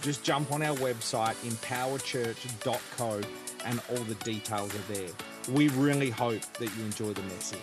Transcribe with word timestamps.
just 0.00 0.24
jump 0.24 0.50
on 0.52 0.62
our 0.62 0.76
website, 0.76 1.34
empowerchurch.co, 1.46 3.20
and 3.64 3.80
all 3.90 4.04
the 4.04 4.14
details 4.16 4.74
are 4.74 4.92
there. 4.92 5.08
We 5.52 5.68
really 5.68 6.10
hope 6.10 6.40
that 6.58 6.76
you 6.76 6.84
enjoy 6.84 7.12
the 7.12 7.22
message. 7.22 7.60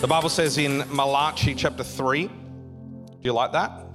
The 0.00 0.06
Bible 0.06 0.30
says 0.30 0.56
in 0.56 0.84
Malachi 0.94 1.54
chapter 1.54 1.84
3, 1.84 2.26
do 2.26 2.32
you 3.22 3.34
like 3.34 3.52
that? 3.52 3.86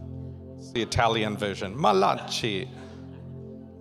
It's 0.57 0.71
the 0.71 0.83
Italian 0.83 1.35
version. 1.35 1.73
Malachi. 1.79 2.69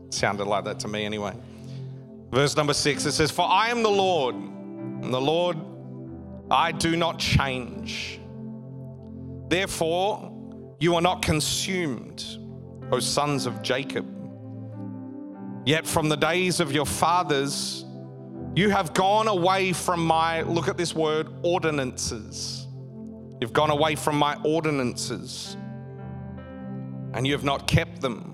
Sounded 0.08 0.46
like 0.46 0.64
that 0.64 0.78
to 0.80 0.88
me 0.88 1.04
anyway. 1.04 1.34
Verse 2.30 2.56
number 2.56 2.72
6, 2.72 3.04
it 3.04 3.12
says, 3.12 3.30
For 3.30 3.46
I 3.46 3.68
am 3.68 3.82
the 3.82 3.90
Lord, 3.90 4.34
and 4.34 5.12
the 5.12 5.20
Lord, 5.20 5.58
I 6.50 6.72
do 6.72 6.96
not 6.96 7.18
change. 7.18 8.20
Therefore, 9.48 10.30
you 10.80 10.94
are 10.94 11.00
not 11.00 11.22
consumed, 11.22 12.24
O 12.92 13.00
sons 13.00 13.46
of 13.46 13.62
Jacob. 13.62 14.06
Yet 15.64 15.86
from 15.86 16.08
the 16.08 16.16
days 16.16 16.60
of 16.60 16.72
your 16.72 16.84
fathers, 16.84 17.84
you 18.54 18.70
have 18.70 18.92
gone 18.94 19.28
away 19.28 19.72
from 19.72 20.04
my, 20.04 20.42
look 20.42 20.68
at 20.68 20.76
this 20.76 20.94
word, 20.94 21.28
ordinances. 21.42 22.66
You've 23.40 23.52
gone 23.52 23.70
away 23.70 23.94
from 23.94 24.16
my 24.16 24.36
ordinances, 24.44 25.56
and 27.14 27.26
you 27.26 27.32
have 27.32 27.44
not 27.44 27.66
kept 27.66 28.00
them. 28.00 28.30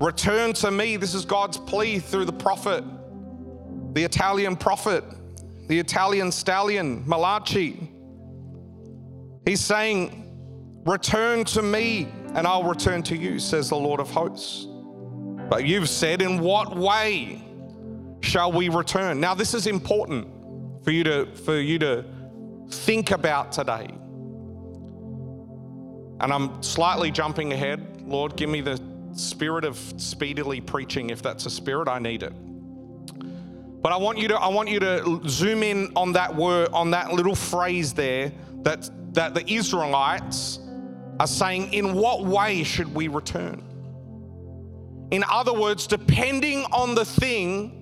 Return 0.00 0.52
to 0.54 0.70
me. 0.70 0.96
This 0.96 1.14
is 1.14 1.24
God's 1.24 1.58
plea 1.58 1.98
through 1.98 2.24
the 2.24 2.32
prophet, 2.32 2.82
the 3.94 4.02
Italian 4.02 4.56
prophet, 4.56 5.04
the 5.72 5.78
Italian 5.78 6.30
stallion, 6.30 7.02
Malachi. 7.06 7.88
He's 9.46 9.62
saying, 9.62 10.18
Return 10.84 11.44
to 11.46 11.62
me, 11.62 12.12
and 12.34 12.46
I'll 12.46 12.64
return 12.64 13.02
to 13.04 13.16
you, 13.16 13.38
says 13.38 13.70
the 13.70 13.76
Lord 13.76 13.98
of 13.98 14.10
hosts. 14.10 14.66
But 15.48 15.64
you've 15.64 15.88
said, 15.88 16.20
In 16.20 16.40
what 16.40 16.76
way 16.76 17.42
shall 18.20 18.52
we 18.52 18.68
return? 18.68 19.18
Now, 19.18 19.32
this 19.32 19.54
is 19.54 19.66
important 19.66 20.28
for 20.84 20.90
you 20.90 21.04
to, 21.04 21.34
for 21.36 21.58
you 21.58 21.78
to 21.78 22.04
think 22.68 23.10
about 23.10 23.50
today. 23.52 23.88
And 26.20 26.34
I'm 26.34 26.62
slightly 26.62 27.10
jumping 27.10 27.54
ahead. 27.54 28.02
Lord, 28.02 28.36
give 28.36 28.50
me 28.50 28.60
the 28.60 28.78
spirit 29.14 29.64
of 29.64 29.78
speedily 29.96 30.60
preaching. 30.60 31.08
If 31.08 31.22
that's 31.22 31.46
a 31.46 31.50
spirit, 31.50 31.88
I 31.88 31.98
need 31.98 32.24
it. 32.24 32.34
But 33.82 33.92
I 33.92 33.96
want 33.96 34.18
you 34.18 34.28
to 34.28 34.36
I 34.36 34.48
want 34.48 34.68
you 34.68 34.78
to 34.80 35.20
zoom 35.28 35.62
in 35.64 35.92
on 35.96 36.12
that 36.12 36.34
word 36.34 36.68
on 36.72 36.92
that 36.92 37.12
little 37.12 37.34
phrase 37.34 37.92
there 37.92 38.32
that 38.62 38.88
that 39.14 39.34
the 39.34 39.50
Israelites 39.52 40.60
are 41.18 41.26
saying 41.26 41.72
in 41.72 41.94
what 41.94 42.24
way 42.24 42.62
should 42.62 42.94
we 42.94 43.08
return? 43.08 43.62
In 45.10 45.24
other 45.28 45.52
words, 45.52 45.86
depending 45.86 46.64
on 46.72 46.94
the 46.94 47.04
thing 47.04 47.78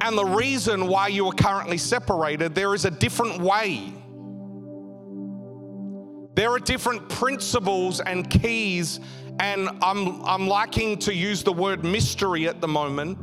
and 0.00 0.16
the 0.16 0.24
reason 0.24 0.86
why 0.86 1.08
you 1.08 1.26
are 1.26 1.32
currently 1.32 1.78
separated, 1.78 2.54
there 2.54 2.74
is 2.74 2.84
a 2.84 2.90
different 2.90 3.40
way. 3.40 3.92
There 6.34 6.52
are 6.52 6.58
different 6.58 7.08
principles 7.08 8.00
and 8.00 8.28
keys, 8.30 9.00
and 9.40 9.68
I'm, 9.82 10.22
I'm 10.24 10.46
liking 10.48 10.98
to 11.00 11.14
use 11.14 11.42
the 11.42 11.52
word 11.52 11.84
mystery 11.84 12.48
at 12.48 12.60
the 12.60 12.68
moment. 12.68 13.18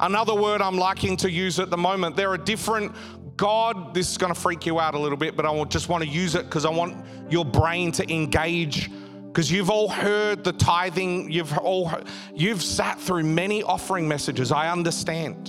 Another 0.00 0.34
word 0.34 0.60
I'm 0.60 0.78
liking 0.78 1.16
to 1.18 1.30
use 1.30 1.58
at 1.58 1.70
the 1.70 1.76
moment, 1.76 2.16
there 2.16 2.30
are 2.30 2.38
different 2.38 2.92
God, 3.36 3.94
this 3.94 4.10
is 4.10 4.18
going 4.18 4.32
to 4.32 4.38
freak 4.38 4.66
you 4.66 4.78
out 4.78 4.94
a 4.94 4.98
little 4.98 5.16
bit, 5.16 5.36
but 5.36 5.46
I 5.46 5.64
just 5.64 5.88
want 5.88 6.04
to 6.04 6.08
use 6.08 6.34
it 6.34 6.44
because 6.44 6.64
I 6.64 6.70
want 6.70 6.96
your 7.30 7.44
brain 7.44 7.90
to 7.92 8.12
engage. 8.12 8.90
Because 9.26 9.50
you've 9.50 9.70
all 9.70 9.88
heard 9.88 10.44
the 10.44 10.52
tithing, 10.52 11.30
you've 11.32 11.56
all 11.58 11.90
you've 12.34 12.62
sat 12.62 13.00
through 13.00 13.24
many 13.24 13.62
offering 13.62 14.06
messages. 14.06 14.52
I 14.52 14.70
understand. 14.70 15.48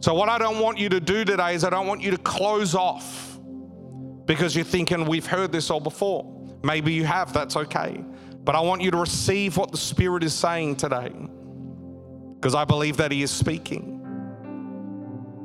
So 0.00 0.12
what 0.12 0.28
I 0.28 0.36
don't 0.36 0.58
want 0.58 0.78
you 0.78 0.88
to 0.88 1.00
do 1.00 1.24
today 1.24 1.54
is 1.54 1.62
I 1.64 1.70
don't 1.70 1.86
want 1.86 2.02
you 2.02 2.10
to 2.10 2.18
close 2.18 2.74
off 2.74 3.38
because 4.26 4.54
you're 4.56 4.64
thinking 4.64 5.06
we've 5.06 5.26
heard 5.26 5.52
this 5.52 5.70
all 5.70 5.80
before. 5.80 6.24
Maybe 6.66 6.92
you 6.92 7.04
have, 7.04 7.32
that's 7.32 7.54
okay. 7.54 8.04
But 8.44 8.56
I 8.56 8.60
want 8.60 8.82
you 8.82 8.90
to 8.90 8.96
receive 8.96 9.56
what 9.56 9.70
the 9.70 9.76
Spirit 9.76 10.24
is 10.24 10.34
saying 10.34 10.76
today 10.76 11.12
because 12.34 12.56
I 12.56 12.64
believe 12.64 12.96
that 12.96 13.12
He 13.12 13.22
is 13.22 13.30
speaking. 13.30 14.02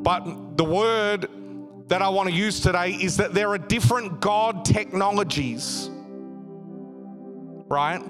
But 0.01 0.57
the 0.57 0.63
word 0.63 1.29
that 1.89 2.01
I 2.01 2.09
want 2.09 2.29
to 2.29 2.35
use 2.35 2.59
today 2.59 2.93
is 2.93 3.17
that 3.17 3.35
there 3.35 3.49
are 3.49 3.59
different 3.59 4.19
God 4.19 4.65
technologies, 4.65 5.91
right? 7.67 8.01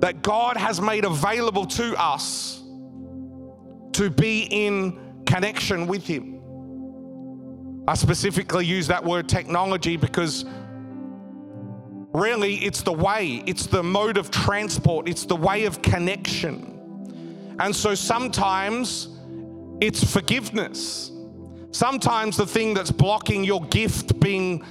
That 0.00 0.20
God 0.20 0.58
has 0.58 0.82
made 0.82 1.06
available 1.06 1.64
to 1.64 1.98
us 1.98 2.62
to 3.92 4.10
be 4.10 4.42
in 4.50 5.24
connection 5.24 5.86
with 5.86 6.06
Him. 6.06 6.42
I 7.88 7.94
specifically 7.94 8.66
use 8.66 8.86
that 8.88 9.02
word 9.02 9.30
technology 9.30 9.96
because 9.96 10.44
really 12.20 12.56
it's 12.56 12.82
the 12.82 12.92
way, 12.92 13.42
it's 13.46 13.66
the 13.66 13.82
mode 13.82 14.16
of 14.16 14.30
transport, 14.30 15.08
it's 15.08 15.24
the 15.24 15.36
way 15.36 15.64
of 15.64 15.82
connection. 15.82 17.56
And 17.58 17.74
so 17.74 17.94
sometimes, 17.94 19.08
it's 19.80 20.02
forgiveness. 20.12 21.10
Sometimes 21.70 22.36
the 22.36 22.46
thing 22.46 22.74
that's 22.74 22.90
blocking 22.90 23.44
your 23.44 23.64
gift 23.66 24.18
being 24.20 24.64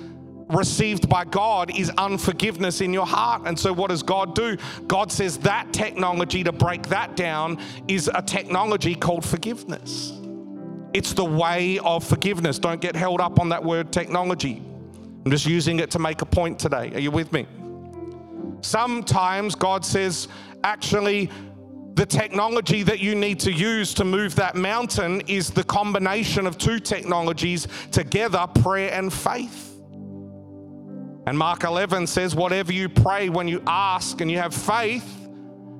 received 0.50 1.10
by 1.10 1.26
God 1.26 1.78
is 1.78 1.92
unforgiveness 1.98 2.82
in 2.82 2.94
your 2.94 3.06
heart. 3.06 3.44
And 3.46 3.58
so, 3.58 3.72
what 3.74 3.90
does 3.90 4.04
God 4.04 4.36
do? 4.36 4.58
God 4.88 5.12
says 5.12 5.38
that 5.40 5.72
technology 5.74 6.44
to 6.44 6.52
break 6.52 6.88
that 6.88 7.16
down 7.16 7.60
is 7.88 8.10
a 8.14 8.22
technology 8.22 8.96
called 8.96 9.26
forgiveness. 9.26 10.14
It's 10.94 11.14
the 11.14 11.26
way 11.26 11.80
of 11.80 12.04
forgiveness. 12.04 12.60
Don't 12.60 12.82
get 12.82 12.96
held 12.96 13.22
up 13.22 13.40
on 13.40 13.50
that 13.50 13.64
word 13.64 13.92
technology. 13.92 14.64
I'm 15.28 15.32
just 15.32 15.46
using 15.46 15.82
it 15.82 15.92
to 15.92 16.00
make 16.00 16.22
a 16.22 16.26
point 16.26 16.58
today. 16.58 16.90
Are 16.94 17.02
you 17.02 17.12
with 17.12 17.34
me? 17.34 17.46
Sometimes 18.62 19.56
God 19.56 19.84
says, 19.84 20.30
actually, 20.64 21.30
the 21.96 22.06
technology 22.06 22.82
that 22.84 23.00
you 23.00 23.14
need 23.14 23.38
to 23.42 23.52
use 23.52 23.94
to 23.96 24.06
move 24.06 24.36
that 24.36 24.56
mountain 24.56 25.20
is 25.28 25.50
the 25.50 25.66
combination 25.66 26.48
of 26.48 26.58
two 26.58 26.80
technologies 26.80 27.68
together 27.92 28.48
prayer 28.62 28.94
and 28.94 29.12
faith. 29.12 29.78
And 31.26 31.38
Mark 31.38 31.66
11 31.66 32.08
says, 32.08 32.34
Whatever 32.34 32.72
you 32.72 32.88
pray 32.88 33.28
when 33.28 33.50
you 33.50 33.62
ask 33.68 34.22
and 34.22 34.32
you 34.32 34.38
have 34.38 34.54
faith, 34.54 35.28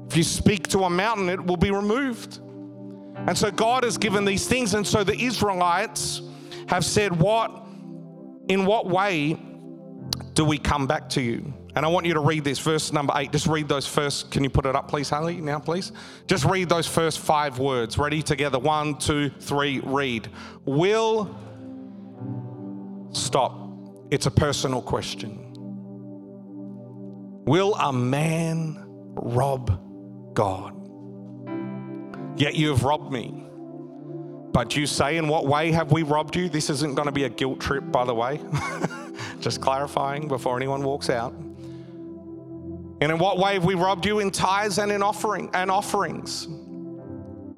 if 0.10 0.18
you 0.18 0.24
speak 0.24 0.68
to 0.72 0.80
a 0.80 0.90
mountain, 0.90 1.30
it 1.30 1.42
will 1.42 1.56
be 1.56 1.72
removed. 1.72 2.40
And 3.16 3.38
so 3.38 3.50
God 3.50 3.86
has 3.86 3.98
given 3.98 4.26
these 4.26 4.46
things. 4.46 4.74
And 4.74 4.86
so 4.86 5.06
the 5.06 5.18
Israelites 5.18 6.22
have 6.68 6.84
said, 6.84 7.18
What, 7.18 7.64
in 8.48 8.66
what 8.66 8.88
way 8.88 9.38
do 10.38 10.46
we 10.46 10.60
come 10.60 10.86
back 10.86 11.10
to 11.10 11.20
you? 11.20 11.52
And 11.76 11.84
I 11.84 11.90
want 11.90 12.06
you 12.06 12.14
to 12.14 12.20
read 12.20 12.44
this, 12.44 12.60
verse 12.60 12.94
number 12.94 13.12
eight. 13.16 13.32
Just 13.32 13.48
read 13.48 13.68
those 13.68 13.88
first. 13.88 14.30
Can 14.30 14.44
you 14.44 14.52
put 14.52 14.68
it 14.68 14.76
up, 14.76 14.88
please, 14.88 15.10
Haley, 15.10 15.42
now, 15.42 15.58
please? 15.58 15.92
Just 16.28 16.46
read 16.46 16.70
those 16.70 16.86
first 16.86 17.18
five 17.18 17.58
words. 17.58 17.98
Ready 17.98 18.22
together? 18.22 18.60
One, 18.60 19.00
two, 19.00 19.32
three, 19.32 19.80
read. 19.80 20.30
Will, 20.64 21.36
stop. 23.14 23.68
It's 24.12 24.28
a 24.28 24.32
personal 24.32 24.80
question. 24.80 25.40
Will 27.48 27.74
a 27.74 27.92
man 27.92 28.84
rob 29.16 30.36
God? 30.36 30.76
Yet 32.40 32.54
you 32.54 32.70
have 32.70 32.84
robbed 32.84 33.12
me. 33.12 33.44
But 34.52 34.76
you 34.76 34.86
say, 34.86 35.18
In 35.18 35.30
what 35.30 35.48
way 35.48 35.72
have 35.72 35.92
we 35.92 36.04
robbed 36.04 36.36
you? 36.36 36.48
This 36.48 36.70
isn't 36.70 36.94
going 36.94 37.08
to 37.08 37.12
be 37.12 37.24
a 37.24 37.30
guilt 37.30 37.60
trip, 37.60 37.92
by 37.92 38.06
the 38.06 38.14
way. 38.14 38.40
Just 39.48 39.62
clarifying 39.62 40.28
before 40.28 40.58
anyone 40.58 40.84
walks 40.84 41.10
out. 41.10 41.32
And 41.32 43.04
in 43.14 43.18
what 43.18 43.38
way 43.38 43.54
have 43.54 43.64
we 43.64 43.76
robbed 43.76 44.06
you? 44.06 44.20
In 44.20 44.30
tithes 44.30 44.78
and 44.78 44.92
in 44.92 45.02
offering 45.02 45.50
and 45.54 45.72
offerings. 45.72 46.50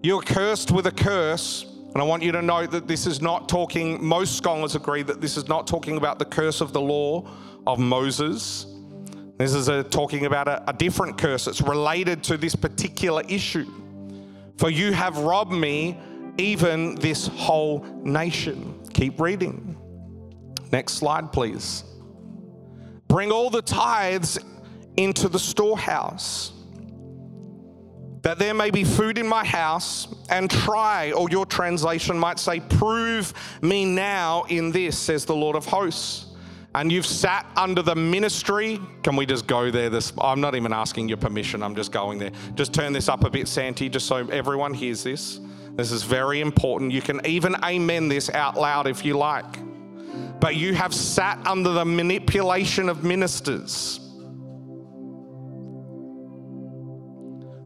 You're 0.03 0.21
cursed 0.21 0.69
with 0.69 0.85
a 0.85 0.91
curse, 0.91 1.65
And 1.93 2.01
I 2.03 2.05
want 2.05 2.21
you 2.21 2.31
to 2.33 2.41
know 2.43 2.67
that 2.67 2.87
this 2.87 3.07
is 3.07 3.21
not 3.21 3.49
talking, 3.49 4.03
most 4.05 4.37
scholars 4.37 4.75
agree 4.75 5.01
that 5.01 5.19
this 5.19 5.35
is 5.35 5.47
not 5.47 5.65
talking 5.65 5.97
about 5.97 6.19
the 6.19 6.25
curse 6.25 6.61
of 6.61 6.73
the 6.73 6.81
law 6.81 7.27
of 7.65 7.79
Moses. 7.79 8.67
This 9.39 9.55
is 9.55 9.67
a, 9.67 9.83
talking 9.83 10.27
about 10.27 10.47
a, 10.47 10.69
a 10.69 10.73
different 10.73 11.17
curse. 11.17 11.47
It's 11.47 11.61
related 11.61 12.23
to 12.25 12.37
this 12.37 12.55
particular 12.55 13.23
issue. 13.27 13.65
For 14.57 14.69
you 14.69 14.91
have 14.91 15.17
robbed 15.17 15.53
me, 15.53 15.97
even 16.37 16.93
this 16.95 17.25
whole 17.25 17.83
nation. 18.03 18.79
Keep 18.93 19.19
reading. 19.19 19.68
Next 20.71 20.93
slide, 20.93 21.31
please. 21.31 21.83
Bring 23.07 23.31
all 23.31 23.49
the 23.49 23.61
tithes 23.61 24.37
into 24.97 25.29
the 25.29 25.39
storehouse 25.39 26.53
that 28.21 28.37
there 28.37 28.53
may 28.53 28.69
be 28.69 28.83
food 28.83 29.17
in 29.17 29.27
my 29.27 29.45
house, 29.45 30.07
and 30.29 30.51
try, 30.51 31.11
or 31.13 31.29
your 31.29 31.45
translation 31.45 32.19
might 32.19 32.37
say, 32.37 32.59
prove 32.59 33.33
me 33.61 33.85
now 33.85 34.43
in 34.49 34.71
this, 34.71 34.97
says 34.97 35.25
the 35.25 35.35
Lord 35.35 35.55
of 35.55 35.65
hosts. 35.65 36.25
And 36.75 36.91
you've 36.91 37.05
sat 37.05 37.47
under 37.55 37.81
the 37.81 37.95
ministry. 37.95 38.79
Can 39.01 39.15
we 39.15 39.25
just 39.25 39.47
go 39.47 39.71
there? 39.71 39.89
This 39.89 40.13
I'm 40.19 40.39
not 40.39 40.53
even 40.53 40.71
asking 40.71 41.07
your 41.07 41.17
permission, 41.17 41.63
I'm 41.63 41.75
just 41.75 41.91
going 41.91 42.19
there. 42.19 42.31
Just 42.55 42.73
turn 42.73 42.93
this 42.93 43.09
up 43.09 43.23
a 43.23 43.29
bit, 43.29 43.47
Santi, 43.47 43.89
just 43.89 44.05
so 44.05 44.17
everyone 44.27 44.73
hears 44.73 45.03
this. 45.03 45.39
This 45.71 45.91
is 45.91 46.03
very 46.03 46.41
important. 46.41 46.91
You 46.91 47.01
can 47.01 47.25
even 47.25 47.55
amen 47.63 48.09
this 48.09 48.29
out 48.29 48.55
loud 48.55 48.85
if 48.85 49.03
you 49.03 49.17
like. 49.17 49.45
But 50.39 50.55
you 50.55 50.73
have 50.73 50.93
sat 50.93 51.45
under 51.45 51.71
the 51.71 51.85
manipulation 51.85 52.89
of 52.89 53.03
ministers 53.03 53.99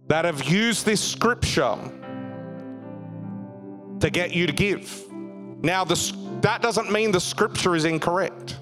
that 0.08 0.26
have 0.26 0.44
used 0.44 0.86
this 0.86 1.02
scripture 1.02 1.78
to 4.00 4.10
get 4.10 4.32
you 4.32 4.48
to 4.48 4.54
give. 4.54 5.04
Now, 5.12 5.86
that 5.86 6.60
doesn't 6.62 6.92
mean 6.92 7.12
the 7.12 7.22
scripture 7.22 7.76
is 7.76 7.86
incorrect. 7.86 8.58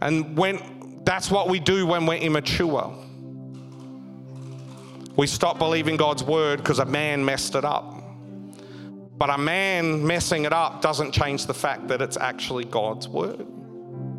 And 0.00 0.36
when 0.36 0.58
that's 1.04 1.30
what 1.30 1.48
we 1.48 1.58
do 1.60 1.86
when 1.86 2.06
we're 2.06 2.16
immature. 2.16 2.94
We 5.16 5.26
stop 5.26 5.58
believing 5.58 5.96
God's 5.96 6.22
word 6.22 6.58
because 6.58 6.78
a 6.78 6.84
man 6.84 7.24
messed 7.24 7.54
it 7.54 7.64
up. 7.64 7.91
But 9.22 9.30
a 9.30 9.38
man 9.38 10.04
messing 10.04 10.46
it 10.46 10.52
up 10.52 10.82
doesn't 10.82 11.12
change 11.12 11.46
the 11.46 11.54
fact 11.54 11.86
that 11.86 12.02
it's 12.02 12.16
actually 12.16 12.64
God's 12.64 13.06
word. 13.06 13.46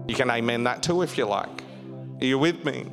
You 0.07 0.15
can 0.15 0.31
amen 0.31 0.63
that 0.63 0.81
too 0.81 1.01
if 1.01 1.17
you 1.17 1.25
like. 1.25 1.61
Are 2.21 2.25
you 2.25 2.39
with 2.39 2.63
me? 2.63 2.85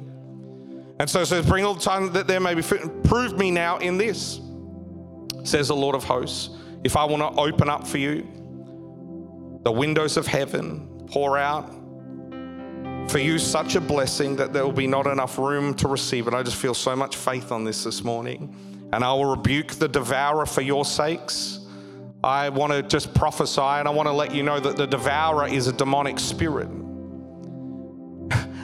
And 0.99 1.09
so 1.09 1.21
it 1.21 1.27
says, 1.27 1.47
Bring 1.47 1.65
all 1.65 1.75
the 1.75 1.81
time 1.81 2.13
that 2.15 2.27
there 2.27 2.41
may 2.41 2.55
be. 2.55 2.63
Prove 2.63 3.39
me 3.39 3.53
now 3.53 3.79
in 3.79 3.97
this, 3.97 4.41
says 5.45 5.69
the 5.69 5.77
Lord 5.77 5.95
of 5.95 6.03
hosts. 6.03 6.51
If 6.83 6.97
I 6.97 7.05
want 7.05 7.23
to 7.23 7.41
open 7.41 7.71
up 7.71 7.87
for 7.87 7.99
you 7.99 8.27
the 9.63 9.71
windows 9.71 10.17
of 10.17 10.27
heaven, 10.27 11.07
pour 11.07 11.39
out 11.39 11.73
for 13.09 13.21
you 13.21 13.39
such 13.39 13.77
a 13.77 13.81
blessing 13.81 14.35
that 14.35 14.53
there 14.53 14.65
will 14.65 14.73
be 14.73 14.89
not 14.89 15.07
enough 15.07 15.39
room 15.39 15.75
to 15.75 15.87
receive 15.87 16.27
it. 16.27 16.35
I 16.35 16.43
just 16.43 16.57
feel 16.57 16.75
so 16.75 16.97
much 16.97 17.15
faith 17.15 17.53
on 17.53 17.63
this 17.63 17.85
this 17.85 18.03
morning. 18.03 18.53
And 18.93 19.05
I 19.05 19.13
will 19.13 19.27
rebuke 19.27 19.75
the 19.75 19.87
devourer 19.87 20.45
for 20.45 20.63
your 20.63 20.85
sakes. 20.85 21.61
I 22.23 22.51
want 22.51 22.73
to 22.73 22.83
just 22.83 23.15
prophesy 23.15 23.61
and 23.61 23.89
I 23.89 23.91
want 23.91 24.07
to 24.07 24.13
let 24.13 24.35
you 24.35 24.43
know 24.43 24.61
that 24.61 24.77
the 24.77 24.87
devourer 24.87 25.49
is 25.49 25.67
a 25.67 25.73
demonic 25.73 26.19
spirit. 26.19 26.69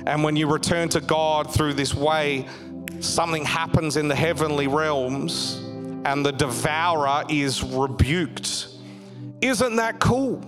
And 0.06 0.22
when 0.22 0.36
you 0.36 0.46
return 0.46 0.88
to 0.90 1.00
God 1.00 1.52
through 1.52 1.74
this 1.74 1.92
way, 1.92 2.46
something 3.00 3.44
happens 3.44 3.96
in 3.96 4.06
the 4.06 4.14
heavenly 4.14 4.68
realms 4.68 5.56
and 6.04 6.24
the 6.24 6.30
devourer 6.30 7.24
is 7.28 7.64
rebuked. 7.64 8.68
Isn't 9.40 9.74
that 9.76 9.98
cool? 9.98 10.40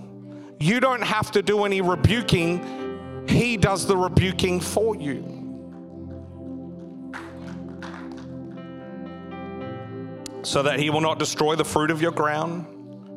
You 0.61 0.79
don't 0.79 1.01
have 1.01 1.31
to 1.31 1.41
do 1.41 1.65
any 1.65 1.81
rebuking, 1.81 3.25
He 3.27 3.57
does 3.57 3.85
the 3.85 3.97
rebuking 3.97 4.61
for 4.61 4.95
you. 4.95 5.35
So 10.43 10.63
that 10.63 10.79
He 10.79 10.89
will 10.89 11.01
not 11.01 11.19
destroy 11.19 11.55
the 11.55 11.65
fruit 11.65 11.91
of 11.91 12.01
your 12.01 12.13
ground, 12.13 12.65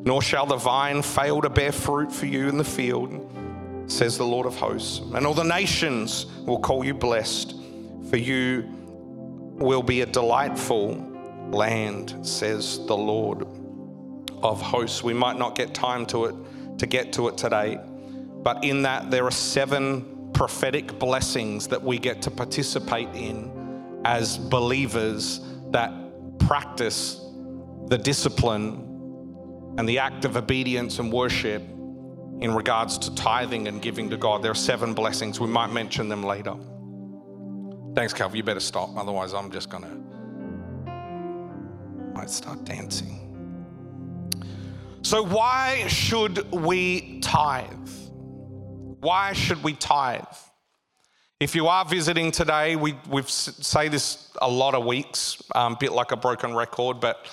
nor 0.03 0.21
shall 0.21 0.45
the 0.45 0.57
vine 0.57 1.01
fail 1.01 1.41
to 1.41 1.49
bear 1.49 1.71
fruit 1.71 2.11
for 2.11 2.25
you 2.25 2.49
in 2.49 2.57
the 2.57 2.63
field 2.63 3.29
says 3.87 4.17
the 4.17 4.25
Lord 4.25 4.45
of 4.45 4.55
hosts. 4.55 4.99
And 5.13 5.25
all 5.25 5.33
the 5.33 5.43
nations 5.43 6.25
will 6.45 6.59
call 6.59 6.83
you 6.83 6.93
blessed, 6.93 7.55
for 8.09 8.17
you 8.17 8.65
will 9.55 9.83
be 9.83 10.01
a 10.01 10.05
delightful 10.05 10.95
land, 11.51 12.15
says 12.25 12.85
the 12.85 12.97
Lord 12.97 13.45
of 14.41 14.61
hosts. 14.61 15.03
We 15.03 15.13
might 15.13 15.37
not 15.37 15.55
get 15.55 15.73
time 15.73 16.05
to 16.07 16.25
it 16.25 16.35
to 16.79 16.87
get 16.87 17.13
to 17.13 17.27
it 17.27 17.37
today, 17.37 17.79
but 18.41 18.63
in 18.63 18.81
that 18.81 19.11
there 19.11 19.25
are 19.25 19.31
seven 19.31 20.31
prophetic 20.33 20.97
blessings 20.97 21.67
that 21.67 21.81
we 21.81 21.99
get 21.99 22.21
to 22.23 22.31
participate 22.31 23.07
in 23.13 24.01
as 24.05 24.37
believers 24.37 25.39
that 25.69 25.91
practice 26.39 27.21
the 27.87 27.97
discipline 27.97 28.92
and 29.77 29.87
the 29.87 29.99
act 29.99 30.25
of 30.25 30.37
obedience 30.37 30.99
and 30.99 31.11
worship 31.11 31.61
in 32.41 32.53
regards 32.53 32.97
to 32.97 33.15
tithing 33.15 33.67
and 33.67 33.81
giving 33.81 34.09
to 34.09 34.17
God. 34.17 34.43
There 34.43 34.51
are 34.51 34.55
seven 34.55 34.93
blessings. 34.93 35.39
We 35.39 35.47
might 35.47 35.71
mention 35.71 36.09
them 36.09 36.23
later. 36.23 36.55
Thanks, 37.95 38.13
Calvin. 38.13 38.37
You 38.37 38.43
better 38.43 38.59
stop. 38.59 38.95
Otherwise, 38.97 39.33
I'm 39.33 39.51
just 39.51 39.69
going 39.69 39.83
to 39.83 40.03
might 42.13 42.29
start 42.29 42.63
dancing. 42.63 43.19
So, 45.01 45.23
why 45.23 45.87
should 45.87 46.51
we 46.51 47.19
tithe? 47.19 47.89
Why 48.99 49.33
should 49.33 49.63
we 49.63 49.73
tithe? 49.73 50.23
If 51.39 51.55
you 51.55 51.67
are 51.67 51.83
visiting 51.83 52.31
today, 52.31 52.75
we 52.75 52.95
we 53.09 53.21
say 53.23 53.89
this 53.89 54.31
a 54.41 54.49
lot 54.49 54.75
of 54.75 54.85
weeks, 54.85 55.41
a 55.53 55.59
um, 55.59 55.77
bit 55.79 55.91
like 55.91 56.11
a 56.11 56.15
broken 56.15 56.55
record, 56.55 56.99
but 56.99 57.25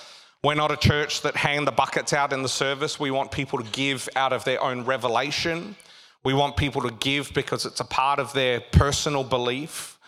we're 0.43 0.55
not 0.55 0.71
a 0.71 0.77
church 0.77 1.21
that 1.21 1.35
hang 1.35 1.65
the 1.65 1.71
buckets 1.71 2.13
out 2.13 2.33
in 2.33 2.41
the 2.41 2.49
service. 2.49 2.99
We 2.99 3.11
want 3.11 3.31
people 3.31 3.59
to 3.59 3.71
give 3.71 4.09
out 4.15 4.33
of 4.33 4.43
their 4.43 4.61
own 4.61 4.85
revelation. 4.85 5.75
We 6.23 6.33
want 6.33 6.57
people 6.57 6.81
to 6.81 6.91
give 6.91 7.31
because 7.33 7.65
it's 7.65 7.79
a 7.79 7.85
part 7.85 8.19
of 8.19 8.33
their 8.33 8.59
personal 8.59 9.23
belief. 9.23 9.99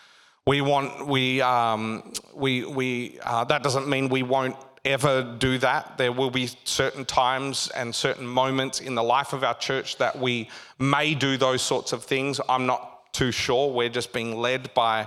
We 0.46 0.60
want 0.60 1.06
we 1.06 1.40
um, 1.40 2.12
we 2.34 2.64
we 2.64 3.18
uh, 3.22 3.44
that 3.44 3.62
doesn't 3.62 3.88
mean 3.88 4.08
we 4.08 4.22
won't 4.24 4.56
ever 4.84 5.22
do 5.38 5.56
that. 5.58 5.96
There 5.98 6.12
will 6.12 6.30
be 6.30 6.50
certain 6.64 7.04
times 7.04 7.70
and 7.74 7.94
certain 7.94 8.26
moments 8.26 8.80
in 8.80 8.94
the 8.94 9.02
life 9.02 9.32
of 9.32 9.44
our 9.44 9.54
church 9.54 9.96
that 9.98 10.18
we 10.18 10.50
may 10.78 11.14
do 11.14 11.36
those 11.36 11.62
sorts 11.62 11.92
of 11.92 12.04
things. 12.04 12.40
I'm 12.48 12.66
not 12.66 13.12
too 13.14 13.30
sure. 13.30 13.72
We're 13.72 13.88
just 13.88 14.12
being 14.12 14.36
led 14.36 14.74
by 14.74 15.06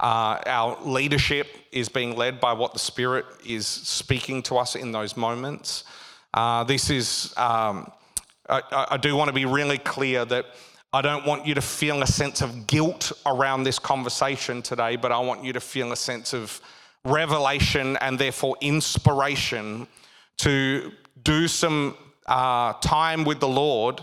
uh, 0.00 0.38
our 0.46 0.78
leadership 0.82 1.48
is 1.72 1.88
being 1.88 2.16
led 2.16 2.40
by 2.40 2.52
what 2.52 2.72
the 2.72 2.78
Spirit 2.78 3.26
is 3.44 3.66
speaking 3.66 4.42
to 4.44 4.56
us 4.56 4.76
in 4.76 4.92
those 4.92 5.16
moments. 5.16 5.84
Uh, 6.34 6.64
this 6.64 6.90
is, 6.90 7.34
um, 7.36 7.90
I, 8.48 8.86
I 8.90 8.96
do 8.96 9.16
want 9.16 9.28
to 9.28 9.34
be 9.34 9.44
really 9.44 9.78
clear 9.78 10.24
that 10.24 10.46
I 10.92 11.02
don't 11.02 11.26
want 11.26 11.46
you 11.46 11.54
to 11.54 11.60
feel 11.60 12.02
a 12.02 12.06
sense 12.06 12.40
of 12.40 12.66
guilt 12.66 13.12
around 13.26 13.64
this 13.64 13.78
conversation 13.78 14.62
today, 14.62 14.96
but 14.96 15.12
I 15.12 15.18
want 15.18 15.44
you 15.44 15.52
to 15.52 15.60
feel 15.60 15.92
a 15.92 15.96
sense 15.96 16.32
of 16.32 16.60
revelation 17.04 17.96
and 18.00 18.18
therefore 18.18 18.56
inspiration 18.60 19.86
to 20.38 20.92
do 21.22 21.48
some 21.48 21.96
uh, 22.26 22.72
time 22.74 23.24
with 23.24 23.40
the 23.40 23.48
Lord 23.48 24.02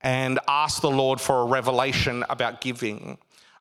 and 0.00 0.38
ask 0.48 0.80
the 0.80 0.90
Lord 0.90 1.20
for 1.20 1.42
a 1.42 1.44
revelation 1.44 2.24
about 2.30 2.60
giving 2.60 3.18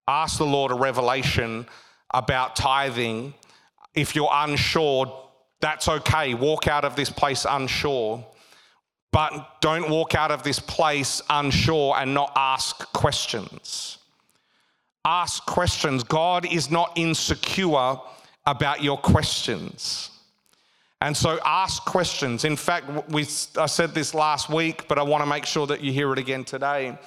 ask 0.07 0.37
the 0.37 0.45
Lord 0.45 0.71
a 0.71 0.75
revelation 0.75 1.67
about 2.13 2.55
tithing. 2.55 3.33
If 3.93 4.15
you're 4.15 4.29
unsure, 4.31 5.23
that's 5.59 5.87
okay. 5.87 6.33
Walk 6.33 6.67
out 6.67 6.85
of 6.85 6.95
this 6.95 7.09
place 7.09 7.45
unsure. 7.49 8.25
But 9.11 9.61
don't 9.61 9.89
walk 9.89 10.15
out 10.15 10.31
of 10.31 10.43
this 10.43 10.59
place 10.59 11.21
unsure 11.29 11.95
and 11.97 12.13
not 12.13 12.31
ask 12.35 12.77
questions. 12.93 13.97
Ask 15.03 15.45
questions. 15.45 16.03
God 16.03 16.45
is 16.45 16.69
not 16.69 16.91
insecure 16.97 17.97
about 18.45 18.83
your 18.83 18.97
questions. 18.97 20.11
And 21.01 21.15
so 21.15 21.39
ask 21.45 21.83
questions. 21.85 22.43
In 22.43 22.55
fact, 22.55 23.09
we, 23.09 23.21
I 23.57 23.67
said 23.67 23.93
this 23.93 24.13
last 24.13 24.49
week, 24.49 24.87
but 24.87 24.97
I 24.97 25.03
want 25.03 25.23
to 25.23 25.29
make 25.29 25.45
sure 25.45 25.67
that 25.67 25.81
you 25.81 25.91
hear 25.91 26.11
it 26.11 26.19
again 26.19 26.43
today. 26.43 26.97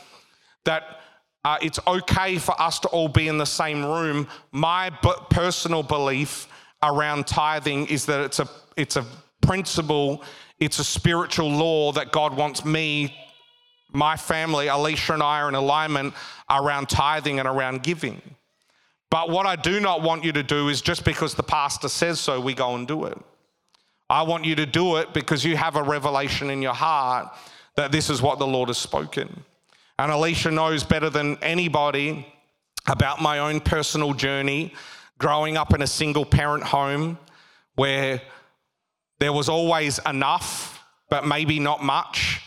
That 0.64 1.00
uh, 1.44 1.58
it's 1.62 1.78
okay 1.86 2.38
for 2.38 2.60
us 2.60 2.78
to 2.80 2.88
all 2.88 3.08
be 3.08 3.28
in 3.28 3.38
the 3.38 3.46
same 3.46 3.84
room. 3.84 4.28
My 4.52 4.90
personal 4.90 5.82
belief 5.82 6.48
around 6.82 7.26
tithing 7.26 7.86
is 7.86 8.06
that 8.06 8.20
it's 8.20 8.38
a, 8.40 8.48
it's 8.76 8.96
a 8.96 9.06
principle, 9.40 10.22
it's 10.58 10.78
a 10.78 10.84
spiritual 10.84 11.50
law 11.50 11.92
that 11.92 12.12
God 12.12 12.36
wants 12.36 12.64
me, 12.64 13.16
my 13.92 14.16
family, 14.16 14.68
Alicia 14.68 15.14
and 15.14 15.22
I 15.22 15.40
are 15.40 15.48
in 15.48 15.54
alignment 15.54 16.14
around 16.48 16.88
tithing 16.88 17.38
and 17.38 17.48
around 17.48 17.82
giving. 17.82 18.20
But 19.10 19.30
what 19.30 19.46
I 19.46 19.56
do 19.56 19.80
not 19.80 20.02
want 20.02 20.22
you 20.22 20.32
to 20.32 20.42
do 20.42 20.68
is 20.68 20.80
just 20.80 21.04
because 21.04 21.34
the 21.34 21.42
pastor 21.42 21.88
says 21.88 22.20
so, 22.20 22.40
we 22.40 22.54
go 22.54 22.76
and 22.76 22.86
do 22.86 23.06
it. 23.06 23.18
I 24.08 24.22
want 24.22 24.44
you 24.44 24.54
to 24.56 24.66
do 24.66 24.96
it 24.96 25.12
because 25.12 25.44
you 25.44 25.56
have 25.56 25.76
a 25.76 25.82
revelation 25.82 26.50
in 26.50 26.62
your 26.62 26.74
heart 26.74 27.32
that 27.76 27.92
this 27.92 28.10
is 28.10 28.22
what 28.22 28.38
the 28.38 28.46
Lord 28.46 28.68
has 28.68 28.78
spoken. 28.78 29.44
And 30.00 30.10
Alicia 30.10 30.50
knows 30.50 30.82
better 30.82 31.10
than 31.10 31.36
anybody 31.42 32.26
about 32.86 33.20
my 33.20 33.40
own 33.40 33.60
personal 33.60 34.14
journey 34.14 34.72
growing 35.18 35.58
up 35.58 35.74
in 35.74 35.82
a 35.82 35.86
single 35.86 36.24
parent 36.24 36.64
home 36.64 37.18
where 37.74 38.22
there 39.18 39.34
was 39.34 39.50
always 39.50 39.98
enough, 40.06 40.82
but 41.10 41.26
maybe 41.26 41.58
not 41.58 41.84
much. 41.84 42.40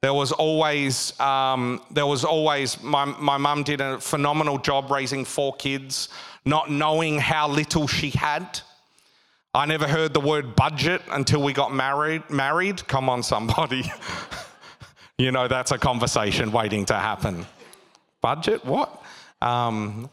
There 0.00 0.14
was 0.14 0.30
always, 0.30 1.18
um, 1.18 1.82
there 1.90 2.06
was 2.06 2.24
always, 2.24 2.80
my, 2.80 3.04
mum 3.36 3.64
did 3.64 3.80
a 3.80 3.98
phenomenal 3.98 4.56
job 4.56 4.88
raising 4.88 5.24
four 5.24 5.56
kids, 5.56 6.08
not 6.44 6.70
knowing 6.70 7.18
how 7.18 7.48
little 7.48 7.88
she 7.88 8.10
had. 8.10 8.60
I 9.52 9.66
never 9.66 9.88
heard 9.88 10.14
the 10.14 10.20
word 10.20 10.54
budget 10.54 11.02
until 11.10 11.42
we 11.42 11.52
got 11.52 11.74
married. 11.74 12.30
Married? 12.30 12.86
Come 12.86 13.08
on, 13.08 13.24
somebody. 13.24 13.90
you 15.18 15.32
know, 15.32 15.48
that's 15.48 15.70
a 15.70 15.78
conversation 15.78 16.52
waiting 16.52 16.84
to 16.86 16.94
happen. 16.94 17.46
Budget? 18.20 18.64
What? 18.64 19.02
Um, 19.40 20.10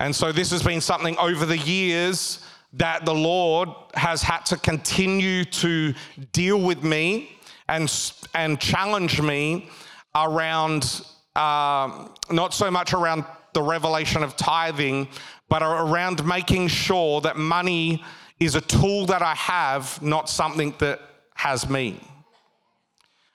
and 0.00 0.14
so 0.14 0.32
this 0.32 0.50
has 0.50 0.62
been 0.62 0.80
something 0.80 1.16
over 1.18 1.46
the 1.46 1.58
years 1.58 2.44
that 2.72 3.04
the 3.04 3.14
Lord 3.14 3.68
has 3.94 4.22
had 4.22 4.44
to 4.46 4.56
continue 4.56 5.44
to 5.44 5.94
deal 6.32 6.60
with 6.60 6.82
me 6.82 7.36
and, 7.68 7.92
and 8.34 8.58
challenge 8.58 9.20
me 9.20 9.68
around, 10.14 11.02
uh, 11.36 12.08
not 12.30 12.52
so 12.52 12.70
much 12.70 12.92
around 12.92 13.24
the 13.52 13.62
revelation 13.62 14.22
of 14.22 14.36
tithing, 14.36 15.08
but 15.48 15.62
around 15.62 16.26
making 16.26 16.68
sure 16.68 17.20
that 17.20 17.36
money 17.36 18.02
is 18.40 18.56
a 18.56 18.60
tool 18.60 19.06
that 19.06 19.22
I 19.22 19.34
have, 19.34 20.02
not 20.02 20.28
something 20.28 20.74
that 20.78 21.00
has 21.34 21.68
me. 21.68 22.00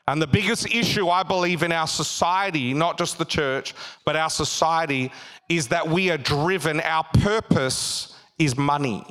And 0.09 0.19
the 0.19 0.25
biggest 0.25 0.65
issue 0.73 1.09
I 1.09 1.21
believe 1.21 1.61
in 1.61 1.71
our 1.71 1.85
society, 1.85 2.73
not 2.73 2.97
just 2.97 3.19
the 3.19 3.25
church, 3.25 3.75
but 4.05 4.15
our 4.15 4.31
society, 4.31 5.11
is 5.49 5.67
that 5.67 5.87
we 5.87 6.09
are 6.09 6.17
driven, 6.17 6.81
our 6.81 7.03
purpose 7.19 8.17
is 8.39 8.57
money. 8.57 9.05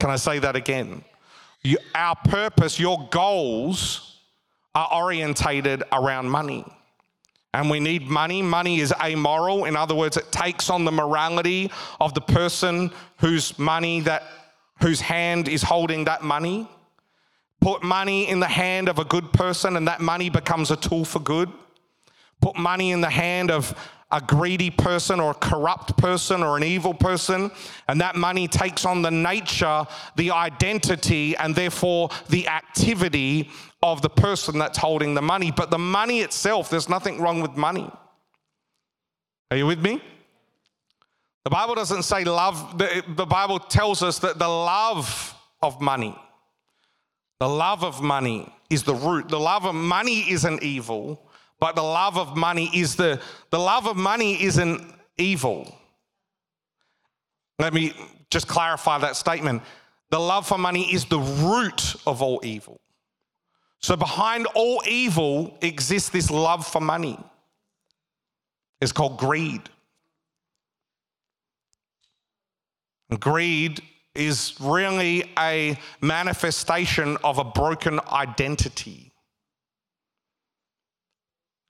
Can 0.00 0.10
I 0.10 0.16
say 0.16 0.40
that 0.40 0.56
again? 0.56 1.04
You, 1.62 1.78
our 1.94 2.16
purpose, 2.16 2.80
your 2.80 3.08
goals 3.12 4.18
are 4.74 4.88
orientated 4.92 5.84
around 5.92 6.28
money. 6.28 6.64
And 7.52 7.70
we 7.70 7.78
need 7.78 8.08
money. 8.08 8.42
Money 8.42 8.80
is 8.80 8.92
amoral. 9.00 9.66
In 9.66 9.76
other 9.76 9.94
words, 9.94 10.16
it 10.16 10.32
takes 10.32 10.68
on 10.68 10.84
the 10.84 10.90
morality 10.90 11.70
of 12.00 12.12
the 12.14 12.20
person 12.20 12.90
whose 13.20 13.56
money 13.56 14.00
that 14.00 14.24
whose 14.80 15.00
hand 15.00 15.46
is 15.46 15.62
holding 15.62 16.06
that 16.06 16.24
money. 16.24 16.68
Put 17.64 17.82
money 17.82 18.28
in 18.28 18.40
the 18.40 18.46
hand 18.46 18.90
of 18.90 18.98
a 18.98 19.06
good 19.06 19.32
person 19.32 19.78
and 19.78 19.88
that 19.88 20.02
money 20.02 20.28
becomes 20.28 20.70
a 20.70 20.76
tool 20.76 21.02
for 21.02 21.18
good. 21.18 21.50
Put 22.42 22.56
money 22.56 22.90
in 22.90 23.00
the 23.00 23.08
hand 23.08 23.50
of 23.50 23.74
a 24.10 24.20
greedy 24.20 24.68
person 24.68 25.18
or 25.18 25.30
a 25.30 25.34
corrupt 25.34 25.96
person 25.96 26.42
or 26.42 26.58
an 26.58 26.62
evil 26.62 26.92
person, 26.92 27.50
and 27.88 27.98
that 28.02 28.16
money 28.16 28.46
takes 28.46 28.84
on 28.84 29.00
the 29.00 29.10
nature, 29.10 29.86
the 30.16 30.30
identity, 30.30 31.34
and 31.38 31.54
therefore 31.54 32.10
the 32.28 32.46
activity 32.48 33.48
of 33.82 34.02
the 34.02 34.10
person 34.10 34.58
that's 34.58 34.76
holding 34.76 35.14
the 35.14 35.22
money. 35.22 35.50
But 35.50 35.70
the 35.70 35.78
money 35.78 36.20
itself, 36.20 36.68
there's 36.68 36.90
nothing 36.90 37.18
wrong 37.18 37.40
with 37.40 37.56
money. 37.56 37.90
Are 39.50 39.56
you 39.56 39.64
with 39.64 39.80
me? 39.80 40.02
The 41.44 41.50
Bible 41.50 41.76
doesn't 41.76 42.02
say 42.02 42.24
love, 42.24 42.76
the, 42.76 43.24
Bible 43.24 43.58
tells 43.58 44.02
us 44.02 44.18
that 44.18 44.38
the 44.38 44.48
love 44.48 45.34
of 45.62 45.80
money, 45.80 46.14
the 47.40 47.48
love 47.48 47.84
of 47.84 48.02
money 48.02 48.52
is 48.70 48.82
the 48.82 48.94
root. 48.94 49.28
The 49.28 49.40
love 49.40 49.64
of 49.66 49.74
money 49.74 50.30
isn't 50.30 50.62
evil, 50.62 51.30
but 51.60 51.76
the 51.76 51.82
love 51.82 52.16
of 52.18 52.36
money 52.36 52.70
is 52.74 52.96
the, 52.96 53.20
the 53.50 53.58
love 53.58 53.86
of 53.86 53.96
money 53.96 54.42
isn't 54.42 54.94
evil. 55.16 55.74
Let 57.58 57.72
me 57.72 57.92
just 58.30 58.48
clarify 58.48 58.98
that 58.98 59.16
statement. 59.16 59.62
The 60.10 60.18
love 60.18 60.46
for 60.46 60.58
money 60.58 60.92
is 60.92 61.04
the 61.06 61.18
root 61.18 61.96
of 62.06 62.22
all 62.22 62.40
evil. 62.44 62.80
So 63.80 63.96
behind 63.96 64.46
all 64.54 64.82
evil 64.86 65.58
exists 65.60 66.08
this 66.08 66.30
love 66.30 66.66
for 66.66 66.80
money. 66.80 67.18
It's 68.80 68.92
called 68.92 69.18
greed. 69.18 69.62
And 73.10 73.20
greed 73.20 73.82
is 74.14 74.54
really 74.60 75.30
a 75.38 75.78
manifestation 76.00 77.16
of 77.24 77.38
a 77.38 77.44
broken 77.44 78.00
identity. 78.10 79.12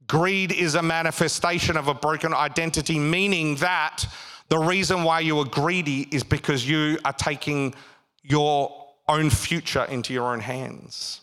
Greed 0.06 0.52
is 0.52 0.74
a 0.74 0.82
manifestation 0.82 1.76
of 1.76 1.88
a 1.88 1.94
broken 1.94 2.34
identity, 2.34 2.98
meaning 2.98 3.56
that 3.56 4.04
the 4.48 4.58
reason 4.58 5.04
why 5.04 5.20
you 5.20 5.38
are 5.38 5.46
greedy 5.46 6.06
is 6.10 6.22
because 6.22 6.68
you 6.68 6.98
are 7.04 7.14
taking 7.14 7.74
your 8.22 8.84
own 9.08 9.30
future 9.30 9.84
into 9.84 10.12
your 10.12 10.32
own 10.32 10.40
hands. 10.40 11.22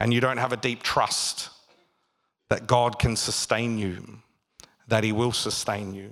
And 0.00 0.12
you 0.12 0.20
don't 0.20 0.38
have 0.38 0.52
a 0.52 0.56
deep 0.56 0.82
trust 0.82 1.50
that 2.48 2.66
God 2.66 2.98
can 2.98 3.16
sustain 3.16 3.78
you, 3.78 4.18
that 4.88 5.04
He 5.04 5.12
will 5.12 5.32
sustain 5.32 5.94
you, 5.94 6.10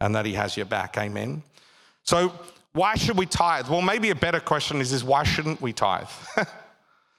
and 0.00 0.14
that 0.14 0.26
He 0.26 0.34
has 0.34 0.56
your 0.56 0.66
back. 0.66 0.96
Amen. 0.98 1.42
So, 2.02 2.32
why 2.72 2.94
should 2.94 3.18
we 3.18 3.26
tithe? 3.26 3.68
Well, 3.68 3.82
maybe 3.82 4.10
a 4.10 4.14
better 4.14 4.40
question 4.40 4.80
is, 4.80 4.92
is 4.92 5.04
why 5.04 5.24
shouldn't 5.24 5.60
we 5.60 5.72
tithe? 5.72 6.08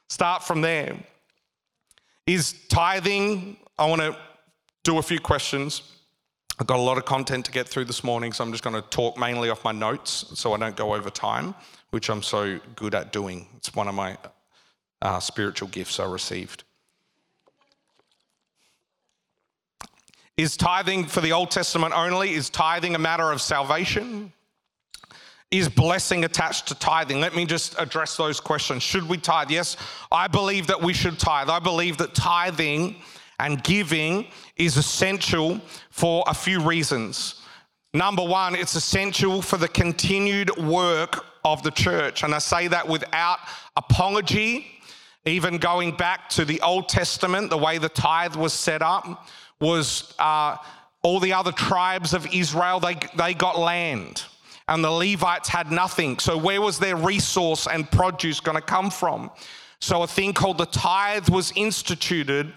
Start 0.10 0.44
from 0.44 0.62
there. 0.62 0.98
Is 2.26 2.54
tithing 2.70 3.58
I 3.78 3.88
want 3.88 4.02
to 4.02 4.16
do 4.84 5.00
a 5.00 5.02
few 5.02 5.20
questions. 5.20 5.82
I've 6.60 6.68
got 6.68 6.78
a 6.78 6.82
lot 6.82 6.98
of 6.98 7.06
content 7.06 7.46
to 7.46 7.52
get 7.52 7.68
through 7.68 7.86
this 7.86 8.04
morning, 8.04 8.32
so 8.32 8.44
I'm 8.44 8.52
just 8.52 8.64
going 8.64 8.76
to 8.76 8.88
talk 8.90 9.18
mainly 9.18 9.50
off 9.50 9.64
my 9.64 9.72
notes 9.72 10.26
so 10.36 10.54
I 10.54 10.58
don't 10.58 10.76
go 10.76 10.94
over 10.94 11.10
time, 11.10 11.56
which 11.90 12.10
I'm 12.10 12.22
so 12.22 12.60
good 12.76 12.94
at 12.94 13.12
doing. 13.12 13.48
It's 13.58 13.74
one 13.74 13.88
of 13.88 13.96
my 13.96 14.18
uh, 15.02 15.20
spiritual 15.20 15.70
gifts 15.70 16.00
I 16.00 16.06
received. 16.06 16.64
Is 20.38 20.56
tithing 20.56 21.06
for 21.06 21.22
the 21.22 21.32
Old 21.32 21.50
Testament 21.50 21.94
only? 21.96 22.34
Is 22.34 22.50
tithing 22.50 22.94
a 22.94 23.00
matter 23.00 23.32
of 23.32 23.42
salvation? 23.42 24.32
Is 25.54 25.70
blessing 25.70 26.26
attached 26.26 26.70
to 26.70 26.76
tithing? 26.76 27.22
Let 27.22 27.36
me 27.36 27.46
just 27.46 27.76
address 27.78 28.18
those 28.18 28.40
questions. 28.40 28.82
Should 28.82 29.08
we 29.08 29.18
tithe? 29.18 29.52
Yes, 29.52 29.78
I 30.12 30.28
believe 30.28 30.66
that 30.66 30.82
we 30.82 30.94
should 30.94 31.20
tithe. 31.20 31.48
I 31.48 31.60
believe 31.60 31.98
that 31.98 32.16
tithing 32.16 32.96
and 33.40 33.64
giving 33.64 34.26
is 34.56 34.78
essential 34.78 35.62
for 35.92 36.24
a 36.26 36.34
few 36.34 36.60
reasons. 36.60 37.44
Number 37.94 38.26
one, 38.26 38.56
it's 38.56 38.74
essential 38.74 39.44
for 39.44 39.58
the 39.58 39.68
continued 39.68 40.50
work 40.58 41.24
of 41.46 41.62
the 41.62 41.70
church. 41.70 42.24
And 42.24 42.34
I 42.34 42.40
say 42.40 42.68
that 42.70 42.88
without 42.88 43.38
apology, 43.76 44.66
even 45.26 45.60
going 45.60 45.96
back 45.96 46.30
to 46.30 46.46
the 46.46 46.62
Old 46.62 46.90
Testament, 46.90 47.52
the 47.52 47.60
way 47.60 47.78
the 47.78 47.90
tithe 47.90 48.36
was 48.36 48.54
set 48.54 48.82
up 48.82 49.30
was 49.62 50.16
uh, 50.18 50.58
all 51.04 51.20
the 51.20 51.34
other 51.34 51.52
tribes 51.52 52.16
of 52.16 52.26
Israel, 52.34 52.80
they, 52.80 52.98
they 53.16 53.36
got 53.36 53.60
land 53.60 54.24
and 54.68 54.84
the 54.84 54.92
Levites 54.92 55.50
had 55.50 55.72
nothing. 55.72 56.20
So, 56.20 56.38
where 56.38 56.62
was 56.62 56.80
their 56.80 56.96
resource 56.96 57.68
and 57.68 57.90
produce 57.90 58.40
going 58.40 58.58
to 58.58 58.62
come 58.62 58.90
from? 58.90 59.32
So, 59.80 60.04
a 60.04 60.08
thing 60.08 60.34
called 60.34 60.58
the 60.58 60.66
tithe 60.66 61.30
was 61.30 61.52
instituted 61.56 62.54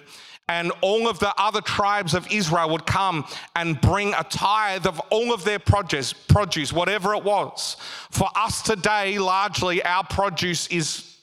and 0.49 0.71
all 0.81 1.09
of 1.09 1.19
the 1.19 1.35
other 1.37 1.61
tribes 1.61 2.15
of 2.15 2.31
Israel 2.31 2.71
would 2.71 2.87
come 2.87 3.25
and 3.57 3.81
bring 3.81 4.15
a 4.15 4.23
tithe 4.23 4.87
of 4.87 5.01
all 5.11 5.35
of 5.35 5.43
their 5.43 5.59
produce, 5.59 6.13
produce, 6.13 6.73
whatever 6.73 7.15
it 7.15 7.25
was. 7.25 7.77
For 8.11 8.29
us 8.37 8.63
today, 8.63 9.19
largely 9.19 9.83
our 9.83 10.05
produce 10.05 10.69
is 10.69 11.17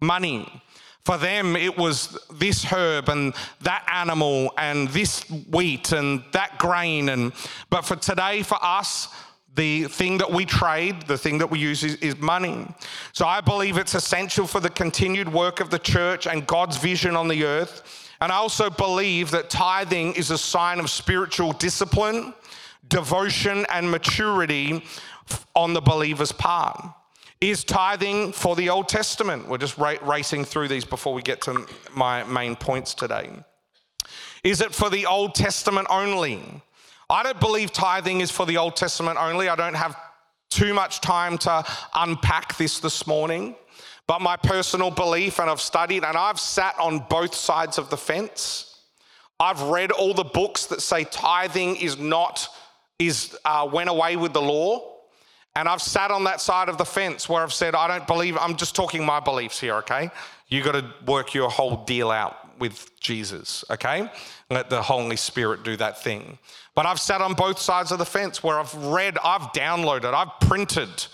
money. 0.00 0.62
For 1.04 1.18
them, 1.18 1.56
it 1.56 1.76
was 1.76 2.16
this 2.32 2.64
herb 2.64 3.08
and 3.08 3.34
that 3.62 3.84
animal 3.92 4.52
and 4.56 4.88
this 4.90 5.28
wheat 5.50 5.90
and 5.90 6.22
that 6.30 6.58
grain. 6.58 7.08
And 7.08 7.32
but 7.68 7.84
for 7.84 7.96
today, 7.96 8.44
for 8.44 8.58
us, 8.62 9.08
the 9.54 9.84
thing 9.84 10.18
that 10.18 10.30
we 10.30 10.44
trade, 10.46 11.02
the 11.02 11.18
thing 11.18 11.38
that 11.38 11.50
we 11.50 11.58
use 11.58 11.84
is, 11.84 11.96
is, 11.96 12.16
money. 12.18 12.66
So 13.12 13.26
I 13.26 13.40
believe 13.40 13.76
it's 13.76 13.94
essential 13.94 14.46
for 14.46 14.60
the 14.60 14.70
continued 14.70 15.30
work 15.30 15.60
of 15.60 15.68
the 15.68 15.78
church 15.78 16.26
and 16.26 16.46
God's 16.46 16.78
vision 16.78 17.16
on 17.16 17.28
the 17.28 17.44
earth 17.44 18.02
and 18.22 18.30
I 18.30 18.36
also 18.36 18.70
believe 18.70 19.32
that 19.32 19.50
tithing 19.50 20.14
is 20.14 20.30
a 20.30 20.38
sign 20.38 20.78
of 20.78 20.88
spiritual 20.88 21.50
discipline, 21.50 22.32
devotion, 22.86 23.66
and 23.68 23.90
maturity 23.90 24.84
on 25.56 25.72
the 25.72 25.80
believer's 25.80 26.30
part. 26.30 26.80
Is 27.40 27.64
tithing 27.64 28.30
for 28.30 28.54
the 28.54 28.70
Old 28.70 28.88
Testament? 28.88 29.48
We're 29.48 29.58
just 29.58 29.76
racing 29.76 30.44
through 30.44 30.68
these 30.68 30.84
before 30.84 31.14
we 31.14 31.22
get 31.22 31.40
to 31.42 31.66
my 31.96 32.22
main 32.22 32.54
points 32.54 32.94
today. 32.94 33.28
Is 34.44 34.60
it 34.60 34.72
for 34.72 34.88
the 34.88 35.04
Old 35.04 35.34
Testament 35.34 35.88
only? 35.90 36.62
I 37.12 37.22
don't 37.22 37.38
believe 37.40 37.72
tithing 37.72 38.22
is 38.22 38.30
for 38.30 38.46
the 38.46 38.56
Old 38.56 38.74
Testament 38.74 39.18
only. 39.20 39.50
I 39.50 39.54
don't 39.54 39.74
have 39.74 39.94
too 40.50 40.72
much 40.72 41.02
time 41.02 41.36
to 41.38 41.62
unpack 41.94 42.56
this 42.56 42.80
this 42.80 43.06
morning. 43.06 43.54
But 44.06 44.22
my 44.22 44.36
personal 44.36 44.90
belief, 44.90 45.38
and 45.38 45.50
I've 45.50 45.60
studied 45.60 46.04
and 46.04 46.16
I've 46.16 46.40
sat 46.40 46.74
on 46.78 47.00
both 47.10 47.34
sides 47.34 47.76
of 47.76 47.90
the 47.90 47.98
fence. 47.98 48.78
I've 49.38 49.60
read 49.60 49.92
all 49.92 50.14
the 50.14 50.24
books 50.24 50.66
that 50.66 50.80
say 50.80 51.04
tithing 51.04 51.76
is 51.76 51.98
not, 51.98 52.48
is 52.98 53.36
uh, 53.44 53.68
went 53.70 53.90
away 53.90 54.16
with 54.16 54.32
the 54.32 54.40
law. 54.40 54.92
And 55.54 55.68
I've 55.68 55.82
sat 55.82 56.10
on 56.10 56.24
that 56.24 56.40
side 56.40 56.70
of 56.70 56.78
the 56.78 56.86
fence 56.86 57.28
where 57.28 57.42
I've 57.42 57.52
said, 57.52 57.74
I 57.74 57.88
don't 57.88 58.06
believe, 58.06 58.38
I'm 58.38 58.56
just 58.56 58.74
talking 58.74 59.04
my 59.04 59.20
beliefs 59.20 59.60
here, 59.60 59.74
okay? 59.76 60.10
You 60.48 60.62
got 60.62 60.72
to 60.72 60.86
work 61.06 61.34
your 61.34 61.50
whole 61.50 61.84
deal 61.84 62.10
out 62.10 62.58
with 62.58 62.98
Jesus, 63.00 63.64
okay? 63.68 64.10
Let 64.48 64.70
the 64.70 64.80
Holy 64.80 65.16
Spirit 65.16 65.62
do 65.62 65.76
that 65.76 66.02
thing. 66.02 66.38
But 66.74 66.86
I've 66.86 67.00
sat 67.00 67.20
on 67.20 67.34
both 67.34 67.58
sides 67.58 67.92
of 67.92 67.98
the 67.98 68.06
fence 68.06 68.42
where 68.42 68.58
I've 68.58 68.74
read, 68.74 69.18
I've 69.22 69.52
downloaded, 69.52 70.14
I've 70.14 70.48
printed 70.48 71.06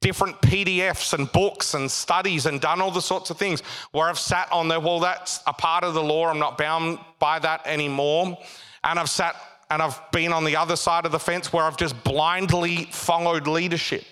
different 0.00 0.40
PDFs 0.40 1.14
and 1.14 1.30
books 1.32 1.74
and 1.74 1.90
studies 1.90 2.46
and 2.46 2.60
done 2.60 2.80
all 2.80 2.90
the 2.90 3.02
sorts 3.02 3.30
of 3.30 3.38
things 3.38 3.60
where 3.92 4.08
I've 4.08 4.18
sat 4.18 4.50
on 4.52 4.68
there, 4.68 4.80
well, 4.80 5.00
that's 5.00 5.40
a 5.46 5.52
part 5.52 5.84
of 5.84 5.94
the 5.94 6.02
law. 6.02 6.28
I'm 6.28 6.38
not 6.38 6.56
bound 6.56 6.98
by 7.18 7.38
that 7.40 7.66
anymore. 7.66 8.38
And 8.84 8.98
I've 8.98 9.10
sat 9.10 9.36
and 9.68 9.82
I've 9.82 10.00
been 10.12 10.32
on 10.32 10.44
the 10.44 10.56
other 10.56 10.76
side 10.76 11.06
of 11.06 11.12
the 11.12 11.18
fence 11.18 11.52
where 11.52 11.64
I've 11.64 11.76
just 11.76 12.02
blindly 12.04 12.84
followed 12.92 13.46
leadership. 13.48 14.04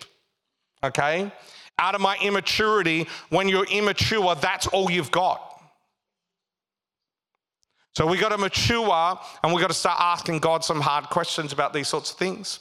Okay? 0.83 1.31
Out 1.79 1.95
of 1.95 2.01
my 2.01 2.17
immaturity, 2.21 3.07
when 3.31 3.49
you're 3.49 3.67
immature, 3.67 4.35
that's 4.35 4.67
all 4.69 4.91
you've 4.91 5.11
got. 5.11 5.54
So 7.97 8.07
we 8.07 8.19
got 8.19 8.31
to 8.31 8.39
mature 8.39 9.19
and 9.43 9.55
we 9.55 9.61
got 9.61 9.69
to 9.69 9.75
start 9.75 9.99
asking 10.01 10.41
God 10.41 10.65
some 10.65 10.81
hard 10.81 11.05
questions 11.11 11.53
about 11.53 11.73
these 11.73 11.87
sorts 11.87 12.11
of 12.11 12.19
things. 12.19 12.59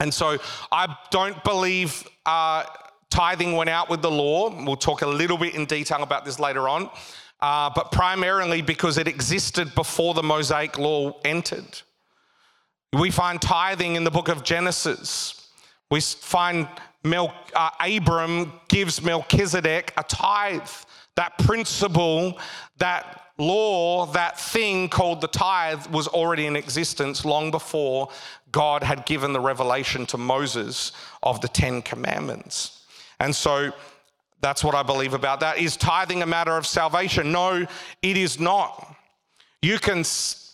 And 0.00 0.12
so 0.12 0.38
I 0.72 0.96
don't 1.10 1.42
believe 1.44 2.08
uh, 2.24 2.64
tithing 3.10 3.52
went 3.52 3.70
out 3.70 3.90
with 3.90 4.00
the 4.00 4.10
law. 4.10 4.50
We'll 4.64 4.76
talk 4.76 5.02
a 5.02 5.06
little 5.06 5.36
bit 5.36 5.54
in 5.54 5.66
detail 5.66 6.02
about 6.02 6.24
this 6.24 6.40
later 6.40 6.68
on. 6.68 6.90
Uh, 7.40 7.70
but 7.74 7.92
primarily 7.92 8.62
because 8.62 8.96
it 8.96 9.06
existed 9.06 9.74
before 9.74 10.14
the 10.14 10.22
Mosaic 10.22 10.78
law 10.78 11.12
entered. 11.24 11.82
We 12.94 13.10
find 13.10 13.42
tithing 13.42 13.96
in 13.96 14.04
the 14.04 14.10
book 14.10 14.28
of 14.28 14.44
Genesis. 14.44 15.50
We 15.90 16.00
find 16.00 16.68
Mel, 17.02 17.34
uh, 17.54 17.70
Abram 17.80 18.52
gives 18.68 19.02
Melchizedek 19.02 19.92
a 19.98 20.04
tithe. 20.04 20.68
That 21.16 21.36
principle, 21.38 22.38
that 22.78 23.23
law, 23.38 24.06
that 24.06 24.38
thing 24.38 24.88
called 24.88 25.20
the 25.20 25.28
tithe, 25.28 25.86
was 25.88 26.06
already 26.08 26.46
in 26.46 26.56
existence 26.56 27.24
long 27.24 27.50
before 27.50 28.08
God 28.52 28.82
had 28.82 29.06
given 29.06 29.32
the 29.32 29.40
revelation 29.40 30.06
to 30.06 30.18
Moses 30.18 30.92
of 31.22 31.40
the 31.40 31.48
Ten 31.48 31.82
Commandments. 31.82 32.84
And 33.18 33.34
so 33.34 33.72
that's 34.40 34.62
what 34.62 34.74
I 34.74 34.82
believe 34.82 35.14
about 35.14 35.40
that. 35.40 35.58
Is 35.58 35.76
tithing 35.76 36.22
a 36.22 36.26
matter 36.26 36.56
of 36.56 36.66
salvation? 36.66 37.32
No, 37.32 37.66
it 38.02 38.16
is 38.16 38.38
not. 38.38 38.94
You 39.62 39.78
can 39.78 40.04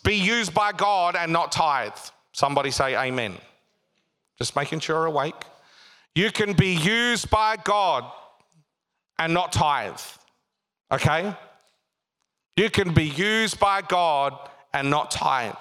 be 0.05 0.15
used 0.15 0.55
by 0.55 0.73
God 0.73 1.17
and 1.17 1.33
not 1.33 1.53
tithe. 1.53 1.93
Somebody 2.33 2.71
say 2.71 2.97
amen. 2.97 3.37
Just 4.39 4.57
making 4.57 4.81
sure 4.81 4.97
you're 4.97 5.07
awake. 5.07 5.35
You 6.15 6.31
can 6.31 6.55
be 6.55 6.75
used 6.75 7.29
by 7.31 7.57
God 7.57 8.11
and 9.19 9.35
not 9.35 9.53
tithe. 9.53 10.01
Okay? 10.91 11.35
You 12.61 12.69
can 12.69 12.93
be 12.93 13.09
used 13.09 13.59
by 13.59 13.81
God 13.81 14.38
and 14.75 14.90
not 14.90 15.11
tithe. 15.11 15.55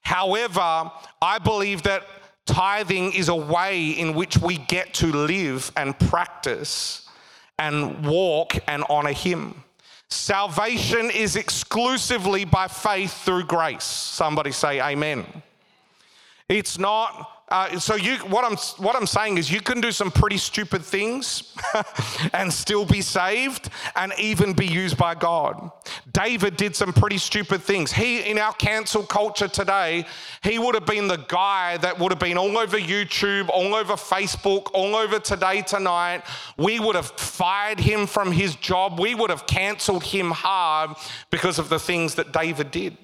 However, 0.00 0.90
I 1.20 1.38
believe 1.38 1.82
that 1.82 2.06
tithing 2.46 3.12
is 3.12 3.28
a 3.28 3.34
way 3.34 3.90
in 3.90 4.14
which 4.14 4.38
we 4.38 4.56
get 4.56 4.94
to 4.94 5.08
live 5.08 5.70
and 5.76 5.98
practice 5.98 7.06
and 7.58 8.06
walk 8.06 8.54
and 8.66 8.84
honor 8.88 9.12
Him. 9.12 9.62
Salvation 10.08 11.10
is 11.10 11.36
exclusively 11.36 12.46
by 12.46 12.68
faith 12.68 13.12
through 13.22 13.44
grace. 13.44 13.84
Somebody 13.84 14.52
say, 14.52 14.80
Amen. 14.80 15.26
It's 16.48 16.78
not 16.78 17.39
uh, 17.50 17.80
so 17.80 17.96
you, 17.96 18.16
what 18.28 18.44
I'm 18.44 18.56
what 18.82 18.94
I'm 18.94 19.08
saying 19.08 19.38
is, 19.38 19.50
you 19.50 19.60
can 19.60 19.80
do 19.80 19.90
some 19.90 20.12
pretty 20.12 20.36
stupid 20.36 20.82
things, 20.82 21.52
and 22.32 22.52
still 22.52 22.84
be 22.84 23.00
saved, 23.00 23.70
and 23.96 24.12
even 24.20 24.52
be 24.52 24.66
used 24.66 24.96
by 24.96 25.16
God. 25.16 25.72
David 26.12 26.56
did 26.56 26.76
some 26.76 26.92
pretty 26.92 27.18
stupid 27.18 27.60
things. 27.60 27.90
He, 27.90 28.20
in 28.20 28.38
our 28.38 28.52
cancel 28.52 29.02
culture 29.02 29.48
today, 29.48 30.06
he 30.44 30.60
would 30.60 30.76
have 30.76 30.86
been 30.86 31.08
the 31.08 31.24
guy 31.26 31.76
that 31.78 31.98
would 31.98 32.12
have 32.12 32.20
been 32.20 32.38
all 32.38 32.56
over 32.56 32.78
YouTube, 32.78 33.48
all 33.48 33.74
over 33.74 33.94
Facebook, 33.94 34.70
all 34.72 34.94
over 34.94 35.18
Today 35.18 35.62
Tonight. 35.62 36.22
We 36.56 36.78
would 36.78 36.94
have 36.94 37.06
fired 37.06 37.80
him 37.80 38.06
from 38.06 38.30
his 38.30 38.54
job. 38.54 39.00
We 39.00 39.16
would 39.16 39.30
have 39.30 39.48
cancelled 39.48 40.04
him 40.04 40.30
hard 40.30 40.96
because 41.32 41.58
of 41.58 41.68
the 41.68 41.80
things 41.80 42.14
that 42.14 42.32
David 42.32 42.70
did. 42.70 42.96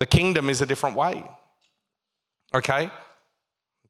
The 0.00 0.06
kingdom 0.06 0.50
is 0.50 0.60
a 0.60 0.66
different 0.66 0.96
way. 0.96 1.24
Okay? 2.54 2.90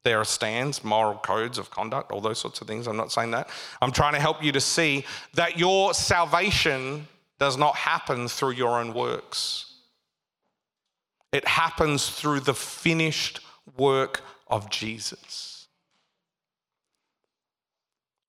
There 0.03 0.19
are 0.19 0.25
stands, 0.25 0.83
moral 0.83 1.17
codes 1.17 1.57
of 1.57 1.71
conduct, 1.71 2.11
all 2.11 2.21
those 2.21 2.39
sorts 2.39 2.59
of 2.61 2.67
things. 2.67 2.87
I'm 2.87 2.97
not 2.97 3.11
saying 3.11 3.31
that. 3.31 3.49
I'm 3.81 3.91
trying 3.91 4.13
to 4.13 4.19
help 4.19 4.43
you 4.43 4.51
to 4.51 4.61
see 4.61 5.05
that 5.33 5.57
your 5.57 5.93
salvation 5.93 7.07
does 7.39 7.57
not 7.57 7.75
happen 7.75 8.27
through 8.27 8.51
your 8.51 8.79
own 8.79 8.93
works. 8.93 9.73
It 11.31 11.47
happens 11.47 12.09
through 12.09 12.41
the 12.41 12.53
finished 12.53 13.39
work 13.77 14.21
of 14.47 14.69
Jesus. 14.69 15.67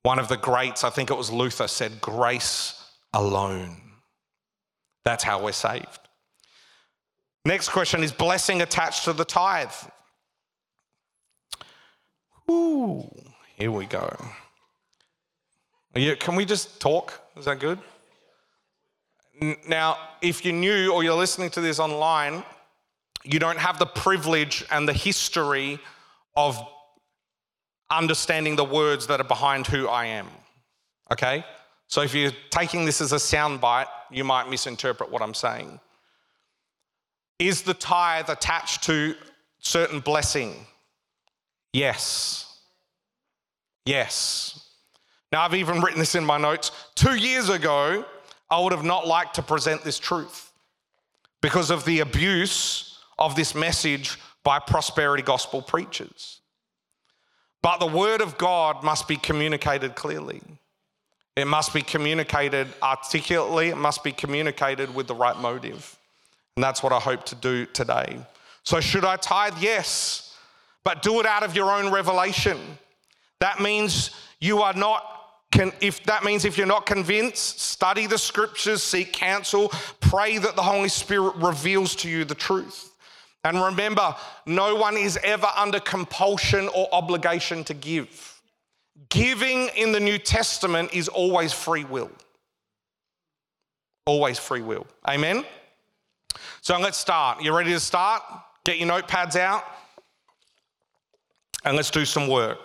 One 0.02 0.18
of 0.18 0.28
the 0.28 0.36
greats, 0.36 0.84
I 0.84 0.90
think 0.90 1.10
it 1.10 1.16
was 1.16 1.30
Luther, 1.30 1.66
said, 1.66 2.00
Grace 2.00 2.80
alone. 3.12 3.76
That's 5.04 5.24
how 5.24 5.42
we're 5.42 5.52
saved. 5.52 6.00
Next 7.44 7.68
question 7.68 8.02
is 8.02 8.12
blessing 8.12 8.62
attached 8.62 9.04
to 9.04 9.12
the 9.12 9.24
tithe. 9.24 9.70
Ooh, 12.50 13.08
here 13.56 13.70
we 13.70 13.86
go. 13.86 14.14
You, 15.94 16.16
can 16.16 16.34
we 16.34 16.44
just 16.44 16.80
talk? 16.80 17.20
Is 17.36 17.44
that 17.44 17.60
good? 17.60 17.78
Now, 19.68 19.96
if 20.22 20.44
you're 20.44 20.54
new 20.54 20.92
or 20.92 21.02
you're 21.04 21.14
listening 21.14 21.50
to 21.50 21.60
this 21.60 21.78
online, 21.78 22.44
you 23.24 23.38
don't 23.38 23.58
have 23.58 23.78
the 23.78 23.86
privilege 23.86 24.64
and 24.70 24.88
the 24.88 24.92
history 24.92 25.78
of 26.36 26.58
understanding 27.90 28.56
the 28.56 28.64
words 28.64 29.06
that 29.06 29.20
are 29.20 29.24
behind 29.24 29.66
who 29.66 29.88
I 29.88 30.06
am. 30.06 30.28
Okay? 31.12 31.44
So 31.86 32.02
if 32.02 32.14
you're 32.14 32.32
taking 32.50 32.84
this 32.84 33.00
as 33.00 33.12
a 33.12 33.16
soundbite, 33.16 33.86
you 34.10 34.24
might 34.24 34.48
misinterpret 34.48 35.10
what 35.10 35.22
I'm 35.22 35.34
saying. 35.34 35.80
Is 37.38 37.62
the 37.62 37.74
tithe 37.74 38.30
attached 38.30 38.82
to 38.84 39.14
certain 39.58 40.00
blessing? 40.00 40.66
Yes. 41.74 42.56
Yes. 43.84 44.70
Now, 45.32 45.42
I've 45.42 45.54
even 45.54 45.80
written 45.80 45.98
this 45.98 46.14
in 46.14 46.24
my 46.24 46.38
notes. 46.38 46.70
Two 46.94 47.16
years 47.16 47.48
ago, 47.48 48.04
I 48.48 48.60
would 48.60 48.72
have 48.72 48.84
not 48.84 49.08
liked 49.08 49.34
to 49.34 49.42
present 49.42 49.82
this 49.82 49.98
truth 49.98 50.52
because 51.42 51.72
of 51.72 51.84
the 51.84 51.98
abuse 51.98 52.98
of 53.18 53.34
this 53.34 53.56
message 53.56 54.18
by 54.44 54.60
prosperity 54.60 55.24
gospel 55.24 55.60
preachers. 55.60 56.40
But 57.60 57.80
the 57.80 57.86
word 57.86 58.20
of 58.20 58.38
God 58.38 58.84
must 58.84 59.08
be 59.08 59.16
communicated 59.16 59.96
clearly. 59.96 60.42
It 61.34 61.48
must 61.48 61.74
be 61.74 61.82
communicated 61.82 62.68
articulately. 62.80 63.70
It 63.70 63.76
must 63.76 64.04
be 64.04 64.12
communicated 64.12 64.94
with 64.94 65.08
the 65.08 65.14
right 65.16 65.36
motive. 65.36 65.98
And 66.56 66.62
that's 66.62 66.84
what 66.84 66.92
I 66.92 67.00
hope 67.00 67.24
to 67.26 67.34
do 67.34 67.66
today. 67.66 68.20
So, 68.62 68.78
should 68.78 69.04
I 69.04 69.16
tithe? 69.16 69.54
Yes 69.58 70.33
but 70.84 71.02
do 71.02 71.18
it 71.20 71.26
out 71.26 71.42
of 71.42 71.56
your 71.56 71.70
own 71.70 71.90
revelation. 71.90 72.58
That 73.40 73.60
means 73.60 74.10
you 74.40 74.62
are 74.62 74.74
not 74.74 75.10
if 75.80 76.02
that 76.04 76.24
means 76.24 76.44
if 76.44 76.58
you're 76.58 76.66
not 76.66 76.84
convinced, 76.84 77.60
study 77.60 78.08
the 78.08 78.18
scriptures, 78.18 78.82
seek 78.82 79.12
counsel, 79.12 79.70
pray 80.00 80.36
that 80.38 80.56
the 80.56 80.62
Holy 80.62 80.88
Spirit 80.88 81.36
reveals 81.36 81.94
to 81.96 82.08
you 82.08 82.24
the 82.24 82.34
truth. 82.34 82.90
And 83.44 83.62
remember, 83.62 84.16
no 84.46 84.74
one 84.74 84.96
is 84.96 85.16
ever 85.22 85.48
under 85.56 85.78
compulsion 85.78 86.68
or 86.74 86.88
obligation 86.92 87.62
to 87.64 87.74
give. 87.74 88.40
Giving 89.10 89.68
in 89.76 89.92
the 89.92 90.00
New 90.00 90.18
Testament 90.18 90.92
is 90.92 91.08
always 91.08 91.52
free 91.52 91.84
will. 91.84 92.10
Always 94.06 94.40
free 94.40 94.62
will. 94.62 94.88
Amen? 95.06 95.44
So 96.62 96.78
let's 96.78 96.98
start. 96.98 97.42
You 97.42 97.56
ready 97.56 97.70
to 97.70 97.80
start? 97.80 98.22
Get 98.64 98.78
your 98.78 98.88
notepads 98.88 99.36
out 99.36 99.64
and 101.64 101.76
let's 101.76 101.90
do 101.90 102.04
some 102.04 102.28
work. 102.28 102.58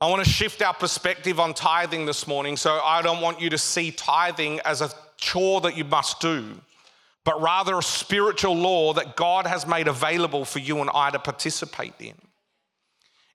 I 0.00 0.08
want 0.08 0.24
to 0.24 0.30
shift 0.30 0.62
our 0.62 0.74
perspective 0.74 1.40
on 1.40 1.54
tithing 1.54 2.06
this 2.06 2.26
morning. 2.26 2.56
So 2.56 2.80
I 2.84 3.02
don't 3.02 3.20
want 3.20 3.40
you 3.40 3.50
to 3.50 3.58
see 3.58 3.90
tithing 3.90 4.60
as 4.64 4.80
a 4.80 4.90
chore 5.16 5.60
that 5.62 5.76
you 5.76 5.84
must 5.84 6.20
do, 6.20 6.60
but 7.24 7.42
rather 7.42 7.78
a 7.78 7.82
spiritual 7.82 8.54
law 8.54 8.92
that 8.92 9.16
God 9.16 9.46
has 9.46 9.66
made 9.66 9.88
available 9.88 10.44
for 10.44 10.60
you 10.60 10.80
and 10.80 10.90
I 10.94 11.10
to 11.10 11.18
participate 11.18 11.94
in. 11.98 12.14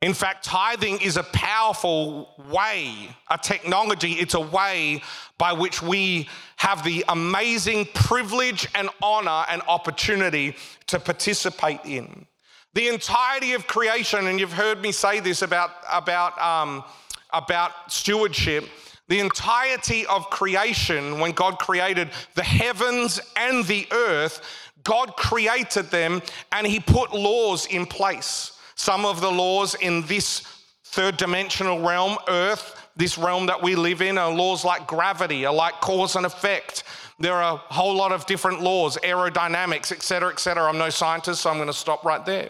In 0.01 0.13
fact, 0.13 0.43
tithing 0.43 1.01
is 1.01 1.15
a 1.15 1.23
powerful 1.23 2.29
way, 2.49 2.93
a 3.29 3.37
technology, 3.37 4.13
it's 4.13 4.33
a 4.33 4.39
way 4.39 5.01
by 5.37 5.53
which 5.53 5.81
we 5.81 6.27
have 6.57 6.83
the 6.83 7.05
amazing 7.07 7.87
privilege 7.93 8.67
and 8.75 8.89
honor 9.01 9.45
and 9.49 9.61
opportunity 9.67 10.55
to 10.87 10.99
participate 10.99 11.79
in. 11.85 12.25
The 12.73 12.87
entirety 12.87 13.53
of 13.53 13.67
creation, 13.67 14.27
and 14.27 14.39
you've 14.39 14.53
heard 14.53 14.81
me 14.81 14.91
say 14.91 15.19
this 15.19 15.43
about, 15.43 15.71
about, 15.91 16.39
um, 16.41 16.83
about 17.31 17.91
stewardship, 17.91 18.67
the 19.07 19.19
entirety 19.19 20.05
of 20.07 20.29
creation, 20.29 21.19
when 21.19 21.33
God 21.33 21.59
created 21.59 22.09
the 22.33 22.43
heavens 22.43 23.19
and 23.35 23.65
the 23.65 23.85
earth, 23.91 24.41
God 24.83 25.15
created 25.15 25.91
them 25.91 26.21
and 26.51 26.65
He 26.65 26.79
put 26.79 27.13
laws 27.13 27.67
in 27.67 27.85
place. 27.85 28.57
Some 28.75 29.05
of 29.05 29.21
the 29.21 29.31
laws 29.31 29.75
in 29.75 30.01
this 30.07 30.41
third 30.85 31.17
dimensional 31.17 31.79
realm, 31.81 32.17
earth, 32.27 32.89
this 32.95 33.17
realm 33.17 33.45
that 33.47 33.61
we 33.61 33.75
live 33.75 34.01
in, 34.01 34.17
are 34.17 34.31
laws 34.31 34.65
like 34.65 34.87
gravity, 34.87 35.45
are 35.45 35.53
like 35.53 35.79
cause 35.81 36.15
and 36.15 36.25
effect. 36.25 36.83
There 37.19 37.33
are 37.33 37.55
a 37.55 37.73
whole 37.73 37.95
lot 37.95 38.11
of 38.11 38.25
different 38.25 38.61
laws, 38.61 38.97
aerodynamics, 39.03 39.91
etc., 39.91 40.29
etc. 40.29 40.63
I'm 40.63 40.77
no 40.77 40.89
scientist, 40.89 41.41
so 41.41 41.49
I'm 41.49 41.57
going 41.57 41.67
to 41.67 41.73
stop 41.73 42.03
right 42.03 42.25
there. 42.25 42.49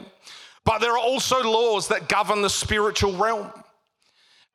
But 0.66 0.80
there 0.80 0.94
are 0.94 0.98
also 0.98 1.42
laws 1.44 1.88
that 1.90 2.08
govern 2.08 2.42
the 2.42 2.50
spiritual 2.50 3.14
realm. 3.18 3.52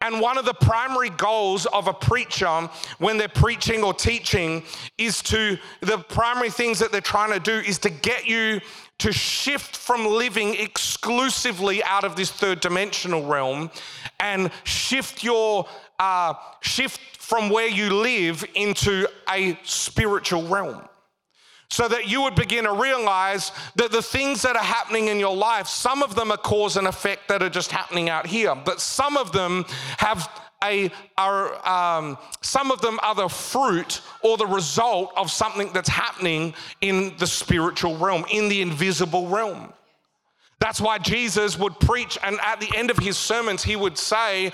And 0.00 0.20
one 0.20 0.38
of 0.38 0.44
the 0.44 0.54
primary 0.54 1.10
goals 1.10 1.66
of 1.66 1.88
a 1.88 1.92
preacher 1.92 2.70
when 2.98 3.18
they're 3.18 3.26
preaching 3.26 3.82
or 3.82 3.92
teaching 3.92 4.62
is 4.96 5.20
to, 5.22 5.58
the 5.80 5.98
primary 5.98 6.50
things 6.50 6.78
that 6.78 6.92
they're 6.92 7.00
trying 7.00 7.32
to 7.32 7.40
do 7.40 7.58
is 7.68 7.78
to 7.80 7.90
get 7.90 8.26
you 8.26 8.60
to 8.98 9.12
shift 9.12 9.76
from 9.76 10.06
living 10.06 10.54
exclusively 10.54 11.82
out 11.82 12.04
of 12.04 12.14
this 12.14 12.30
third 12.30 12.60
dimensional 12.60 13.26
realm 13.26 13.70
and 14.20 14.50
shift 14.62 15.24
your, 15.24 15.66
uh, 15.98 16.34
shift 16.60 17.00
from 17.16 17.50
where 17.50 17.68
you 17.68 17.90
live 17.90 18.44
into 18.54 19.06
a 19.28 19.58
spiritual 19.64 20.46
realm 20.46 20.88
so 21.70 21.86
that 21.88 22.08
you 22.08 22.22
would 22.22 22.34
begin 22.34 22.64
to 22.64 22.72
realize 22.72 23.52
that 23.76 23.92
the 23.92 24.02
things 24.02 24.42
that 24.42 24.56
are 24.56 24.64
happening 24.64 25.08
in 25.08 25.18
your 25.18 25.36
life, 25.36 25.66
some 25.68 26.02
of 26.02 26.14
them 26.14 26.32
are 26.32 26.38
cause 26.38 26.76
and 26.76 26.86
effect 26.86 27.28
that 27.28 27.42
are 27.42 27.50
just 27.50 27.70
happening 27.70 28.08
out 28.08 28.26
here, 28.26 28.54
but 28.54 28.80
some 28.80 29.16
of 29.16 29.32
them 29.32 29.64
have 29.98 30.28
a 30.64 30.90
are 31.16 31.68
um, 31.68 32.18
some 32.40 32.72
of 32.72 32.80
them 32.80 32.98
are 33.02 33.14
the 33.14 33.28
fruit 33.28 34.00
or 34.22 34.36
the 34.36 34.46
result 34.46 35.12
of 35.16 35.30
something 35.30 35.70
that's 35.72 35.88
happening 35.88 36.52
in 36.80 37.16
the 37.18 37.26
spiritual 37.26 37.96
realm, 37.96 38.24
in 38.30 38.48
the 38.48 38.60
invisible 38.60 39.28
realm. 39.28 39.72
That's 40.60 40.80
why 40.80 40.98
Jesus 40.98 41.56
would 41.56 41.78
preach, 41.78 42.18
and 42.24 42.38
at 42.42 42.60
the 42.60 42.68
end 42.76 42.90
of 42.90 42.98
his 42.98 43.16
sermons, 43.16 43.62
he 43.62 43.76
would 43.76 43.96
say, 43.96 44.50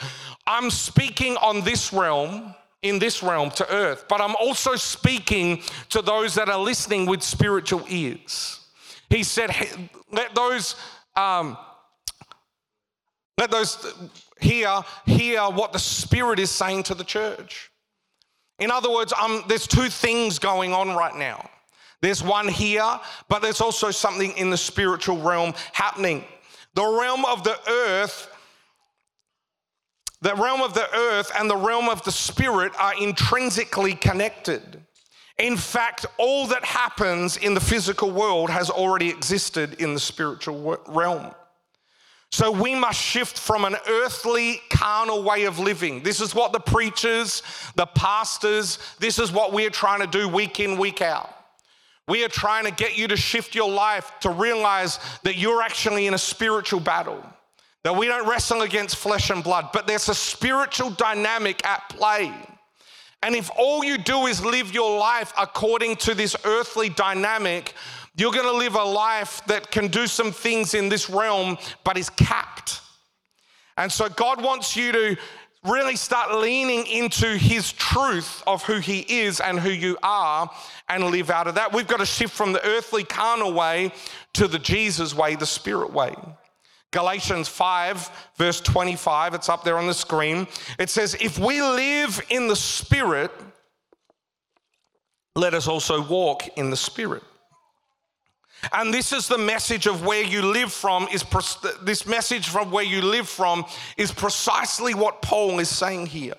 I'm 0.46 0.70
speaking 0.70 1.38
on 1.38 1.62
this 1.62 1.92
realm 1.94 2.54
in 2.84 2.98
this 2.98 3.22
realm 3.22 3.50
to 3.50 3.74
earth, 3.74 4.04
but 4.08 4.20
I'm 4.20 4.36
also 4.36 4.76
speaking 4.76 5.62
to 5.88 6.02
those 6.02 6.34
that 6.34 6.50
are 6.50 6.58
listening 6.58 7.06
with 7.06 7.22
spiritual 7.22 7.82
ears. 7.88 8.60
He 9.08 9.22
said, 9.22 9.50
let 10.12 10.34
those, 10.34 10.76
um, 11.16 11.56
let 13.38 13.50
those 13.50 13.94
hear, 14.38 14.82
hear 15.06 15.40
what 15.44 15.72
the 15.72 15.78
Spirit 15.78 16.38
is 16.38 16.50
saying 16.50 16.82
to 16.84 16.94
the 16.94 17.04
church. 17.04 17.70
In 18.58 18.70
other 18.70 18.90
words, 18.90 19.14
um, 19.14 19.44
there's 19.48 19.66
two 19.66 19.88
things 19.88 20.38
going 20.38 20.74
on 20.74 20.90
right 20.90 21.16
now. 21.16 21.48
There's 22.02 22.22
one 22.22 22.48
here, 22.48 23.00
but 23.28 23.40
there's 23.40 23.62
also 23.62 23.90
something 23.90 24.32
in 24.36 24.50
the 24.50 24.58
spiritual 24.58 25.22
realm 25.22 25.54
happening. 25.72 26.22
The 26.74 26.84
realm 26.84 27.24
of 27.24 27.44
the 27.44 27.58
earth 27.66 28.28
the 30.24 30.34
realm 30.36 30.62
of 30.62 30.72
the 30.72 30.88
earth 30.96 31.30
and 31.38 31.50
the 31.50 31.56
realm 31.56 31.90
of 31.90 32.02
the 32.04 32.10
spirit 32.10 32.72
are 32.80 32.94
intrinsically 32.98 33.92
connected. 33.92 34.80
In 35.36 35.54
fact, 35.54 36.06
all 36.16 36.46
that 36.46 36.64
happens 36.64 37.36
in 37.36 37.52
the 37.52 37.60
physical 37.60 38.10
world 38.10 38.48
has 38.48 38.70
already 38.70 39.10
existed 39.10 39.74
in 39.82 39.92
the 39.92 40.00
spiritual 40.00 40.78
realm. 40.88 41.34
So 42.32 42.50
we 42.50 42.74
must 42.74 42.98
shift 42.98 43.38
from 43.38 43.66
an 43.66 43.76
earthly, 43.86 44.62
carnal 44.70 45.22
way 45.22 45.44
of 45.44 45.58
living. 45.58 46.02
This 46.02 46.22
is 46.22 46.34
what 46.34 46.54
the 46.54 46.60
preachers, 46.60 47.42
the 47.74 47.84
pastors, 47.86 48.78
this 48.98 49.18
is 49.18 49.30
what 49.30 49.52
we're 49.52 49.68
trying 49.68 50.00
to 50.00 50.06
do 50.06 50.26
week 50.26 50.58
in, 50.58 50.78
week 50.78 51.02
out. 51.02 51.28
We 52.08 52.24
are 52.24 52.28
trying 52.28 52.64
to 52.64 52.70
get 52.70 52.96
you 52.96 53.08
to 53.08 53.16
shift 53.16 53.54
your 53.54 53.70
life 53.70 54.10
to 54.20 54.30
realize 54.30 55.00
that 55.24 55.36
you're 55.36 55.60
actually 55.60 56.06
in 56.06 56.14
a 56.14 56.18
spiritual 56.18 56.80
battle. 56.80 57.22
That 57.84 57.96
we 57.96 58.06
don't 58.06 58.28
wrestle 58.28 58.62
against 58.62 58.96
flesh 58.96 59.30
and 59.30 59.44
blood, 59.44 59.70
but 59.72 59.86
there's 59.86 60.08
a 60.08 60.14
spiritual 60.14 60.90
dynamic 60.90 61.64
at 61.66 61.88
play. 61.90 62.32
And 63.22 63.34
if 63.34 63.50
all 63.56 63.84
you 63.84 63.98
do 63.98 64.26
is 64.26 64.44
live 64.44 64.74
your 64.74 64.98
life 64.98 65.32
according 65.38 65.96
to 65.96 66.14
this 66.14 66.34
earthly 66.44 66.88
dynamic, 66.88 67.74
you're 68.16 68.32
going 68.32 68.44
to 68.44 68.52
live 68.52 68.74
a 68.74 68.84
life 68.84 69.42
that 69.46 69.70
can 69.70 69.88
do 69.88 70.06
some 70.06 70.30
things 70.30 70.74
in 70.74 70.88
this 70.88 71.08
realm, 71.08 71.58
but 71.84 71.96
is 71.96 72.10
capped. 72.10 72.80
And 73.76 73.90
so 73.90 74.08
God 74.08 74.42
wants 74.42 74.76
you 74.76 74.92
to 74.92 75.16
really 75.64 75.96
start 75.96 76.34
leaning 76.34 76.86
into 76.86 77.36
his 77.36 77.72
truth 77.72 78.42
of 78.46 78.62
who 78.62 78.78
he 78.78 79.00
is 79.00 79.40
and 79.40 79.58
who 79.58 79.70
you 79.70 79.96
are 80.02 80.50
and 80.88 81.04
live 81.04 81.30
out 81.30 81.48
of 81.48 81.54
that. 81.54 81.72
We've 81.72 81.86
got 81.86 82.00
to 82.00 82.06
shift 82.06 82.34
from 82.34 82.52
the 82.52 82.64
earthly 82.66 83.04
carnal 83.04 83.52
way 83.52 83.92
to 84.34 84.46
the 84.46 84.58
Jesus 84.58 85.14
way, 85.14 85.34
the 85.34 85.46
spirit 85.46 85.92
way. 85.92 86.14
Galatians 86.94 87.48
5, 87.48 88.30
verse 88.36 88.60
25, 88.60 89.34
it's 89.34 89.48
up 89.48 89.64
there 89.64 89.78
on 89.78 89.88
the 89.88 89.92
screen. 89.92 90.46
It 90.78 90.88
says, 90.88 91.16
If 91.20 91.40
we 91.40 91.60
live 91.60 92.22
in 92.30 92.46
the 92.46 92.54
Spirit, 92.54 93.32
let 95.34 95.54
us 95.54 95.66
also 95.66 96.06
walk 96.06 96.56
in 96.56 96.70
the 96.70 96.76
Spirit. 96.76 97.24
And 98.72 98.94
this 98.94 99.12
is 99.12 99.26
the 99.26 99.36
message 99.36 99.88
of 99.88 100.06
where 100.06 100.22
you 100.22 100.40
live 100.40 100.72
from 100.72 101.08
is 101.12 101.24
this 101.82 102.06
message 102.06 102.48
from 102.48 102.70
where 102.70 102.84
you 102.84 103.02
live 103.02 103.28
from 103.28 103.64
is 103.96 104.12
precisely 104.12 104.94
what 104.94 105.20
Paul 105.20 105.58
is 105.58 105.68
saying 105.68 106.06
here. 106.06 106.36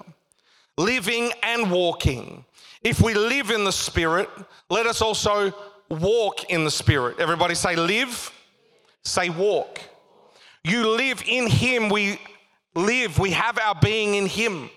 Living 0.77 1.33
and 1.43 1.69
walking. 1.69 2.45
If 2.81 3.01
we 3.01 3.13
live 3.13 3.51
in 3.51 3.65
the 3.65 3.73
spirit, 3.73 4.29
let 4.69 4.87
us 4.87 5.01
also 5.01 5.53
walk 5.89 6.49
in 6.49 6.63
the 6.63 6.71
spirit. 6.71 7.19
Everybody 7.19 7.55
say 7.55 7.75
live, 7.75 8.31
say 9.03 9.29
walk. 9.29 9.81
You 10.65 10.89
live 10.89 11.21
in 11.27 11.47
Him, 11.47 11.89
we 11.89 12.19
live, 12.73 13.19
we 13.19 13.29
have 13.31 13.59
our 13.59 13.75
being 13.75 14.15
in 14.15 14.25
Him. 14.25 14.71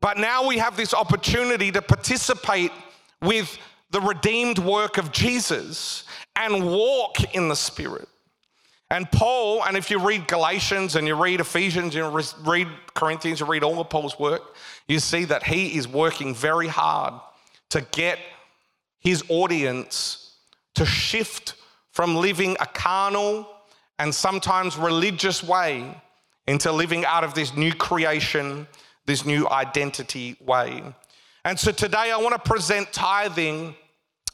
But 0.00 0.16
now 0.16 0.46
we 0.46 0.56
have 0.56 0.78
this 0.78 0.94
opportunity 0.94 1.70
to 1.72 1.82
participate 1.82 2.72
with 3.20 3.58
the 3.90 4.00
redeemed 4.00 4.58
work 4.58 4.96
of 4.96 5.12
Jesus 5.12 6.04
and 6.34 6.66
walk 6.66 7.34
in 7.34 7.48
the 7.48 7.54
Spirit. 7.54 8.08
And 8.90 9.10
Paul, 9.12 9.62
and 9.64 9.76
if 9.76 9.90
you 9.90 9.98
read 9.98 10.26
Galatians 10.26 10.96
and 10.96 11.06
you 11.06 11.16
read 11.16 11.40
Ephesians, 11.40 11.94
you 11.94 12.06
read 12.46 12.68
Corinthians, 12.94 13.40
you 13.40 13.46
read 13.46 13.62
all 13.62 13.80
of 13.80 13.90
Paul's 13.90 14.18
work, 14.18 14.56
you 14.88 15.00
see 15.00 15.24
that 15.26 15.42
he 15.42 15.76
is 15.76 15.86
working 15.86 16.34
very 16.34 16.68
hard 16.68 17.12
to 17.70 17.82
get 17.92 18.18
his 19.00 19.22
audience 19.28 20.36
to 20.76 20.86
shift 20.86 21.56
from 21.90 22.16
living 22.16 22.56
a 22.58 22.66
carnal, 22.66 23.46
and 24.04 24.14
sometimes 24.14 24.76
religious 24.76 25.42
way 25.42 25.98
into 26.46 26.70
living 26.70 27.06
out 27.06 27.24
of 27.24 27.32
this 27.32 27.56
new 27.56 27.72
creation, 27.72 28.68
this 29.06 29.24
new 29.24 29.48
identity 29.48 30.36
way. 30.44 30.82
And 31.46 31.58
so 31.58 31.72
today 31.72 32.12
I 32.12 32.18
want 32.18 32.34
to 32.34 32.38
present 32.38 32.92
tithing 32.92 33.74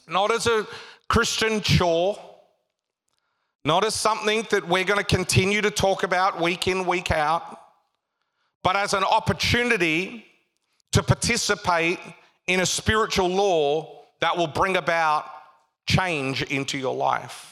not 0.09 0.33
as 0.33 0.48
a 0.48 0.66
Christian 1.06 1.61
chore, 1.61 2.18
not 3.64 3.85
as 3.85 3.94
something 3.94 4.44
that 4.50 4.66
we're 4.66 4.83
going 4.83 4.98
to 4.98 5.04
continue 5.04 5.61
to 5.61 5.70
talk 5.70 6.02
about 6.02 6.40
week 6.40 6.66
in, 6.66 6.85
week 6.85 7.12
out, 7.12 7.56
but 8.64 8.74
as 8.74 8.92
an 8.92 9.04
opportunity 9.04 10.24
to 10.90 11.00
participate 11.00 12.00
in 12.48 12.59
a 12.59 12.66
spiritual 12.66 13.28
law 13.28 14.02
that 14.20 14.37
will 14.37 14.48
bring 14.48 14.76
about 14.76 15.26
change 15.87 16.42
into 16.42 16.76
your 16.76 16.96
life 16.96 17.49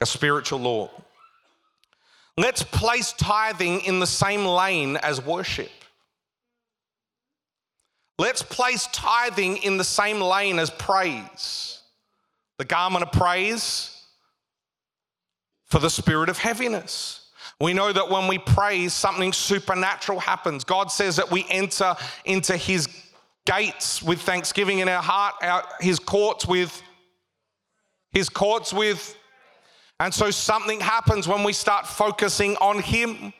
a 0.00 0.06
spiritual 0.06 0.60
law. 0.60 0.90
Let's 2.36 2.62
place 2.62 3.12
tithing 3.12 3.80
in 3.82 4.00
the 4.00 4.06
same 4.06 4.44
lane 4.44 4.96
as 4.96 5.24
worship. 5.24 5.70
Let's 8.18 8.42
place 8.42 8.88
tithing 8.92 9.58
in 9.58 9.76
the 9.76 9.84
same 9.84 10.20
lane 10.20 10.58
as 10.58 10.70
praise. 10.70 11.80
The 12.58 12.64
garment 12.64 13.04
of 13.04 13.12
praise 13.12 14.02
for 15.66 15.78
the 15.78 15.90
spirit 15.90 16.28
of 16.28 16.38
heaviness. 16.38 17.30
We 17.60 17.72
know 17.72 17.92
that 17.92 18.10
when 18.10 18.28
we 18.28 18.38
praise, 18.38 18.92
something 18.92 19.32
supernatural 19.32 20.20
happens. 20.20 20.64
God 20.64 20.90
says 20.90 21.16
that 21.16 21.30
we 21.30 21.46
enter 21.48 21.94
into 22.24 22.56
his 22.56 22.88
gates 23.46 24.02
with 24.02 24.20
thanksgiving 24.20 24.80
in 24.80 24.88
our 24.88 25.02
heart, 25.02 25.34
our, 25.42 25.64
his 25.80 25.98
courts 25.98 26.46
with 26.46 26.82
his 28.12 28.28
courts 28.28 28.72
with 28.72 29.16
And 30.04 30.12
so 30.12 30.30
something 30.30 30.80
happens 30.80 31.26
when 31.26 31.44
we 31.44 31.54
start 31.54 31.86
focusing 31.86 32.56
on 32.56 32.78
Him. 32.78 33.32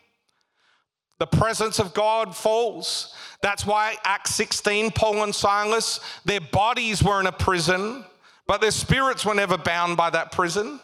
The 1.19 1.27
presence 1.27 1.79
of 1.79 1.93
God 1.93 2.35
falls. 2.35 3.15
That's 3.43 3.67
why 3.67 3.97
Acts 4.03 4.35
16, 4.37 4.93
Paul 4.93 5.25
and 5.25 5.35
Silas, 5.35 6.01
their 6.25 6.41
bodies 6.41 7.03
were 7.03 7.21
in 7.21 7.27
a 7.27 7.33
prison, 7.33 8.03
but 8.47 8.63
their 8.63 8.71
spirits 8.71 9.27
were 9.27 9.35
never 9.35 9.59
bound 9.59 9.99
by 9.99 10.09
that 10.09 10.33
prison. 10.33 10.81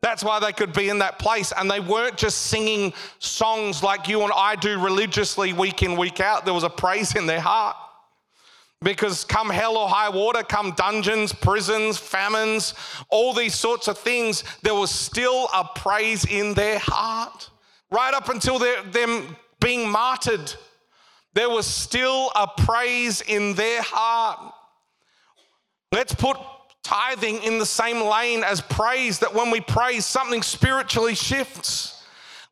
That's 0.00 0.24
why 0.24 0.40
they 0.40 0.52
could 0.52 0.72
be 0.72 0.88
in 0.88 1.00
that 1.00 1.18
place. 1.18 1.52
And 1.54 1.70
they 1.70 1.80
weren't 1.80 2.16
just 2.16 2.38
singing 2.38 2.94
songs 3.18 3.82
like 3.82 4.08
you 4.08 4.22
and 4.22 4.32
I 4.34 4.56
do 4.56 4.82
religiously 4.82 5.52
week 5.52 5.82
in, 5.82 5.98
week 5.98 6.18
out. 6.18 6.46
There 6.46 6.54
was 6.54 6.64
a 6.64 6.70
praise 6.70 7.14
in 7.14 7.26
their 7.26 7.40
heart. 7.40 7.76
Because 8.84 9.24
come 9.24 9.48
hell 9.48 9.78
or 9.78 9.88
high 9.88 10.10
water, 10.10 10.42
come 10.42 10.72
dungeons, 10.72 11.32
prisons, 11.32 11.96
famines, 11.96 12.74
all 13.08 13.32
these 13.32 13.54
sorts 13.54 13.88
of 13.88 13.98
things, 13.98 14.44
there 14.62 14.74
was 14.74 14.90
still 14.90 15.48
a 15.54 15.64
praise 15.74 16.26
in 16.26 16.52
their 16.52 16.78
heart. 16.78 17.50
Right 17.90 18.12
up 18.12 18.28
until 18.28 18.58
them 18.58 19.36
being 19.58 19.90
martyred, 19.90 20.54
there 21.32 21.48
was 21.48 21.66
still 21.66 22.30
a 22.36 22.46
praise 22.46 23.22
in 23.22 23.54
their 23.54 23.80
heart. 23.82 24.52
Let's 25.90 26.14
put 26.14 26.36
tithing 26.82 27.42
in 27.42 27.58
the 27.58 27.66
same 27.66 28.02
lane 28.02 28.44
as 28.44 28.60
praise, 28.60 29.20
that 29.20 29.32
when 29.32 29.50
we 29.50 29.62
praise, 29.62 30.04
something 30.04 30.42
spiritually 30.42 31.14
shifts. 31.14 31.93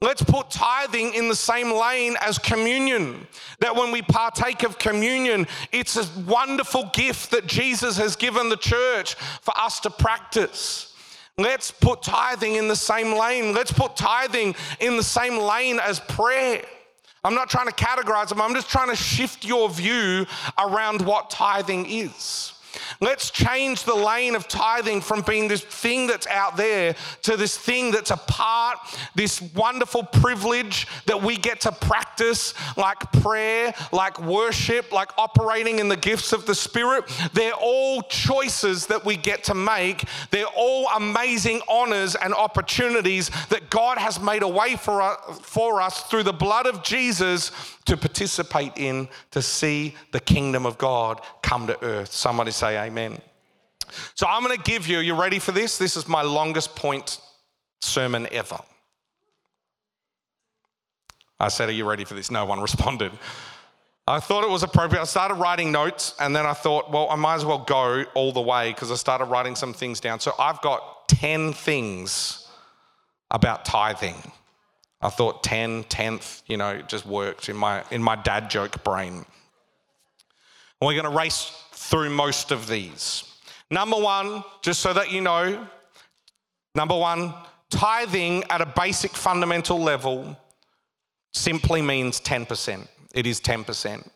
Let's 0.03 0.21
put 0.21 0.51
tithing 0.51 1.15
in 1.15 1.29
the 1.29 1.37
same 1.37 1.71
lane 1.73 2.17
as 2.21 2.37
communion. 2.37 3.25
That 3.61 3.77
when 3.77 3.93
we 3.93 4.03
partake 4.03 4.65
of 4.65 4.77
communion, 4.77 5.47
it's 5.71 5.97
a 5.97 6.05
wonderful 6.23 6.91
gift 6.93 7.31
that 7.31 7.47
Jesus 7.47 7.97
has 7.99 8.17
given 8.17 8.49
the 8.49 8.57
church 8.57 9.15
for 9.15 9.57
us 9.57 9.79
to 9.81 9.91
practice. 9.91 10.93
Let's 11.39 11.71
put 11.71 12.03
tithing 12.03 12.57
in 12.57 12.67
the 12.67 12.75
same 12.75 13.17
lane. 13.17 13.55
Let's 13.55 13.73
put 13.73 13.97
tithing 13.97 14.57
in 14.81 14.97
the 14.97 15.05
same 15.05 15.39
lane 15.39 15.79
as 15.79 16.01
prayer. 16.01 16.65
I'm 17.23 17.35
not 17.35 17.49
trying 17.49 17.69
to 17.69 17.73
categorize 17.73 18.29
them, 18.29 18.41
I'm 18.41 18.55
just 18.55 18.69
trying 18.69 18.89
to 18.89 18.97
shift 18.97 19.45
your 19.45 19.71
view 19.71 20.27
around 20.59 21.03
what 21.03 21.31
tithing 21.31 21.87
is. 21.89 22.55
Let's 23.01 23.31
change 23.31 23.85
the 23.85 23.95
lane 23.95 24.35
of 24.35 24.49
tithing 24.49 25.01
from 25.01 25.23
being 25.23 25.49
this 25.49 25.63
thing 25.63 26.07
that's 26.07 26.27
out 26.27 26.57
there 26.57 26.95
to 27.23 27.37
this 27.37 27.57
thing 27.57 27.91
that's 27.91 28.11
a 28.11 28.17
part, 28.17 28.79
this 29.15 29.41
wonderful 29.55 30.05
privilege 30.05 30.87
that 31.07 31.23
we 31.23 31.37
get 31.37 31.61
to 31.63 31.73
practice, 31.73 32.55
like 32.77 33.01
prayer, 33.21 33.75
like 33.93 34.21
worship, 34.21 34.93
like 34.93 35.11
operating 35.19 35.79
in 35.79 35.89
the 35.89 35.97
gifts 35.97 36.33
of 36.33 36.47
the 36.47 36.55
Spirit. 36.55 37.05
They're 37.33 37.53
all 37.55 38.03
choices 38.03 38.87
that 38.87 39.05
we 39.05 39.17
get 39.17 39.45
to 39.45 39.55
make. 39.55 40.05
They're 40.31 40.47
all 40.47 40.89
amazing 40.97 41.61
honors 41.69 42.15
and 42.15 42.35
opportunities 42.35 43.31
that 43.49 43.71
God 43.71 43.99
has 43.99 44.21
made 44.21 44.43
a 44.43 44.49
way 44.49 44.77
for 44.77 45.03
us, 45.03 45.39
for 45.41 45.81
us 45.81 46.03
through 46.05 46.23
the 46.25 46.33
blood 46.33 46.67
of 46.67 46.83
Jesus 46.83 47.51
to 47.85 47.97
participate 47.97 48.73
in, 48.77 49.09
to 49.33 49.43
see 49.43 49.95
the 50.13 50.21
kingdom 50.21 50.67
of 50.67 50.79
God 50.79 51.21
come 51.43 51.67
to 51.67 51.85
earth. 51.85 52.13
Somebody 52.13 52.53
say 52.63 52.79
amen. 52.79 53.19
So 54.15 54.25
I'm 54.29 54.45
going 54.45 54.57
to 54.57 54.63
give 54.63 54.87
you, 54.87 55.01
you 55.01 55.15
ready 55.15 55.41
for 55.41 55.51
this? 55.51 55.79
This 55.79 55.97
is 55.97 56.07
my 56.07 56.23
longest 56.23 56.77
point 56.77 57.21
sermon 57.81 58.29
ever. 58.31 58.61
I 61.41 61.49
said, 61.49 61.69
Are 61.69 61.73
you 61.73 61.89
ready 61.89 62.05
for 62.05 62.15
this? 62.15 62.31
No 62.31 62.45
one 62.45 62.61
responded. 62.69 63.11
I 64.07 64.21
thought 64.21 64.45
it 64.45 64.51
was 64.51 64.63
appropriate. 64.63 65.01
I 65.01 65.05
started 65.05 65.35
writing 65.35 65.73
notes 65.73 66.15
and 66.21 66.35
then 66.35 66.45
I 66.45 66.53
thought, 66.53 66.91
well, 66.91 67.09
I 67.09 67.15
might 67.15 67.37
as 67.37 67.45
well 67.45 67.59
go 67.59 68.05
all 68.15 68.33
the 68.33 68.41
way 68.41 68.73
because 68.73 68.91
I 68.91 68.97
started 68.97 69.27
writing 69.27 69.55
some 69.55 69.73
things 69.73 70.01
down. 70.01 70.19
So 70.19 70.33
I've 70.39 70.61
got 70.61 71.09
10 71.09 71.53
things 71.53 72.49
about 73.31 73.65
tithing. 73.65 74.17
I 75.01 75.09
thought 75.09 75.45
10, 75.45 75.85
10th, 75.85 76.43
you 76.47 76.57
know, 76.57 76.71
it 76.71 76.89
just 76.89 77.07
worked 77.07 77.49
in 77.49 77.57
my, 77.57 77.85
in 77.93 78.03
my 78.03 78.17
dad 78.17 78.51
joke 78.51 78.83
brain. 78.83 79.25
We're 80.81 80.95
going 80.95 81.05
to 81.05 81.17
race 81.17 81.62
through 81.83 82.11
most 82.11 82.51
of 82.51 82.69
these. 82.69 83.25
Number 83.71 83.97
one, 83.97 84.45
just 84.63 84.81
so 84.81 84.93
that 84.93 85.11
you 85.11 85.21
know, 85.21 85.67
number 86.75 86.97
one, 86.97 87.35
tithing 87.71 88.45
at 88.51 88.61
a 88.61 88.67
basic 88.67 89.13
fundamental 89.13 89.81
level 89.81 90.37
simply 91.33 91.83
means 91.83 92.21
10%. 92.21 92.87
It 93.15 93.27
is 93.27 93.41
10%. 93.41 94.09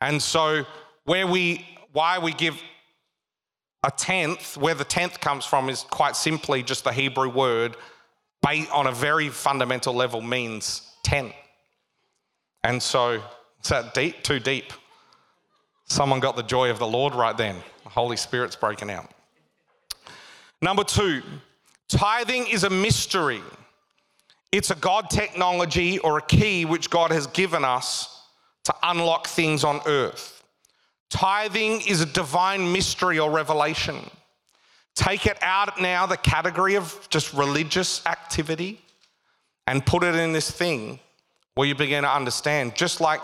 And 0.00 0.20
so, 0.20 0.64
where 1.04 1.26
we, 1.26 1.66
why 1.92 2.18
we 2.18 2.32
give 2.32 2.60
a 3.84 3.90
tenth, 3.90 4.56
where 4.56 4.74
the 4.74 4.84
tenth 4.84 5.20
comes 5.20 5.44
from 5.44 5.68
is 5.68 5.82
quite 5.82 6.16
simply 6.16 6.62
just 6.62 6.84
the 6.84 6.92
Hebrew 6.92 7.28
word 7.28 7.76
on 8.72 8.86
a 8.86 8.92
very 8.92 9.28
fundamental 9.28 9.94
level 9.94 10.20
means 10.20 10.82
10. 11.04 11.32
And 12.64 12.82
so, 12.82 13.22
is 13.62 13.68
that 13.68 13.94
deep? 13.94 14.22
Too 14.22 14.40
deep. 14.40 14.72
Someone 15.90 16.20
got 16.20 16.36
the 16.36 16.44
joy 16.44 16.70
of 16.70 16.78
the 16.78 16.86
Lord 16.86 17.16
right 17.16 17.36
then. 17.36 17.56
The 17.82 17.88
Holy 17.88 18.16
Spirit's 18.16 18.54
broken 18.54 18.90
out. 18.90 19.10
Number 20.62 20.84
two, 20.84 21.20
tithing 21.88 22.46
is 22.46 22.62
a 22.62 22.70
mystery. 22.70 23.40
It's 24.52 24.70
a 24.70 24.76
God 24.76 25.10
technology 25.10 25.98
or 25.98 26.18
a 26.18 26.22
key 26.22 26.64
which 26.64 26.90
God 26.90 27.10
has 27.10 27.26
given 27.26 27.64
us 27.64 28.22
to 28.66 28.74
unlock 28.84 29.26
things 29.26 29.64
on 29.64 29.80
earth. 29.84 30.44
Tithing 31.08 31.80
is 31.80 32.00
a 32.00 32.06
divine 32.06 32.72
mystery 32.72 33.18
or 33.18 33.28
revelation. 33.28 33.98
Take 34.94 35.26
it 35.26 35.38
out 35.42 35.80
now, 35.80 36.06
the 36.06 36.16
category 36.16 36.76
of 36.76 37.04
just 37.10 37.34
religious 37.34 38.06
activity, 38.06 38.80
and 39.66 39.84
put 39.84 40.04
it 40.04 40.14
in 40.14 40.32
this 40.32 40.52
thing 40.52 41.00
where 41.56 41.66
you 41.66 41.74
begin 41.74 42.04
to 42.04 42.14
understand, 42.14 42.76
just 42.76 43.00
like 43.00 43.20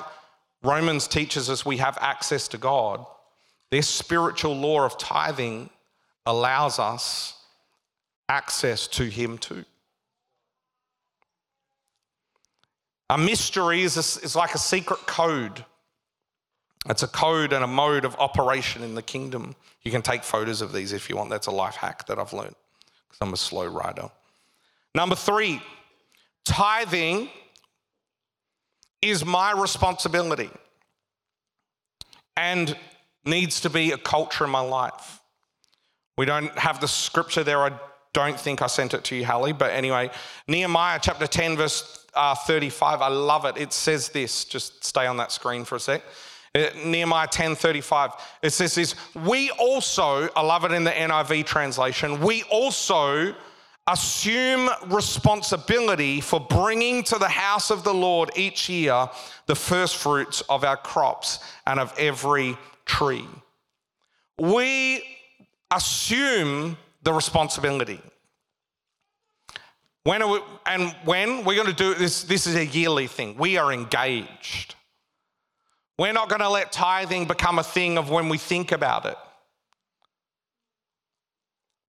Romans 0.66 1.06
teaches 1.06 1.48
us 1.48 1.64
we 1.64 1.76
have 1.78 1.96
access 2.00 2.48
to 2.48 2.58
God, 2.58 3.06
this 3.70 3.88
spiritual 3.88 4.56
law 4.56 4.84
of 4.84 4.98
tithing 4.98 5.70
allows 6.24 6.78
us 6.78 7.34
access 8.28 8.86
to 8.88 9.04
Him 9.04 9.38
too. 9.38 9.64
A 13.08 13.16
mystery 13.16 13.82
is, 13.82 13.96
a, 13.96 14.24
is 14.24 14.34
like 14.34 14.54
a 14.54 14.58
secret 14.58 15.06
code 15.06 15.64
it's 16.88 17.02
a 17.02 17.08
code 17.08 17.52
and 17.52 17.64
a 17.64 17.66
mode 17.66 18.04
of 18.04 18.14
operation 18.16 18.82
in 18.82 18.94
the 18.94 19.02
kingdom. 19.02 19.56
You 19.82 19.90
can 19.90 20.02
take 20.02 20.22
photos 20.22 20.60
of 20.60 20.72
these 20.72 20.92
if 20.92 21.10
you 21.10 21.16
want. 21.16 21.30
That's 21.30 21.48
a 21.48 21.52
life 21.52 21.74
hack 21.74 22.06
that 22.06 22.18
I've 22.18 22.32
learned 22.32 22.54
because 23.08 23.18
I'm 23.20 23.32
a 23.32 23.36
slow 23.36 23.66
writer. 23.66 24.08
Number 24.94 25.16
three, 25.16 25.60
tithing 26.44 27.28
is 29.02 29.24
my 29.24 29.52
responsibility 29.52 30.50
and 32.36 32.76
needs 33.24 33.60
to 33.60 33.70
be 33.70 33.92
a 33.92 33.98
culture 33.98 34.44
in 34.44 34.50
my 34.50 34.60
life. 34.60 35.20
We 36.16 36.26
don't 36.26 36.56
have 36.58 36.80
the 36.80 36.88
scripture 36.88 37.44
there. 37.44 37.60
I 37.60 37.78
don't 38.12 38.40
think 38.40 38.62
I 38.62 38.66
sent 38.66 38.94
it 38.94 39.04
to 39.04 39.16
you, 39.16 39.26
Hallie. 39.26 39.52
But 39.52 39.72
anyway, 39.72 40.10
Nehemiah 40.48 40.98
chapter 41.02 41.26
10, 41.26 41.56
verse 41.56 42.06
uh, 42.14 42.34
35. 42.34 43.02
I 43.02 43.08
love 43.08 43.44
it. 43.44 43.58
It 43.58 43.72
says 43.72 44.08
this. 44.08 44.44
Just 44.44 44.84
stay 44.84 45.06
on 45.06 45.18
that 45.18 45.32
screen 45.32 45.64
for 45.64 45.76
a 45.76 45.80
sec. 45.80 46.02
Uh, 46.54 46.70
Nehemiah 46.86 47.28
10:35. 47.28 48.18
It 48.40 48.50
says 48.50 48.74
this, 48.74 48.94
we 49.14 49.50
also, 49.50 50.28
I 50.34 50.40
love 50.40 50.64
it 50.64 50.72
in 50.72 50.84
the 50.84 50.90
NIV 50.90 51.44
translation, 51.44 52.20
we 52.20 52.44
also 52.44 53.34
assume 53.86 54.68
responsibility 54.86 56.20
for 56.20 56.40
bringing 56.40 57.04
to 57.04 57.18
the 57.18 57.28
house 57.28 57.70
of 57.70 57.84
the 57.84 57.94
Lord 57.94 58.30
each 58.36 58.68
year 58.68 59.08
the 59.46 59.54
first 59.54 59.96
fruits 59.96 60.40
of 60.48 60.64
our 60.64 60.76
crops 60.76 61.38
and 61.66 61.78
of 61.78 61.94
every 61.98 62.56
tree. 62.84 63.26
We 64.38 65.02
assume 65.70 66.76
the 67.02 67.12
responsibility. 67.12 68.00
When 70.02 70.28
we, 70.30 70.40
and 70.66 70.94
when 71.04 71.44
we're 71.44 71.56
going 71.56 71.66
to 71.66 71.72
do 71.72 71.94
this, 71.94 72.24
this 72.24 72.46
is 72.46 72.54
a 72.54 72.66
yearly 72.66 73.06
thing. 73.06 73.36
We 73.36 73.56
are 73.56 73.72
engaged. 73.72 74.74
We're 75.98 76.12
not 76.12 76.28
going 76.28 76.42
to 76.42 76.48
let 76.48 76.72
tithing 76.72 77.26
become 77.26 77.58
a 77.58 77.64
thing 77.64 77.98
of 77.98 78.10
when 78.10 78.28
we 78.28 78.38
think 78.38 78.72
about 78.72 79.06
it. 79.06 79.16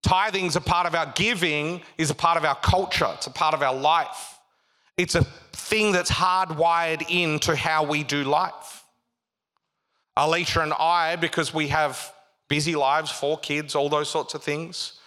Tithing 0.03 0.45
is 0.45 0.55
a 0.55 0.61
part 0.61 0.85
of 0.85 0.93
our 0.93 1.11
giving, 1.15 1.81
is 1.97 2.11
a 2.11 2.15
part 2.15 2.37
of 2.37 2.45
our 2.45 2.55
culture, 2.55 3.09
it's 3.15 3.27
a 3.27 3.31
part 3.31 3.53
of 3.53 3.63
our 3.63 3.73
life. 3.73 4.37
It's 4.97 5.15
a 5.15 5.23
thing 5.53 5.91
that's 5.91 6.11
hardwired 6.11 7.09
into 7.09 7.55
how 7.55 7.83
we 7.83 8.03
do 8.03 8.23
life. 8.23 8.83
Alicia 10.15 10.61
and 10.61 10.73
I, 10.73 11.15
because 11.15 11.53
we 11.53 11.69
have 11.69 12.13
busy 12.47 12.75
lives, 12.75 13.09
four 13.09 13.39
kids, 13.39 13.73
all 13.73 13.89
those 13.89 14.09
sorts 14.09 14.35
of 14.35 14.43
things, 14.43 14.99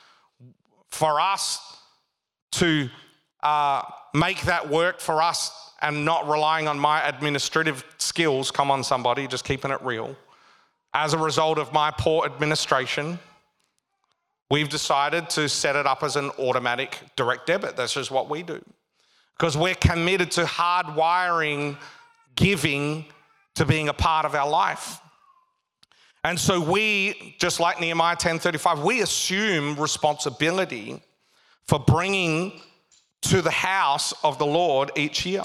for 0.91 1.21
us 1.21 1.79
to 2.53 2.89
uh, 3.43 3.83
make 4.15 4.41
that 4.43 4.69
work 4.69 4.99
for 4.99 5.23
us 5.23 5.53
and 5.83 6.05
not 6.05 6.29
relying 6.29 6.67
on 6.67 6.79
my 6.79 7.07
administrative 7.07 7.85
skills, 7.99 8.51
come 8.51 8.71
on, 8.71 8.83
somebody, 8.83 9.29
just 9.29 9.45
keeping 9.45 9.71
it 9.71 9.81
real, 9.83 10.17
as 10.95 11.13
a 11.13 11.19
result 11.19 11.59
of 11.59 11.73
my 11.73 11.93
poor 11.93 12.25
administration, 12.25 13.19
we've 14.51 14.69
decided 14.69 15.29
to 15.31 15.49
set 15.49 15.77
it 15.77 15.87
up 15.87 16.03
as 16.03 16.17
an 16.17 16.31
automatic 16.39 16.99
direct 17.17 17.47
debit. 17.47 17.77
That's 17.77 17.95
just 17.95 18.11
what 18.11 18.29
we 18.29 18.43
do. 18.43 18.63
Because 19.37 19.57
we're 19.57 19.75
committed 19.75 20.31
to 20.33 20.45
hardwiring 20.45 21.77
giving 22.37 23.07
to 23.55 23.65
being 23.65 23.89
a 23.89 23.95
part 23.95 24.25
of 24.25 24.35
our 24.35 24.49
life. 24.49 25.01
And 26.25 26.39
so 26.39 26.61
we, 26.61 27.37
just 27.39 27.61
like 27.61 27.81
Nehemiah 27.81 28.17
10:35, 28.17 28.83
we 28.83 29.01
assume 29.01 29.77
responsibility 29.77 31.01
for 31.67 31.79
bringing 31.79 32.61
to 33.23 33.43
the 33.43 33.51
house 33.51 34.13
of 34.25 34.39
the 34.39 34.47
Lord 34.47 34.91
each 34.97 35.25
year. 35.25 35.43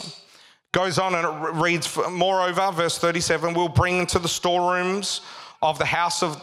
Goes 0.71 0.97
on 0.99 1.15
and 1.15 1.25
it 1.25 1.53
reads, 1.53 1.97
moreover, 2.09 2.71
verse 2.71 2.97
37, 2.97 3.53
we'll 3.53 3.67
bring 3.67 3.97
into 3.97 4.19
the 4.19 4.27
storerooms 4.27 5.21
of 5.61 5.77
the 5.77 5.85
house 5.85 6.23
of 6.23 6.41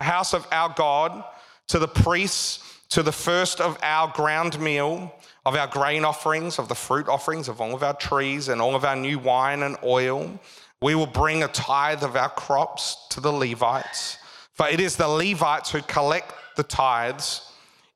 house 0.00 0.34
of 0.34 0.46
our 0.52 0.68
God 0.76 1.24
to 1.68 1.78
the 1.78 1.88
priests, 1.88 2.80
to 2.90 3.02
the 3.02 3.12
first 3.12 3.60
of 3.60 3.78
our 3.82 4.08
ground 4.12 4.58
meal, 4.60 5.12
of 5.44 5.54
our 5.54 5.66
grain 5.66 6.04
offerings, 6.04 6.58
of 6.58 6.68
the 6.68 6.74
fruit 6.74 7.08
offerings 7.08 7.48
of 7.48 7.60
all 7.60 7.74
of 7.74 7.82
our 7.82 7.94
trees, 7.94 8.48
and 8.48 8.60
all 8.60 8.74
of 8.74 8.84
our 8.84 8.96
new 8.96 9.18
wine 9.18 9.62
and 9.62 9.76
oil. 9.84 10.38
We 10.82 10.94
will 10.94 11.06
bring 11.06 11.42
a 11.42 11.48
tithe 11.48 12.02
of 12.02 12.16
our 12.16 12.28
crops 12.28 12.96
to 13.10 13.20
the 13.20 13.32
Levites. 13.32 14.18
For 14.54 14.68
it 14.68 14.80
is 14.80 14.96
the 14.96 15.08
Levites 15.08 15.70
who 15.70 15.82
collect 15.82 16.32
the 16.56 16.62
tithes 16.62 17.52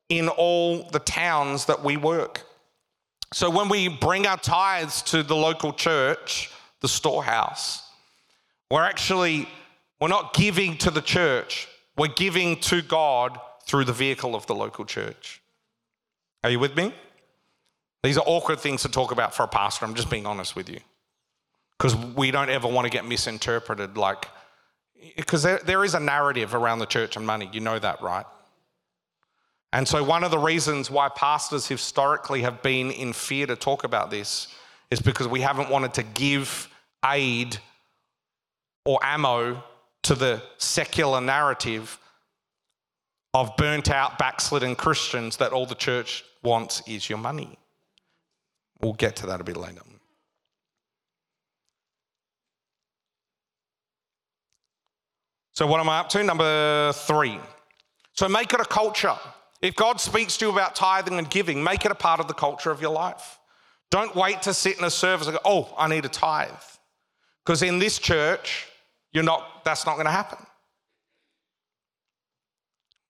in 0.09 0.27
all 0.29 0.89
the 0.91 0.99
towns 0.99 1.65
that 1.65 1.83
we 1.83 1.97
work. 1.97 2.43
So 3.33 3.49
when 3.49 3.69
we 3.69 3.87
bring 3.87 4.27
our 4.27 4.37
tithes 4.37 5.01
to 5.03 5.23
the 5.23 5.35
local 5.35 5.71
church, 5.71 6.51
the 6.81 6.87
storehouse, 6.87 7.81
we're 8.69 8.83
actually 8.83 9.47
we're 9.99 10.07
not 10.07 10.33
giving 10.33 10.77
to 10.79 10.91
the 10.91 11.01
church, 11.01 11.67
we're 11.97 12.07
giving 12.07 12.59
to 12.61 12.81
God 12.81 13.39
through 13.65 13.85
the 13.85 13.93
vehicle 13.93 14.35
of 14.35 14.45
the 14.47 14.55
local 14.55 14.85
church. 14.85 15.41
Are 16.43 16.49
you 16.49 16.59
with 16.59 16.75
me? 16.75 16.93
These 18.03 18.17
are 18.17 18.23
awkward 18.25 18.59
things 18.59 18.81
to 18.81 18.89
talk 18.89 19.11
about 19.11 19.35
for 19.35 19.43
a 19.43 19.47
pastor. 19.47 19.85
I'm 19.85 19.93
just 19.93 20.09
being 20.09 20.25
honest 20.25 20.55
with 20.55 20.69
you. 20.69 20.79
Because 21.77 21.95
we 21.95 22.31
don't 22.31 22.49
ever 22.49 22.67
want 22.67 22.85
to 22.85 22.89
get 22.89 23.05
misinterpreted 23.05 23.97
like, 23.97 24.27
because 25.15 25.43
there, 25.43 25.59
there 25.65 25.83
is 25.83 25.93
a 25.93 25.99
narrative 25.99 26.53
around 26.53 26.79
the 26.79 26.85
church 26.85 27.15
and 27.15 27.25
money. 27.25 27.49
You 27.51 27.59
know 27.59 27.79
that, 27.79 28.01
right? 28.01 28.25
And 29.73 29.87
so, 29.87 30.03
one 30.03 30.23
of 30.23 30.31
the 30.31 30.37
reasons 30.37 30.91
why 30.91 31.09
pastors 31.09 31.65
historically 31.67 32.41
have 32.41 32.61
been 32.61 32.91
in 32.91 33.13
fear 33.13 33.47
to 33.47 33.55
talk 33.55 33.83
about 33.83 34.11
this 34.11 34.47
is 34.91 34.99
because 34.99 35.27
we 35.27 35.41
haven't 35.41 35.69
wanted 35.69 35.93
to 35.93 36.03
give 36.03 36.67
aid 37.05 37.57
or 38.85 38.99
ammo 39.01 39.63
to 40.03 40.15
the 40.15 40.41
secular 40.57 41.21
narrative 41.21 41.97
of 43.33 43.55
burnt 43.57 43.89
out, 43.89 44.17
backslidden 44.17 44.75
Christians 44.75 45.37
that 45.37 45.53
all 45.53 45.65
the 45.65 45.75
church 45.75 46.23
wants 46.43 46.81
is 46.87 47.09
your 47.09 47.19
money. 47.19 47.57
We'll 48.81 48.93
get 48.93 49.15
to 49.17 49.27
that 49.27 49.39
a 49.39 49.43
bit 49.43 49.57
later. 49.57 49.81
So, 55.53 55.67
what 55.67 55.79
am 55.79 55.89
I 55.89 55.99
up 55.99 56.09
to? 56.09 56.23
Number 56.23 56.91
three. 56.93 57.39
So, 58.13 58.27
make 58.27 58.53
it 58.53 58.59
a 58.59 58.65
culture. 58.65 59.15
If 59.61 59.75
God 59.75 59.99
speaks 60.01 60.37
to 60.37 60.45
you 60.45 60.51
about 60.51 60.75
tithing 60.75 61.19
and 61.19 61.29
giving, 61.29 61.63
make 61.63 61.85
it 61.85 61.91
a 61.91 61.95
part 61.95 62.19
of 62.19 62.27
the 62.27 62.33
culture 62.33 62.71
of 62.71 62.81
your 62.81 62.91
life. 62.91 63.37
Don't 63.91 64.15
wait 64.15 64.41
to 64.43 64.53
sit 64.53 64.79
in 64.79 64.85
a 64.85 64.89
service 64.89 65.27
and 65.27 65.35
go, 65.35 65.41
oh, 65.45 65.73
I 65.77 65.87
need 65.87 66.05
a 66.05 66.09
tithe. 66.09 66.49
Because 67.45 67.61
in 67.61 67.77
this 67.77 67.99
church, 67.99 68.67
you're 69.11 69.23
not, 69.23 69.63
that's 69.63 69.85
not 69.85 69.95
going 69.95 70.05
to 70.05 70.11
happen. 70.11 70.39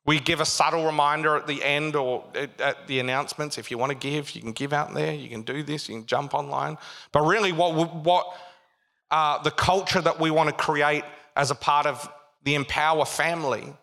We 0.06 0.20
give 0.20 0.42
a 0.42 0.46
subtle 0.46 0.86
reminder 0.86 1.36
at 1.36 1.46
the 1.46 1.64
end 1.64 1.96
or 1.96 2.24
at 2.60 2.88
the 2.88 3.00
announcements. 3.00 3.58
If 3.58 3.70
you 3.70 3.78
want 3.78 3.92
to 3.92 3.98
give, 3.98 4.32
you 4.32 4.42
can 4.42 4.52
give 4.52 4.74
out 4.74 4.94
there. 4.94 5.14
You 5.14 5.30
can 5.30 5.44
do 5.44 5.62
this. 5.62 5.88
You 5.88 5.98
can 5.98 6.06
jump 6.08 6.34
online. 6.34 6.78
But 7.12 7.22
really, 7.22 7.52
what 7.52 7.96
what 7.96 8.36
uh, 9.12 9.42
the 9.44 9.52
culture 9.52 10.02
that 10.02 10.20
we 10.20 10.32
want 10.32 10.50
to 10.50 10.56
create 10.56 11.04
as 11.36 11.52
a 11.52 11.56
part 11.56 11.86
of 11.86 12.10
the 12.44 12.56
Empower 12.56 13.06
family 13.06 13.74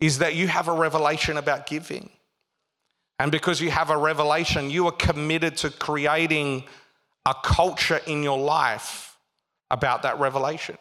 is 0.00 0.18
that 0.18 0.36
you 0.36 0.46
have 0.46 0.68
a 0.68 0.72
revelation 0.72 1.38
about 1.38 1.66
giving, 1.66 2.08
and 3.18 3.32
because 3.32 3.60
you 3.60 3.70
have 3.70 3.90
a 3.90 3.96
revelation, 3.96 4.70
you 4.70 4.86
are 4.86 4.92
committed 4.92 5.56
to 5.56 5.70
creating 5.70 6.62
a 7.26 7.34
culture 7.42 8.00
in 8.06 8.22
your 8.22 8.38
life 8.38 9.16
about 9.72 10.02
that 10.02 10.20
revelation. 10.20 10.78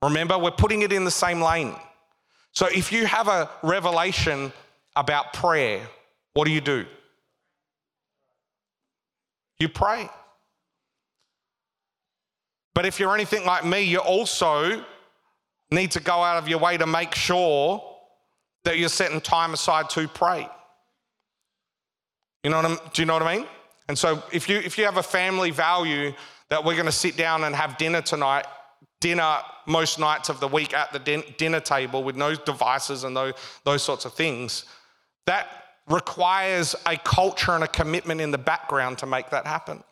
Remember, 0.00 0.38
we're 0.38 0.52
putting 0.52 0.82
it 0.82 0.92
in 0.92 1.04
the 1.04 1.10
same 1.10 1.42
lane. 1.42 1.74
So 2.52 2.66
if 2.66 2.92
you 2.92 3.06
have 3.06 3.28
a 3.28 3.48
revelation 3.62 4.52
about 4.96 5.32
prayer, 5.32 5.86
what 6.34 6.44
do 6.46 6.50
you 6.50 6.60
do? 6.60 6.86
You 9.58 9.68
pray. 9.68 10.08
But 12.74 12.86
if 12.86 12.98
you're 12.98 13.14
anything 13.14 13.44
like 13.44 13.64
me, 13.64 13.82
you 13.82 13.98
also 13.98 14.84
need 15.70 15.90
to 15.92 16.00
go 16.00 16.22
out 16.22 16.38
of 16.38 16.48
your 16.48 16.58
way 16.58 16.76
to 16.76 16.86
make 16.86 17.14
sure 17.14 17.84
that 18.64 18.78
you're 18.78 18.88
setting 18.88 19.20
time 19.20 19.52
aside 19.52 19.90
to 19.90 20.08
pray. 20.08 20.48
You 22.42 22.50
know 22.50 22.56
what 22.56 22.66
I'm, 22.66 22.78
do 22.92 23.02
you 23.02 23.06
know 23.06 23.14
what 23.14 23.22
I 23.22 23.36
mean? 23.36 23.46
And 23.88 23.98
so 23.98 24.22
if 24.32 24.48
you 24.48 24.58
if 24.58 24.78
you 24.78 24.84
have 24.84 24.96
a 24.96 25.02
family 25.02 25.50
value 25.50 26.12
that 26.48 26.64
we're 26.64 26.74
going 26.74 26.86
to 26.86 26.92
sit 26.92 27.16
down 27.16 27.44
and 27.44 27.54
have 27.54 27.76
dinner 27.76 28.00
tonight, 28.00 28.46
dinner 29.00 29.38
most 29.66 29.98
nights 29.98 30.28
of 30.28 30.40
the 30.40 30.48
week 30.48 30.74
at 30.74 30.92
the 30.92 30.98
din- 30.98 31.24
dinner 31.38 31.60
table 31.60 32.02
with 32.02 32.16
no 32.16 32.34
devices 32.34 33.04
and 33.04 33.16
those, 33.16 33.34
those 33.64 33.82
sorts 33.82 34.04
of 34.04 34.12
things, 34.14 34.64
that 35.26 35.48
requires 35.88 36.76
a 36.86 36.96
culture 36.98 37.52
and 37.52 37.64
a 37.64 37.68
commitment 37.68 38.20
in 38.20 38.30
the 38.30 38.38
background 38.38 38.98
to 38.98 39.06
make 39.06 39.30
that 39.30 39.46
happen. 39.46 39.82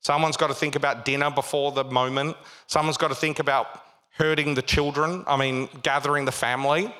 Someone's 0.00 0.36
got 0.36 0.46
to 0.46 0.54
think 0.54 0.76
about 0.76 1.04
dinner 1.04 1.30
before 1.30 1.72
the 1.72 1.84
moment. 1.84 2.36
Someone's 2.66 2.96
got 2.96 3.08
to 3.08 3.14
think 3.14 3.38
about 3.38 3.84
herding 4.10 4.54
the 4.54 4.62
children, 4.62 5.24
I 5.26 5.36
mean, 5.36 5.68
gathering 5.82 6.24
the 6.24 6.32
family. 6.32 6.94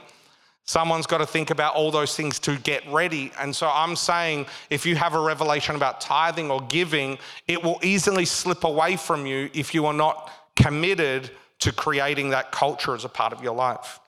Someone's 0.64 1.06
got 1.06 1.18
to 1.18 1.26
think 1.26 1.50
about 1.50 1.74
all 1.74 1.90
those 1.90 2.14
things 2.14 2.38
to 2.40 2.56
get 2.58 2.86
ready. 2.88 3.32
And 3.40 3.54
so 3.54 3.68
I'm 3.72 3.96
saying 3.96 4.46
if 4.68 4.86
you 4.86 4.94
have 4.96 5.14
a 5.14 5.20
revelation 5.20 5.74
about 5.74 6.00
tithing 6.00 6.50
or 6.50 6.60
giving, 6.62 7.18
it 7.48 7.62
will 7.62 7.80
easily 7.82 8.24
slip 8.24 8.64
away 8.64 8.96
from 8.96 9.26
you 9.26 9.50
if 9.52 9.74
you 9.74 9.86
are 9.86 9.92
not 9.92 10.30
committed 10.54 11.30
to 11.60 11.72
creating 11.72 12.30
that 12.30 12.52
culture 12.52 12.94
as 12.94 13.04
a 13.04 13.08
part 13.08 13.32
of 13.32 13.42
your 13.42 13.54
life. 13.54 14.00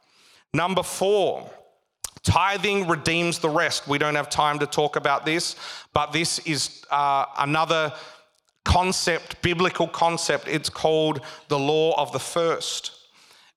Number 0.54 0.82
four, 0.82 1.50
tithing 2.22 2.88
redeems 2.88 3.38
the 3.38 3.48
rest. 3.48 3.88
We 3.88 3.98
don't 3.98 4.14
have 4.14 4.28
time 4.28 4.58
to 4.58 4.66
talk 4.66 4.96
about 4.96 5.24
this, 5.24 5.56
but 5.92 6.12
this 6.12 6.38
is 6.40 6.84
uh, 6.90 7.26
another 7.38 7.92
concept, 8.64 9.40
biblical 9.42 9.88
concept. 9.88 10.48
It's 10.48 10.68
called 10.68 11.20
the 11.48 11.58
law 11.58 12.00
of 12.00 12.12
the 12.12 12.20
first. 12.20 12.92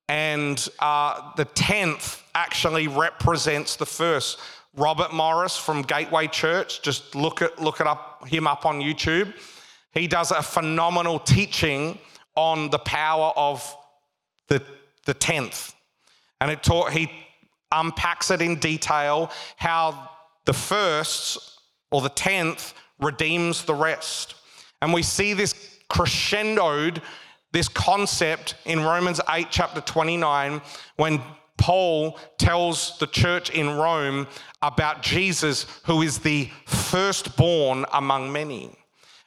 And 0.08 0.68
uh, 0.80 1.32
the 1.36 1.46
tenth 1.46 2.24
actually 2.34 2.88
represents 2.88 3.76
the 3.76 3.86
first. 3.86 4.40
Robert 4.78 5.14
Morris 5.14 5.58
from 5.58 5.82
Gateway 5.84 6.28
Church, 6.28 6.82
just 6.82 7.16
look 7.16 7.42
at 7.42 7.62
look 7.62 7.80
it 7.80 7.88
up 7.88 8.28
him 8.28 8.46
up 8.46 8.66
on 8.66 8.82
YouTube. 8.82 9.34
He 9.94 10.08
does 10.08 10.32
a 10.32 10.44
phenomenal 10.44 11.20
teaching 11.20 11.98
on 12.36 12.70
the 12.70 12.80
power 12.80 13.32
of 13.38 13.76
the, 14.48 14.62
the 15.06 15.14
tenth. 15.14 15.74
And 16.42 16.52
it 16.52 16.64
taught, 16.64 16.92
he 16.92 17.10
unpacks 17.72 18.32
it 18.32 18.42
in 18.42 18.56
detail 18.60 19.32
how 19.58 20.10
the 20.46 20.54
first 20.54 21.60
or 21.92 22.02
the 22.02 22.10
tenth 22.10 22.74
redeems 23.00 23.64
the 23.64 23.74
rest. 23.74 24.36
And 24.82 24.94
we 24.94 25.04
see 25.04 25.34
this 25.34 25.54
crescendoed, 25.90 27.02
this 27.52 27.68
concept 27.68 28.56
in 28.66 28.82
Romans 28.82 29.22
8, 29.30 29.48
chapter 29.50 29.82
29, 29.82 30.62
when 30.98 31.22
Paul 31.58 32.20
tells 32.38 32.98
the 33.00 33.08
church 33.08 33.50
in 33.50 33.70
Rome 33.70 34.28
about 34.62 35.02
Jesus, 35.02 35.66
who 35.86 36.02
is 36.02 36.20
the 36.20 36.50
firstborn 36.66 37.86
among 37.94 38.32
many. 38.32 38.76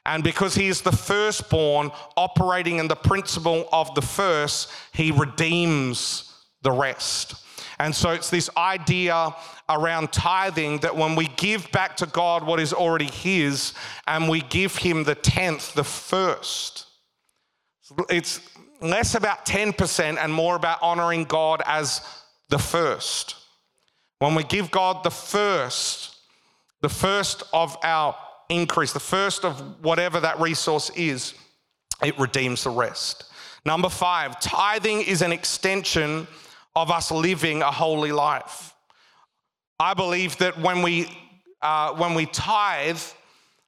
And 0.08 0.24
because 0.24 0.54
he 0.54 0.68
is 0.68 0.80
the 0.80 0.90
firstborn, 0.90 1.90
operating 2.16 2.78
in 2.78 2.88
the 2.88 2.96
principle 2.96 3.68
of 3.70 3.94
the 3.94 4.00
first, 4.00 4.72
he 4.94 5.12
redeems 5.12 6.32
the 6.62 6.72
rest. 6.72 7.34
And 7.78 7.94
so 7.94 8.12
it's 8.12 8.30
this 8.30 8.48
idea 8.56 9.34
around 9.68 10.10
tithing 10.10 10.78
that 10.78 10.96
when 10.96 11.14
we 11.14 11.26
give 11.36 11.70
back 11.72 11.94
to 11.98 12.06
God 12.06 12.46
what 12.46 12.58
is 12.58 12.72
already 12.72 13.04
His 13.04 13.74
and 14.06 14.30
we 14.30 14.40
give 14.40 14.76
Him 14.76 15.04
the 15.04 15.14
tenth, 15.14 15.74
the 15.74 15.84
first, 15.84 16.86
it's 18.08 18.40
less 18.80 19.14
about 19.14 19.44
10% 19.44 20.16
and 20.18 20.32
more 20.32 20.56
about 20.56 20.78
honoring 20.80 21.24
God 21.24 21.62
as 21.66 22.00
the 22.48 22.58
first. 22.58 23.36
When 24.20 24.34
we 24.34 24.42
give 24.42 24.70
God 24.70 25.04
the 25.04 25.10
first, 25.10 26.16
the 26.80 26.88
first 26.88 27.42
of 27.52 27.76
our 27.82 28.16
increase, 28.48 28.92
the 28.92 29.00
first 29.00 29.44
of 29.44 29.84
whatever 29.84 30.20
that 30.20 30.40
resource 30.40 30.90
is, 30.96 31.34
it 32.02 32.18
redeems 32.18 32.64
the 32.64 32.70
rest. 32.70 33.24
Number 33.64 33.88
five, 33.88 34.40
tithing 34.40 35.02
is 35.02 35.22
an 35.22 35.32
extension 35.32 36.26
of 36.74 36.90
us 36.90 37.10
living 37.10 37.62
a 37.62 37.70
holy 37.70 38.12
life. 38.12 38.72
I 39.80 39.94
believe 39.94 40.36
that 40.38 40.58
when 40.58 40.82
we 40.82 41.08
uh, 41.60 41.92
when 41.94 42.14
we 42.14 42.26
tithe, 42.26 43.00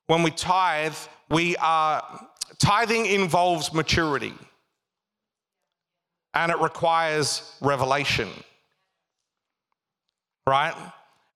when 0.07 0.23
we 0.23 0.31
tithe, 0.31 0.97
we 1.29 1.57
are 1.57 2.29
tithing 2.59 3.07
involves 3.07 3.73
maturity, 3.73 4.33
and 6.35 6.53
it 6.53 6.59
requires 6.61 7.57
revelation, 7.61 8.29
right? 10.47 10.75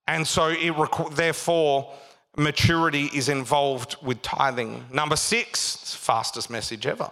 And 0.07 0.25
so 0.25 0.47
it 0.47 0.73
requ- 0.73 1.13
therefore 1.15 1.93
maturity 2.37 3.09
is 3.13 3.29
involved 3.29 3.97
with 4.01 4.21
tithing. 4.21 4.85
Number 4.91 5.15
six, 5.15 5.95
fastest 5.95 6.49
message 6.49 6.85
ever. 6.85 7.09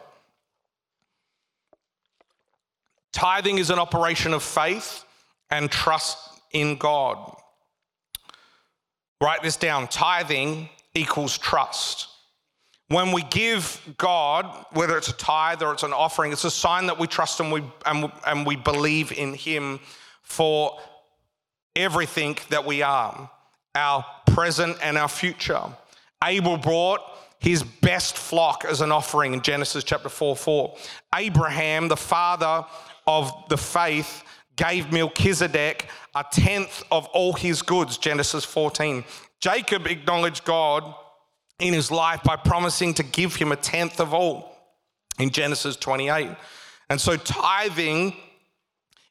Tithing 3.11 3.59
is 3.59 3.69
an 3.69 3.79
operation 3.79 4.33
of 4.33 4.43
faith 4.43 5.05
and 5.49 5.71
trust 5.71 6.17
in 6.51 6.77
God. 6.77 7.35
Write 9.21 9.43
this 9.43 9.55
down 9.55 9.87
tithing 9.87 10.69
equals 10.93 11.37
trust. 11.37 12.07
When 12.89 13.11
we 13.11 13.23
give 13.23 13.81
God, 13.97 14.65
whether 14.73 14.97
it's 14.97 15.07
a 15.07 15.13
tithe 15.13 15.63
or 15.63 15.73
it's 15.73 15.83
an 15.83 15.93
offering, 15.93 16.31
it's 16.31 16.43
a 16.43 16.51
sign 16.51 16.87
that 16.87 16.99
we 16.99 17.07
trust 17.07 17.39
and 17.39 17.51
we, 17.51 17.63
and, 17.85 18.11
and 18.27 18.45
we 18.45 18.55
believe 18.55 19.11
in 19.11 19.33
Him 19.33 19.79
for 20.21 20.77
everything 21.75 22.37
that 22.49 22.65
we 22.65 22.81
are, 22.81 23.31
our 23.75 24.05
present 24.27 24.77
and 24.81 24.97
our 24.97 25.07
future. 25.07 25.61
Abel 26.23 26.57
brought 26.57 27.01
his 27.39 27.63
best 27.63 28.17
flock 28.17 28.65
as 28.65 28.81
an 28.81 28.91
offering 28.91 29.33
in 29.33 29.41
Genesis 29.41 29.83
chapter 29.83 30.09
4 30.09 30.35
4. 30.35 30.77
Abraham, 31.15 31.87
the 31.87 31.97
father 31.97 32.65
of 33.05 33.31
the 33.49 33.57
faith, 33.57 34.23
gave 34.55 34.91
Melchizedek 34.91 35.87
a 36.15 36.23
tenth 36.31 36.83
of 36.91 37.07
all 37.07 37.33
his 37.33 37.61
goods, 37.61 37.97
Genesis 37.97 38.45
14. 38.45 39.03
Jacob 39.39 39.87
acknowledged 39.87 40.45
God 40.45 40.95
in 41.59 41.73
his 41.73 41.91
life 41.91 42.21
by 42.23 42.35
promising 42.35 42.93
to 42.93 43.03
give 43.03 43.35
him 43.35 43.51
a 43.51 43.55
tenth 43.55 43.99
of 43.99 44.13
all 44.13 44.57
in 45.19 45.29
Genesis 45.29 45.75
28. 45.75 46.29
And 46.89 47.01
so 47.01 47.17
tithing 47.17 48.15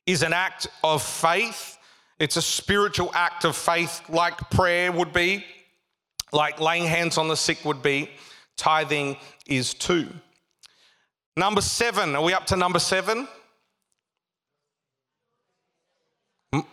is 0.06 0.22
an 0.22 0.32
act 0.32 0.68
of 0.82 1.02
faith. 1.02 1.78
It's 2.22 2.36
a 2.36 2.42
spiritual 2.42 3.10
act 3.14 3.44
of 3.44 3.56
faith, 3.56 4.00
like 4.08 4.38
prayer 4.48 4.92
would 4.92 5.12
be, 5.12 5.44
like 6.32 6.60
laying 6.60 6.86
hands 6.86 7.18
on 7.18 7.26
the 7.26 7.34
sick 7.34 7.64
would 7.64 7.82
be. 7.82 8.10
Tithing 8.56 9.16
is 9.44 9.74
too. 9.74 10.06
Number 11.36 11.60
seven, 11.60 12.14
are 12.14 12.22
we 12.22 12.32
up 12.32 12.46
to 12.46 12.56
number 12.56 12.78
seven? 12.78 13.26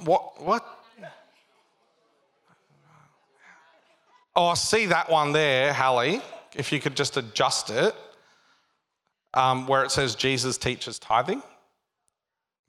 What? 0.03 0.39
What? 0.39 0.85
Oh, 4.35 4.49
I 4.49 4.53
see 4.53 4.85
that 4.85 5.09
one 5.09 5.31
there, 5.31 5.73
Hallie. 5.73 6.21
If 6.53 6.71
you 6.71 6.79
could 6.79 6.95
just 6.95 7.17
adjust 7.17 7.71
it, 7.71 7.95
um, 9.33 9.65
where 9.65 9.83
it 9.83 9.89
says 9.89 10.13
Jesus 10.13 10.59
teaches 10.59 10.99
tithing. 10.99 11.41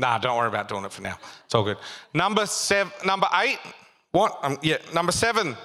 Nah, 0.01 0.17
don't 0.19 0.37
worry 0.37 0.49
about 0.49 0.67
doing 0.67 0.85
it 0.85 0.93
for 0.93 1.03
now. 1.03 1.19
It's 1.45 1.55
all 1.55 1.63
good. 1.63 1.77
Number 2.15 2.47
seven, 2.47 2.91
number 3.05 3.29
eight. 3.35 3.59
What? 4.13 4.39
Um, 4.43 4.59
yeah, 4.63 4.79
number 4.95 5.13
seven. 5.13 5.57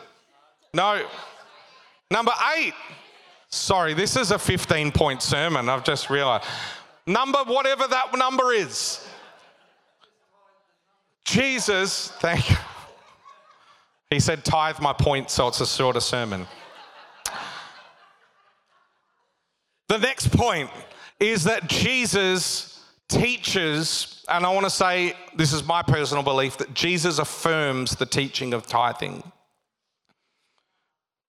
No. 0.74 1.06
Number 2.12 2.34
eight. 2.58 2.74
Sorry, 3.48 3.94
this 3.94 4.18
is 4.18 4.32
a 4.32 4.38
15 4.38 4.92
point 4.92 5.22
sermon. 5.22 5.70
I've 5.70 5.86
just 5.86 6.10
realized. 6.10 6.46
Number, 7.08 7.40
whatever 7.46 7.88
that 7.88 8.16
number 8.18 8.52
is. 8.52 9.08
Jesus, 11.24 12.10
thank 12.20 12.50
you. 12.50 12.58
He 14.10 14.20
said, 14.20 14.44
tithe 14.44 14.80
my 14.80 14.94
point, 14.94 15.30
so 15.30 15.48
it's 15.48 15.62
a 15.62 15.66
shorter 15.66 16.02
sermon. 16.02 16.46
the 19.88 19.98
next 19.98 20.32
point 20.32 20.70
is 21.20 21.46
that 21.46 21.68
Jesus 21.68 22.75
teaches, 23.10 24.26
and 24.30 24.46
I 24.46 24.54
want 24.54 24.66
to 24.66 24.70
say 24.70 25.16
this 25.36 25.54
is 25.54 25.64
my 25.64 25.82
personal 25.82 26.24
belief, 26.24 26.58
that 26.58 26.74
Jesus 26.74 27.20
affirms 27.20 27.96
the 27.96 28.06
teaching 28.06 28.54
of 28.54 28.68
tithing. 28.68 29.24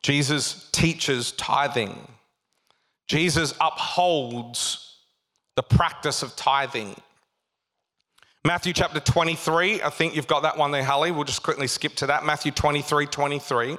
Jesus 0.02 0.70
teaches 0.72 1.32
tithing. 1.32 1.96
Jesus 3.08 3.54
upholds 3.60 4.98
the 5.56 5.62
practice 5.62 6.22
of 6.22 6.34
tithing. 6.36 6.94
Matthew 8.44 8.72
chapter 8.72 9.00
23, 9.00 9.82
I 9.82 9.90
think 9.90 10.14
you've 10.14 10.28
got 10.28 10.42
that 10.42 10.56
one 10.56 10.70
there, 10.70 10.84
Holly. 10.84 11.10
We'll 11.10 11.24
just 11.24 11.42
quickly 11.42 11.66
skip 11.66 11.94
to 11.96 12.06
that. 12.06 12.24
Matthew 12.24 12.52
23, 12.52 13.06
23 13.06 13.76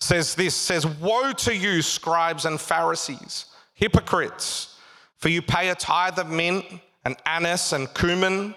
says 0.00 0.34
this 0.34 0.54
says, 0.54 0.86
Woe 0.86 1.32
to 1.32 1.54
you, 1.54 1.82
scribes 1.82 2.46
and 2.46 2.60
Pharisees, 2.60 3.46
hypocrites, 3.74 4.78
for 5.18 5.28
you 5.28 5.42
pay 5.42 5.68
a 5.68 5.74
tithe 5.74 6.18
of 6.18 6.28
mint 6.28 6.64
and 7.04 7.16
anise 7.26 7.72
and 7.72 7.92
cumin, 7.94 8.54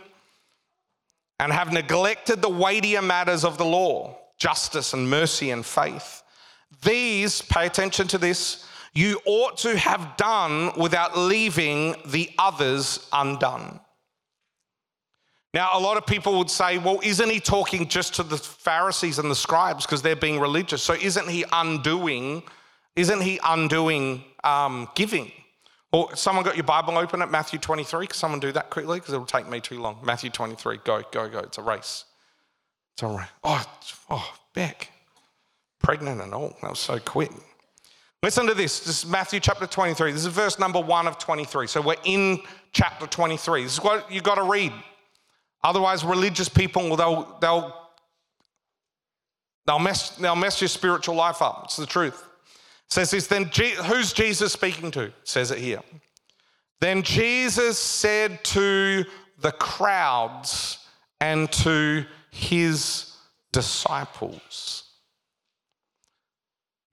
and 1.40 1.52
have 1.52 1.74
neglected 1.74 2.42
the 2.42 2.50
weightier 2.50 3.02
matters 3.02 3.44
of 3.44 3.58
the 3.58 3.66
law, 3.66 4.18
justice 4.38 4.94
and 4.94 5.10
mercy 5.10 5.52
and 5.52 5.66
faith. 5.66 6.24
These, 6.84 7.42
pay 7.42 7.66
attention 7.66 8.08
to 8.10 8.18
this, 8.18 8.66
you 8.94 9.20
ought 9.26 9.58
to 9.58 9.78
have 9.78 10.16
done 10.18 10.72
without 10.80 11.18
leaving 11.18 11.96
the 12.06 12.30
others 12.40 13.08
undone. 13.12 13.80
Now, 15.54 15.72
a 15.74 15.80
lot 15.80 15.96
of 15.96 16.06
people 16.06 16.38
would 16.38 16.50
say, 16.50 16.78
well, 16.78 17.00
isn't 17.02 17.30
he 17.30 17.40
talking 17.40 17.88
just 17.88 18.16
to 18.16 18.24
the 18.24 18.38
Pharisees 18.38 19.20
and 19.20 19.32
the 19.32 19.36
scribes 19.36 19.86
because 19.86 20.02
they're 20.02 20.16
being 20.16 20.40
religious? 20.40 20.84
So 20.84 20.94
isn't 20.94 21.30
he 21.30 21.46
undoing, 21.52 22.44
isn't 22.96 23.22
he 23.22 23.40
undoing 23.44 24.24
um, 24.44 24.90
giving? 24.96 25.32
Or 25.96 26.14
someone 26.14 26.44
got 26.44 26.58
your 26.58 26.66
Bible 26.66 26.98
open 26.98 27.22
at 27.22 27.32
Matthew 27.32 27.58
23? 27.58 28.08
Can 28.08 28.16
someone 28.18 28.42
do 28.42 28.52
that 28.52 28.70
quickly? 28.70 29.00
Because 29.00 29.14
it'll 29.14 29.26
take 29.26 29.48
me 29.48 29.62
too 29.62 29.80
long. 29.80 29.98
Matthew 30.04 30.30
23, 30.30 30.80
go, 30.84 31.02
go, 31.10 31.30
go. 31.30 31.40
It's 31.40 31.58
a 31.58 31.62
race. 31.62 32.04
It's 32.94 33.04
all 33.04 33.16
right. 33.16 33.30
Oh, 33.46 33.64
oh, 34.10 34.34
Beck. 34.54 34.92
Pregnant 35.82 36.20
and 36.20 36.34
all. 36.34 36.54
That 36.62 36.72
was 36.72 36.80
so 36.80 37.00
quick. 37.00 37.32
Listen 38.22 38.46
to 38.46 38.54
this. 38.54 38.82
This 38.82 39.06
is 39.06 39.10
Matthew 39.10 39.40
chapter 39.40 39.66
23. 39.66 40.12
This 40.12 40.26
is 40.26 40.34
verse 40.34 40.60
number 40.60 40.82
one 40.82 41.08
of 41.08 41.18
23. 41.18 41.66
So 41.66 41.80
we're 41.80 41.96
in 42.04 42.42
chapter 42.74 43.08
23. 43.08 43.64
This 43.64 43.76
is 43.76 43.82
what 43.82 44.12
you've 44.12 44.22
got 44.22 44.36
to 44.36 44.44
read. 44.44 44.74
Otherwise, 45.64 46.04
religious 46.04 46.50
people, 46.50 46.98
they'll, 46.98 47.38
they'll, 47.40 47.74
they'll, 49.66 49.80
mess, 49.80 50.10
they'll 50.18 50.36
mess 50.36 50.60
your 50.60 50.68
spiritual 50.68 51.16
life 51.16 51.42
up. 51.42 51.62
It's 51.64 51.78
the 51.78 51.86
truth. 51.86 52.25
Says 52.90 53.12
this, 53.12 53.28
then 53.28 53.46
who's 53.86 54.14
Jesus 54.14 54.54
speaking 54.54 54.92
to? 54.92 55.12
Says 55.24 55.52
it 55.52 55.58
here. 55.58 55.82
Then 56.80 57.02
Jesus 57.04 57.80
said 57.80 58.44
to 58.46 59.06
the 59.40 59.52
crowds 59.52 60.80
and 61.20 61.52
to 61.52 62.06
his 62.32 63.12
disciples. 63.52 64.84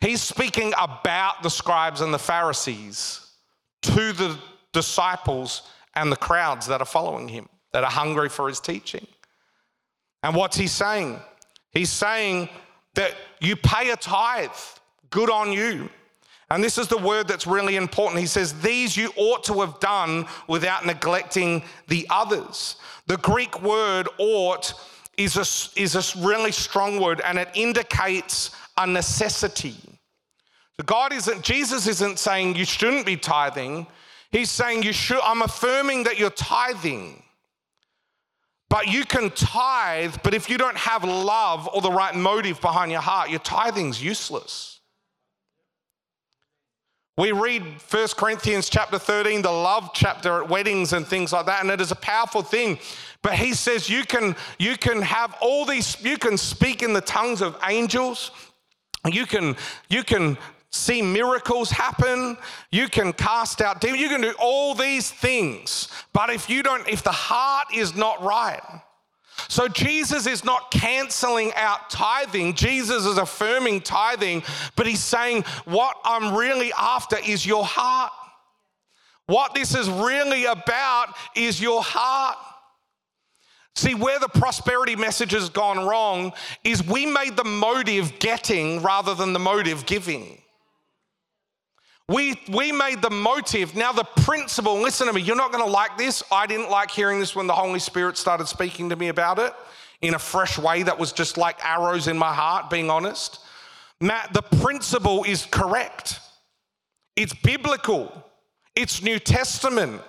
He's 0.00 0.22
speaking 0.22 0.72
about 0.80 1.42
the 1.42 1.50
scribes 1.50 2.00
and 2.00 2.12
the 2.12 2.18
Pharisees 2.18 3.26
to 3.82 4.12
the 4.12 4.38
disciples 4.72 5.62
and 5.94 6.10
the 6.10 6.16
crowds 6.16 6.66
that 6.66 6.80
are 6.80 6.86
following 6.86 7.28
him 7.28 7.48
that 7.72 7.84
are 7.84 7.90
hungry 7.90 8.28
for 8.28 8.48
his 8.48 8.60
teaching. 8.60 9.06
And 10.22 10.34
what's 10.34 10.56
he 10.56 10.66
saying? 10.66 11.20
He's 11.70 11.90
saying 11.90 12.48
that 12.94 13.14
you 13.40 13.56
pay 13.56 13.90
a 13.90 13.96
tithe, 13.96 14.50
good 15.12 15.30
on 15.30 15.52
you. 15.52 15.88
And 16.50 16.62
this 16.62 16.76
is 16.76 16.88
the 16.88 16.98
word 16.98 17.28
that's 17.28 17.46
really 17.46 17.76
important. 17.76 18.20
He 18.20 18.26
says, 18.26 18.60
These 18.60 18.96
you 18.96 19.10
ought 19.16 19.44
to 19.44 19.60
have 19.60 19.80
done 19.80 20.26
without 20.48 20.84
neglecting 20.84 21.62
the 21.88 22.06
others. 22.10 22.76
The 23.06 23.16
Greek 23.18 23.62
word 23.62 24.08
ought 24.18 24.74
is 25.16 25.36
a, 25.36 25.80
is 25.80 25.94
a 25.94 26.18
really 26.18 26.52
strong 26.52 27.00
word 27.00 27.22
and 27.24 27.38
it 27.38 27.48
indicates 27.54 28.50
a 28.76 28.86
necessity. 28.86 29.76
So 30.76 30.84
God 30.84 31.12
isn't, 31.12 31.42
Jesus 31.42 31.86
isn't 31.86 32.18
saying 32.18 32.56
you 32.56 32.64
shouldn't 32.64 33.06
be 33.06 33.16
tithing. 33.16 33.86
He's 34.30 34.50
saying 34.50 34.82
you 34.82 34.92
should, 34.92 35.20
I'm 35.22 35.42
affirming 35.42 36.04
that 36.04 36.18
you're 36.18 36.30
tithing. 36.30 37.22
But 38.68 38.88
you 38.88 39.04
can 39.04 39.30
tithe, 39.30 40.16
but 40.22 40.32
if 40.32 40.48
you 40.48 40.56
don't 40.56 40.76
have 40.76 41.04
love 41.04 41.68
or 41.74 41.82
the 41.82 41.90
right 41.90 42.14
motive 42.14 42.60
behind 42.60 42.90
your 42.90 43.02
heart, 43.02 43.28
your 43.28 43.40
tithing's 43.40 44.02
useless. 44.02 44.80
We 47.18 47.30
read 47.32 47.62
1 47.62 48.08
Corinthians 48.16 48.70
chapter 48.70 48.98
13, 48.98 49.42
the 49.42 49.50
love 49.50 49.90
chapter 49.92 50.42
at 50.42 50.48
weddings 50.48 50.94
and 50.94 51.06
things 51.06 51.30
like 51.34 51.44
that, 51.44 51.60
and 51.60 51.70
it 51.70 51.78
is 51.78 51.90
a 51.90 51.96
powerful 51.96 52.40
thing. 52.40 52.78
But 53.20 53.34
he 53.34 53.52
says 53.52 53.90
you 53.90 54.04
can, 54.04 54.34
you 54.58 54.78
can 54.78 55.02
have 55.02 55.36
all 55.42 55.66
these, 55.66 56.02
you 56.02 56.16
can 56.16 56.38
speak 56.38 56.82
in 56.82 56.94
the 56.94 57.02
tongues 57.02 57.42
of 57.42 57.58
angels, 57.68 58.30
you 59.06 59.26
can, 59.26 59.56
you 59.90 60.04
can 60.04 60.38
see 60.70 61.02
miracles 61.02 61.70
happen, 61.70 62.38
you 62.70 62.88
can 62.88 63.12
cast 63.12 63.60
out 63.60 63.82
demons, 63.82 64.00
you 64.00 64.08
can 64.08 64.22
do 64.22 64.32
all 64.38 64.74
these 64.74 65.10
things. 65.10 65.88
But 66.14 66.30
if 66.30 66.48
you 66.48 66.62
don't, 66.62 66.88
if 66.88 67.02
the 67.02 67.12
heart 67.12 67.68
is 67.74 67.94
not 67.94 68.22
right, 68.22 68.62
So 69.48 69.68
Jesus 69.68 70.26
is 70.26 70.44
not 70.44 70.70
canceling 70.70 71.52
out 71.54 71.90
tithing. 71.90 72.54
Jesus 72.54 73.04
is 73.06 73.18
affirming 73.18 73.80
tithing, 73.80 74.42
but 74.76 74.86
he's 74.86 75.02
saying, 75.02 75.42
What 75.64 75.96
I'm 76.04 76.34
really 76.34 76.72
after 76.78 77.16
is 77.24 77.46
your 77.46 77.64
heart. 77.64 78.12
What 79.26 79.54
this 79.54 79.74
is 79.74 79.88
really 79.88 80.44
about 80.44 81.14
is 81.34 81.60
your 81.60 81.82
heart. 81.82 82.38
See, 83.74 83.94
where 83.94 84.18
the 84.18 84.28
prosperity 84.28 84.96
message 84.96 85.32
has 85.32 85.48
gone 85.48 85.86
wrong 85.86 86.32
is 86.62 86.86
we 86.86 87.06
made 87.06 87.36
the 87.36 87.44
motive 87.44 88.18
getting 88.18 88.82
rather 88.82 89.14
than 89.14 89.32
the 89.32 89.38
motive 89.38 89.86
giving. 89.86 90.41
We, 92.08 92.40
we 92.52 92.72
made 92.72 93.00
the 93.00 93.10
motive. 93.10 93.74
Now, 93.74 93.92
the 93.92 94.04
principle, 94.04 94.80
listen 94.80 95.06
to 95.06 95.12
me, 95.12 95.22
you're 95.22 95.36
not 95.36 95.52
going 95.52 95.64
to 95.64 95.70
like 95.70 95.96
this. 95.96 96.22
I 96.30 96.46
didn't 96.46 96.68
like 96.68 96.90
hearing 96.90 97.20
this 97.20 97.34
when 97.34 97.46
the 97.46 97.54
Holy 97.54 97.78
Spirit 97.78 98.18
started 98.18 98.48
speaking 98.48 98.90
to 98.90 98.96
me 98.96 99.08
about 99.08 99.38
it 99.38 99.52
in 100.02 100.14
a 100.14 100.18
fresh 100.18 100.58
way 100.58 100.82
that 100.82 100.98
was 100.98 101.12
just 101.12 101.36
like 101.36 101.64
arrows 101.64 102.08
in 102.08 102.18
my 102.18 102.34
heart, 102.34 102.68
being 102.68 102.90
honest. 102.90 103.38
Matt, 104.00 104.34
the 104.34 104.42
principle 104.42 105.22
is 105.24 105.46
correct. 105.46 106.18
It's 107.14 107.34
biblical, 107.34 108.12
it's 108.74 109.02
New 109.02 109.18
Testament. 109.18 110.00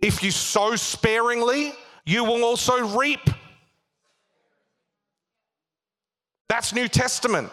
If 0.00 0.22
you 0.22 0.30
sow 0.30 0.76
sparingly, 0.76 1.72
you 2.06 2.24
will 2.24 2.44
also 2.44 2.96
reap. 2.96 3.28
That's 6.48 6.72
New 6.72 6.88
Testament. 6.88 7.50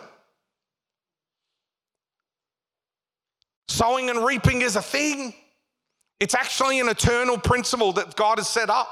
Sowing 3.67 4.09
and 4.09 4.25
reaping 4.25 4.61
is 4.61 4.75
a 4.75 4.81
thing. 4.81 5.33
It's 6.19 6.33
actually 6.33 6.79
an 6.79 6.89
eternal 6.89 7.37
principle 7.37 7.93
that 7.93 8.15
God 8.15 8.39
has 8.39 8.47
set 8.47 8.69
up. 8.69 8.87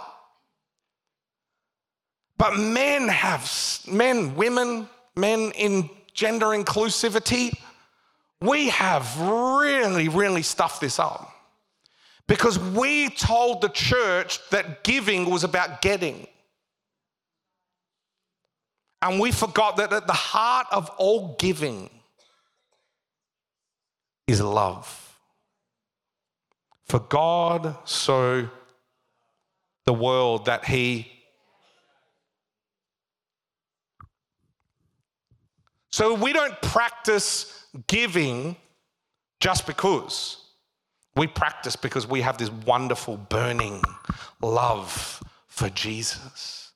But 2.37 2.57
men 2.57 3.07
have, 3.07 3.49
men, 3.87 4.35
women, 4.35 4.89
men 5.15 5.51
in 5.51 5.89
gender 6.13 6.47
inclusivity, 6.47 7.57
we 8.41 8.69
have 8.69 9.19
really, 9.19 10.09
really 10.09 10.41
stuffed 10.41 10.81
this 10.81 10.99
up. 10.99 11.31
Because 12.27 12.59
we 12.59 13.09
told 13.09 13.61
the 13.61 13.69
church 13.69 14.39
that 14.49 14.83
giving 14.83 15.29
was 15.29 15.43
about 15.43 15.81
getting. 15.81 16.27
And 19.01 19.19
we 19.19 19.31
forgot 19.31 19.77
that 19.77 19.93
at 19.93 20.07
the 20.07 20.13
heart 20.13 20.67
of 20.71 20.89
all 20.97 21.35
giving 21.39 21.89
is 24.27 24.41
love. 24.41 25.19
For 26.85 26.99
God 26.99 27.77
so 27.85 28.47
the 29.85 29.93
world 29.93 30.45
that 30.45 30.65
he 30.65 31.11
So 35.95 36.13
we 36.13 36.33
don't 36.33 36.61
practice 36.61 37.67
giving 37.87 38.57
just 39.39 39.65
because. 39.65 40.43
We 41.15 41.25
practice 41.25 41.77
because 41.77 42.05
we 42.05 42.19
have 42.19 42.37
this 42.37 42.51
wonderful 42.51 43.15
burning 43.15 43.81
love 44.41 45.23
for 45.47 45.69
Jesus. 45.69 46.73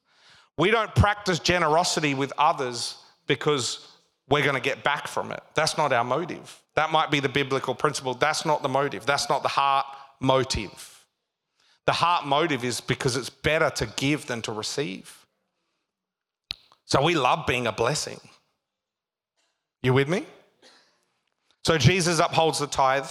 We 0.57 0.71
don't 0.71 0.95
practice 0.95 1.39
generosity 1.39 2.13
with 2.13 2.31
others 2.37 2.95
because 3.27 3.89
we're 4.29 4.43
going 4.43 4.55
to 4.55 4.61
get 4.61 4.85
back 4.85 5.05
from 5.05 5.33
it. 5.33 5.43
That's 5.53 5.77
not 5.77 5.91
our 5.91 6.05
motive. 6.05 6.57
That 6.75 6.91
might 6.91 7.11
be 7.11 7.19
the 7.19 7.29
biblical 7.29 7.75
principle. 7.75 8.13
That's 8.13 8.45
not 8.45 8.61
the 8.61 8.69
motive. 8.69 9.05
That's 9.05 9.29
not 9.29 9.43
the 9.43 9.49
heart 9.49 9.85
motive. 10.19 11.05
The 11.85 11.93
heart 11.93 12.25
motive 12.25 12.63
is 12.63 12.81
because 12.81 13.15
it's 13.15 13.29
better 13.29 13.69
to 13.71 13.87
give 13.97 14.27
than 14.27 14.41
to 14.43 14.51
receive. 14.51 15.25
So 16.85 17.01
we 17.03 17.15
love 17.15 17.45
being 17.45 17.67
a 17.67 17.71
blessing. 17.71 18.19
You 19.83 19.93
with 19.93 20.09
me? 20.09 20.25
So 21.63 21.77
Jesus 21.77 22.19
upholds 22.19 22.59
the 22.59 22.67
tithe. 22.67 23.07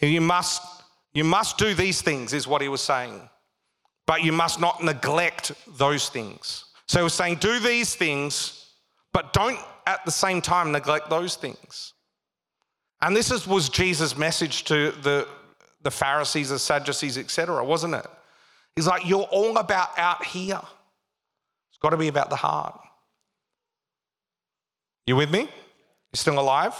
You 0.00 0.20
must, 0.20 0.62
you 1.12 1.24
must 1.24 1.56
do 1.56 1.74
these 1.74 2.02
things, 2.02 2.32
is 2.32 2.46
what 2.46 2.60
he 2.60 2.68
was 2.68 2.82
saying. 2.82 3.28
But 4.06 4.22
you 4.22 4.32
must 4.32 4.60
not 4.60 4.84
neglect 4.84 5.52
those 5.78 6.10
things. 6.10 6.66
So 6.86 6.98
he 6.98 7.04
was 7.04 7.14
saying, 7.14 7.36
do 7.36 7.58
these 7.58 7.94
things, 7.94 8.72
but 9.12 9.32
don't 9.32 9.58
at 9.86 10.04
the 10.04 10.10
same 10.10 10.42
time 10.42 10.72
neglect 10.72 11.08
those 11.08 11.36
things. 11.36 11.93
And 13.04 13.14
this 13.14 13.30
is, 13.30 13.46
was 13.46 13.68
Jesus' 13.68 14.16
message 14.16 14.64
to 14.64 14.90
the, 15.02 15.28
the 15.82 15.90
Pharisees, 15.90 16.48
the 16.48 16.58
Sadducees, 16.58 17.18
etc., 17.18 17.62
wasn't 17.62 17.96
it? 17.96 18.06
He's 18.74 18.86
like, 18.86 19.06
you're 19.06 19.28
all 19.30 19.58
about 19.58 19.90
out 19.98 20.24
here. 20.24 20.60
It's 21.68 21.78
got 21.82 21.90
to 21.90 21.98
be 21.98 22.08
about 22.08 22.30
the 22.30 22.36
heart. 22.36 22.80
You 25.06 25.16
with 25.16 25.30
me? 25.30 25.40
You 25.40 25.48
still 26.14 26.38
alive? 26.38 26.74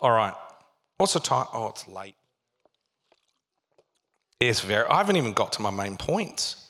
All 0.00 0.10
right. 0.10 0.34
What's 0.96 1.12
the 1.12 1.20
time? 1.20 1.46
Oh, 1.52 1.68
it's 1.68 1.86
late. 1.86 2.16
It's 4.40 4.60
very, 4.60 4.88
I 4.88 4.96
haven't 4.96 5.18
even 5.18 5.34
got 5.34 5.52
to 5.52 5.62
my 5.62 5.70
main 5.70 5.96
points. 5.96 6.68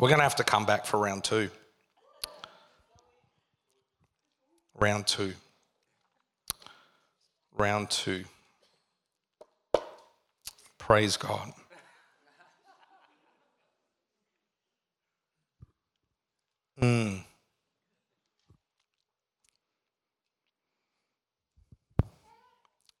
We're 0.00 0.08
going 0.08 0.18
to 0.18 0.24
have 0.24 0.36
to 0.36 0.44
come 0.44 0.66
back 0.66 0.86
for 0.86 0.98
round 0.98 1.22
two. 1.22 1.50
Round 4.80 5.06
two. 5.06 5.34
Round 7.56 7.88
two. 7.88 8.24
Praise 10.78 11.16
God. 11.16 11.52
Hmm. 16.78 17.16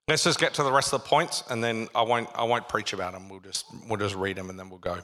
Let's 0.06 0.22
just 0.22 0.38
get 0.38 0.54
to 0.54 0.62
the 0.62 0.70
rest 0.70 0.92
of 0.92 1.02
the 1.02 1.08
points, 1.08 1.42
and 1.50 1.64
then 1.64 1.88
I 1.94 2.02
won't. 2.02 2.28
I 2.34 2.44
won't 2.44 2.68
preach 2.68 2.92
about 2.92 3.14
them. 3.14 3.28
We'll 3.28 3.40
just 3.40 3.66
we'll 3.88 3.98
just 3.98 4.14
read 4.14 4.36
them, 4.36 4.50
and 4.50 4.58
then 4.58 4.70
we'll 4.70 4.78
go. 4.78 4.98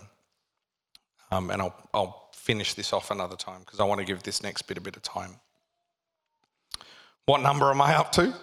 Um, 1.33 1.51
and 1.51 1.61
I'll 1.61 1.75
I'll 1.93 2.29
finish 2.33 2.75
this 2.75 2.93
off 2.93 3.11
another 3.11 3.37
time 3.37 3.61
because 3.61 3.81
I 3.81 3.85
want 3.85 3.99
to 4.01 4.05
give 4.05 4.23
this 4.23 4.43
next 4.43 4.63
bit 4.63 4.79
a 4.79 4.81
bit 4.81 4.97
of 4.97 5.03
time. 5.03 5.41
What 7.27 7.41
number 7.41 7.71
am 7.71 7.81
I 7.81 7.95
up 7.95 8.13
to? 8.13 8.35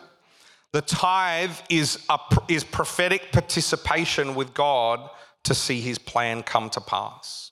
The 0.74 0.82
tithe 0.82 1.55
is 1.70 2.05
a, 2.09 2.20
is 2.47 2.63
prophetic 2.63 3.32
participation 3.32 4.36
with 4.36 4.53
God 4.53 5.09
to 5.45 5.55
see 5.55 5.80
His 5.80 5.97
plan 5.97 6.43
come 6.43 6.70
to 6.72 6.82
pass. 6.82 7.51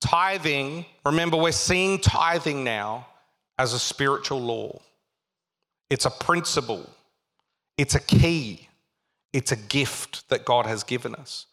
Tithing. 0.00 0.84
Remember, 1.04 1.36
we're 1.36 1.52
seeing 1.52 1.98
tithing 1.98 2.64
now 2.64 3.06
as 3.58 3.72
a 3.72 3.78
spiritual 3.78 4.40
law. 4.40 4.80
It's 5.90 6.04
a 6.04 6.10
principle 6.10 6.88
it's 7.78 7.94
a 7.94 8.00
key, 8.00 8.68
it's 9.32 9.52
a 9.52 9.56
gift 9.56 10.28
that 10.28 10.44
God 10.44 10.66
has 10.66 10.82
given 10.82 11.14
us. 11.14 11.46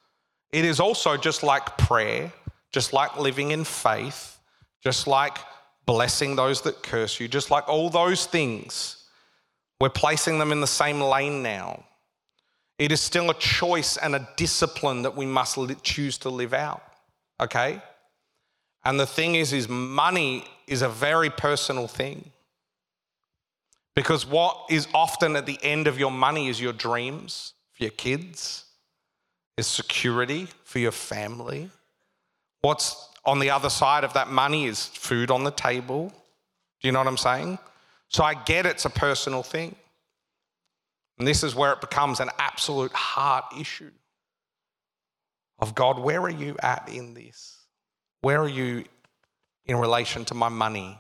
It 0.52 0.66
is 0.66 0.80
also 0.80 1.16
just 1.16 1.44
like 1.44 1.78
prayer, 1.78 2.34
just 2.72 2.94
like 2.94 3.18
living 3.18 3.52
in 3.52 3.64
faith, 3.64 4.40
just 4.84 5.06
like 5.06 5.38
blessing 5.86 6.36
those 6.36 6.62
that 6.62 6.82
curse 6.82 7.20
you, 7.20 7.28
just 7.28 7.52
like 7.52 7.70
all 7.70 7.92
those 7.92 8.26
things. 8.26 9.04
We're 9.86 9.90
placing 9.90 10.40
them 10.40 10.52
in 10.52 10.62
the 10.62 10.66
same 10.66 11.00
lane 11.00 11.44
now. 11.44 11.84
It 12.80 12.92
is 12.92 13.00
still 13.02 13.30
a 13.30 13.36
choice 13.36 13.98
and 13.98 14.16
a 14.16 14.28
discipline 14.36 15.04
that 15.04 15.16
we 15.16 15.28
must 15.28 15.60
choose 15.84 16.18
to 16.18 16.32
live 16.32 16.56
out. 16.56 16.82
Okay? 17.40 17.80
And 18.84 19.00
the 19.00 19.06
thing 19.06 19.36
is 19.36 19.54
is 19.54 19.70
money 19.70 20.44
is 20.66 20.82
a 20.82 20.90
very 20.90 21.30
personal 21.30 21.88
thing. 21.88 22.32
Because 23.96 24.26
what 24.26 24.58
is 24.72 24.88
often 24.92 25.36
at 25.36 25.46
the 25.46 25.60
end 25.62 25.86
of 25.86 26.00
your 26.00 26.10
money 26.10 26.48
is 26.48 26.60
your 26.60 26.74
dreams 26.74 27.54
for 27.74 27.84
your 27.84 27.92
kids, 27.92 28.66
is 29.56 29.68
security 29.68 30.48
for 30.64 30.80
your 30.80 30.94
family. 30.94 31.70
What's 32.62 33.08
on 33.24 33.38
the 33.38 33.52
other 33.52 33.70
side 33.70 34.04
of 34.04 34.14
that 34.14 34.30
money 34.30 34.66
is 34.66 34.88
food 34.88 35.30
on 35.30 35.44
the 35.44 35.52
table. 35.52 36.12
Do 36.82 36.88
you 36.88 36.92
know 36.92 37.02
what 37.02 37.08
I'm 37.08 37.18
saying? 37.18 37.60
So 38.10 38.24
I 38.24 38.34
get 38.34 38.66
it's 38.66 38.86
a 38.86 38.90
personal 38.90 39.44
thing. 39.44 39.76
And 41.18 41.28
this 41.28 41.44
is 41.44 41.56
where 41.56 41.74
it 41.74 41.82
becomes 41.82 42.20
an 42.20 42.30
absolute 42.38 42.92
heart 42.94 43.46
issue 43.58 43.92
of 45.60 45.74
God, 45.76 46.00
where 46.00 46.22
are 46.22 46.30
you 46.30 46.56
at 46.62 46.90
in 46.90 47.14
this? 47.14 47.58
Where 48.22 48.42
are 48.42 48.50
you 48.50 48.84
in 49.66 49.78
relation 49.78 50.26
to 50.26 50.34
my 50.34 50.50
money? 50.50 51.00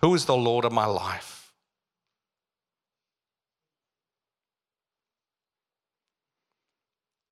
Who 0.00 0.14
is 0.14 0.24
the 0.24 0.36
Lord 0.36 0.64
of 0.64 0.72
my 0.72 0.86
life? 0.86 1.52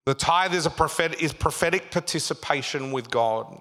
The 0.07 0.14
tithe 0.14 0.55
is, 0.55 0.66
a 0.66 0.70
prophet, 0.70 1.20
is 1.20 1.32
prophetic 1.32 1.90
participation 1.90 2.90
with 2.90 3.11
God. 3.11 3.61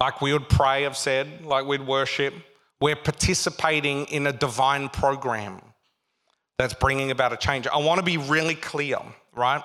Like 0.00 0.20
we 0.22 0.32
would 0.32 0.48
pray, 0.48 0.86
I've 0.86 0.96
said, 0.96 1.44
like 1.44 1.66
we'd 1.66 1.86
worship. 1.86 2.32
We're 2.80 2.96
participating 2.96 4.06
in 4.06 4.26
a 4.26 4.32
divine 4.32 4.88
program 4.88 5.60
that's 6.58 6.72
bringing 6.74 7.10
about 7.10 7.32
a 7.32 7.36
change. 7.36 7.66
I 7.66 7.76
want 7.78 7.98
to 7.98 8.04
be 8.04 8.16
really 8.16 8.54
clear, 8.54 8.98
right? 9.34 9.62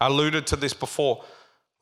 I 0.00 0.06
alluded 0.06 0.46
to 0.48 0.56
this 0.56 0.72
before. 0.72 1.22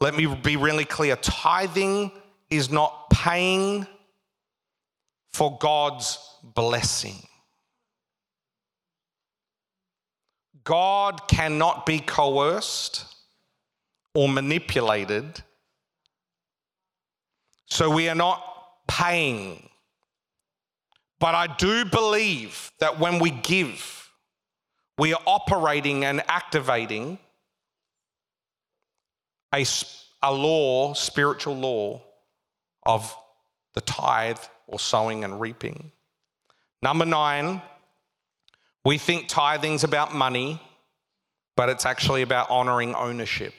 let 0.00 0.14
me 0.14 0.26
be 0.26 0.56
really 0.56 0.84
clear 0.84 1.16
tithing 1.16 2.10
is 2.50 2.70
not 2.70 3.10
paying 3.10 3.86
for 5.32 5.56
God's 5.58 6.18
blessing. 6.42 7.22
God 10.64 11.28
cannot 11.28 11.86
be 11.86 12.00
coerced 12.00 13.06
or 14.14 14.28
manipulated. 14.28 15.42
So 17.68 17.90
we 17.90 18.08
are 18.08 18.14
not 18.14 18.42
paying. 18.86 19.68
But 21.20 21.34
I 21.34 21.46
do 21.46 21.84
believe 21.84 22.72
that 22.80 22.98
when 22.98 23.18
we 23.18 23.30
give, 23.30 24.10
we 24.96 25.12
are 25.12 25.20
operating 25.26 26.04
and 26.04 26.22
activating 26.28 27.18
a, 29.54 29.64
a 30.22 30.32
law, 30.32 30.94
spiritual 30.94 31.56
law 31.56 32.02
of 32.84 33.14
the 33.74 33.80
tithe 33.80 34.38
or 34.66 34.78
sowing 34.78 35.24
and 35.24 35.40
reaping. 35.40 35.92
Number 36.82 37.04
nine, 37.04 37.60
we 38.84 38.98
think 38.98 39.28
tithing's 39.28 39.84
about 39.84 40.14
money, 40.14 40.62
but 41.56 41.68
it's 41.68 41.84
actually 41.84 42.22
about 42.22 42.48
honoring 42.50 42.94
ownership. 42.94 43.54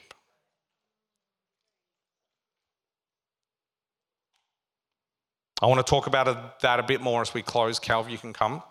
I 5.62 5.68
want 5.68 5.86
to 5.86 5.89
talk 5.89 6.07
about 6.07 6.62
that 6.62 6.80
a 6.80 6.84
bit 6.84 7.01
more 7.01 7.22
as 7.22 7.34
we 7.34 7.41
close. 7.41 7.80
Calv, 7.80 8.10
you 8.10 8.18
can 8.18 8.34
come, 8.34 8.64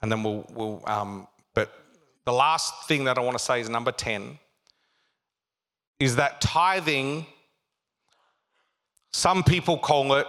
and 0.00 0.10
then 0.10 0.22
we'll. 0.22 0.46
we'll 0.50 0.82
um, 0.86 1.28
but 1.54 1.72
the 2.24 2.32
last 2.32 2.88
thing 2.88 3.04
that 3.04 3.18
I 3.18 3.20
want 3.20 3.36
to 3.36 3.44
say 3.44 3.60
is 3.60 3.68
number 3.68 3.92
10 3.92 4.38
is 5.98 6.16
that 6.16 6.40
tithing, 6.40 7.26
some 9.12 9.44
people 9.44 9.76
call 9.78 10.14
it 10.14 10.26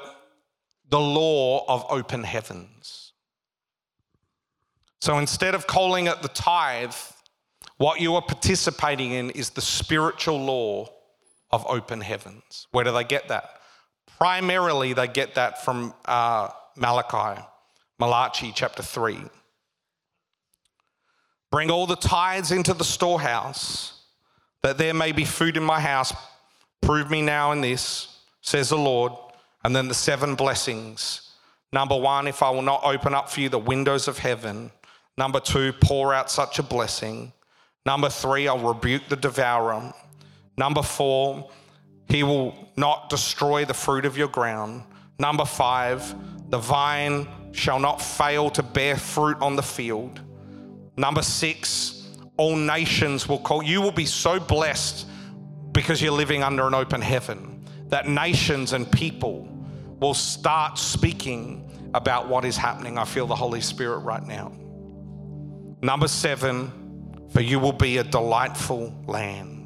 the 0.89 0.99
law 0.99 1.65
of 1.67 1.85
open 1.89 2.23
heavens. 2.23 3.13
So 5.01 5.17
instead 5.17 5.55
of 5.55 5.65
calling 5.65 6.07
it 6.07 6.21
the 6.21 6.27
tithe, 6.27 6.93
what 7.77 7.99
you 7.99 8.15
are 8.15 8.21
participating 8.21 9.11
in 9.11 9.31
is 9.31 9.49
the 9.51 9.61
spiritual 9.61 10.39
law 10.39 10.89
of 11.51 11.65
open 11.67 12.01
heavens. 12.01 12.67
Where 12.71 12.83
do 12.83 12.91
they 12.91 13.03
get 13.03 13.29
that? 13.29 13.59
Primarily, 14.23 14.93
they 14.93 15.09
get 15.09 15.35
that 15.35 15.65
from 15.65 15.93
uh, 16.05 16.47
Malachi, 16.77 17.41
Malachi 17.99 18.53
chapter 18.55 18.81
3. 18.81 19.17
Bring 21.51 21.69
all 21.69 21.85
the 21.85 21.97
tithes 21.97 22.53
into 22.53 22.73
the 22.73 22.85
storehouse, 22.85 23.99
that 24.61 24.77
there 24.77 24.93
may 24.93 25.11
be 25.11 25.25
food 25.25 25.57
in 25.57 25.63
my 25.63 25.81
house. 25.81 26.13
Prove 26.81 27.11
me 27.11 27.21
now 27.21 27.51
in 27.51 27.59
this, 27.59 28.17
says 28.39 28.69
the 28.69 28.77
Lord. 28.77 29.11
And 29.65 29.75
then 29.75 29.89
the 29.89 29.93
seven 29.93 30.35
blessings. 30.35 31.33
Number 31.73 31.97
one, 31.97 32.25
if 32.25 32.41
I 32.41 32.49
will 32.49 32.61
not 32.61 32.79
open 32.85 33.13
up 33.13 33.29
for 33.29 33.41
you 33.41 33.49
the 33.49 33.59
windows 33.59 34.07
of 34.07 34.19
heaven. 34.19 34.71
Number 35.17 35.41
two, 35.41 35.73
pour 35.81 36.13
out 36.13 36.31
such 36.31 36.59
a 36.59 36.63
blessing. 36.63 37.33
Number 37.85 38.07
three, 38.07 38.47
I'll 38.47 38.73
rebuke 38.73 39.09
the 39.09 39.17
devourer. 39.17 39.93
Number 40.55 40.81
four, 40.81 41.49
he 42.09 42.23
will 42.23 42.69
not 42.75 43.09
destroy 43.09 43.65
the 43.65 43.73
fruit 43.73 44.05
of 44.05 44.17
your 44.17 44.27
ground. 44.27 44.83
Number 45.19 45.45
five, 45.45 46.15
the 46.49 46.57
vine 46.57 47.27
shall 47.51 47.79
not 47.79 48.01
fail 48.01 48.49
to 48.51 48.63
bear 48.63 48.97
fruit 48.97 49.37
on 49.41 49.55
the 49.55 49.63
field. 49.63 50.21
Number 50.97 51.21
six, 51.21 52.07
all 52.37 52.55
nations 52.55 53.27
will 53.27 53.39
call. 53.39 53.63
You 53.63 53.81
will 53.81 53.91
be 53.91 54.05
so 54.05 54.39
blessed 54.39 55.07
because 55.71 56.01
you're 56.01 56.11
living 56.11 56.43
under 56.43 56.67
an 56.67 56.73
open 56.73 57.01
heaven 57.01 57.65
that 57.87 58.07
nations 58.07 58.73
and 58.73 58.91
people 58.91 59.47
will 59.99 60.13
start 60.13 60.77
speaking 60.77 61.69
about 61.93 62.27
what 62.27 62.43
is 62.43 62.57
happening. 62.57 62.97
I 62.97 63.05
feel 63.05 63.27
the 63.27 63.35
Holy 63.35 63.61
Spirit 63.61 63.99
right 63.99 64.23
now. 64.23 64.51
Number 65.81 66.07
seven, 66.07 66.71
for 67.29 67.41
you 67.41 67.59
will 67.59 67.73
be 67.73 67.97
a 67.97 68.03
delightful 68.03 68.93
land. 69.05 69.62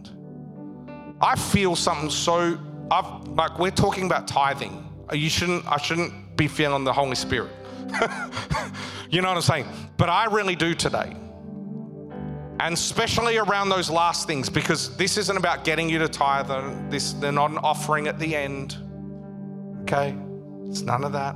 I 1.19 1.35
feel 1.35 1.75
something 1.75 2.09
so 2.09 2.59
I've, 2.91 3.27
like 3.29 3.57
we're 3.59 3.71
talking 3.71 4.05
about 4.05 4.27
tithing. 4.27 4.83
You 5.11 5.29
shouldn't 5.29 5.65
I 5.65 5.77
shouldn't 5.77 6.37
be 6.37 6.47
feeling 6.47 6.83
the 6.83 6.93
Holy 6.93 7.15
Spirit. 7.15 7.51
you 9.09 9.21
know 9.21 9.29
what 9.29 9.37
I'm 9.37 9.41
saying? 9.41 9.65
But 9.97 10.09
I 10.09 10.25
really 10.25 10.55
do 10.55 10.73
today. 10.73 11.15
And 12.59 12.73
especially 12.73 13.37
around 13.37 13.69
those 13.69 13.89
last 13.89 14.27
things, 14.27 14.49
because 14.49 14.95
this 14.97 15.17
isn't 15.17 15.37
about 15.37 15.63
getting 15.63 15.89
you 15.89 15.99
to 15.99 16.07
tithe. 16.07 16.49
This 16.89 17.13
they're 17.13 17.31
not 17.31 17.51
an 17.51 17.59
offering 17.59 18.07
at 18.07 18.19
the 18.19 18.35
end. 18.35 18.77
Okay? 19.83 20.15
It's 20.65 20.81
none 20.81 21.03
of 21.03 21.13
that. 21.13 21.35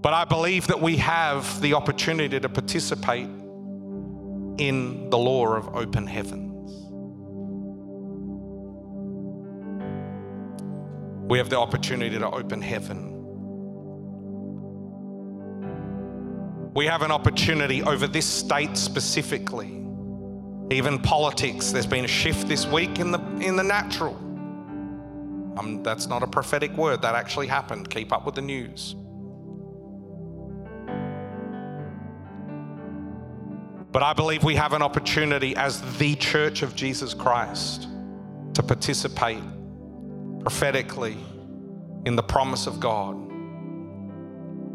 But 0.00 0.14
I 0.14 0.24
believe 0.24 0.68
that 0.68 0.80
we 0.80 0.96
have 0.96 1.60
the 1.60 1.74
opportunity 1.74 2.38
to 2.38 2.48
participate 2.48 3.28
in 4.58 5.10
the 5.10 5.18
law 5.18 5.54
of 5.54 5.74
open 5.76 6.06
heavens. 6.06 6.47
We 11.28 11.36
have 11.36 11.50
the 11.50 11.58
opportunity 11.58 12.18
to 12.18 12.30
open 12.30 12.62
heaven. 12.62 13.14
We 16.72 16.86
have 16.86 17.02
an 17.02 17.10
opportunity 17.10 17.82
over 17.82 18.06
this 18.06 18.24
state 18.24 18.78
specifically. 18.78 19.84
Even 20.70 20.98
politics, 21.00 21.70
there's 21.70 21.86
been 21.86 22.06
a 22.06 22.08
shift 22.08 22.48
this 22.48 22.66
week 22.66 22.98
in 22.98 23.10
the, 23.10 23.20
in 23.40 23.56
the 23.56 23.62
natural. 23.62 24.14
Um, 25.58 25.82
that's 25.82 26.06
not 26.06 26.22
a 26.22 26.26
prophetic 26.26 26.74
word, 26.78 27.02
that 27.02 27.14
actually 27.14 27.46
happened. 27.46 27.90
Keep 27.90 28.10
up 28.10 28.24
with 28.24 28.34
the 28.34 28.42
news. 28.42 28.94
But 33.92 34.02
I 34.02 34.14
believe 34.14 34.44
we 34.44 34.54
have 34.54 34.72
an 34.72 34.80
opportunity 34.80 35.54
as 35.56 35.82
the 35.98 36.14
church 36.14 36.62
of 36.62 36.74
Jesus 36.74 37.12
Christ 37.12 37.86
to 38.54 38.62
participate 38.62 39.42
prophetically 40.48 41.14
in 42.06 42.16
the 42.16 42.22
promise 42.22 42.66
of 42.66 42.80
God. 42.80 43.14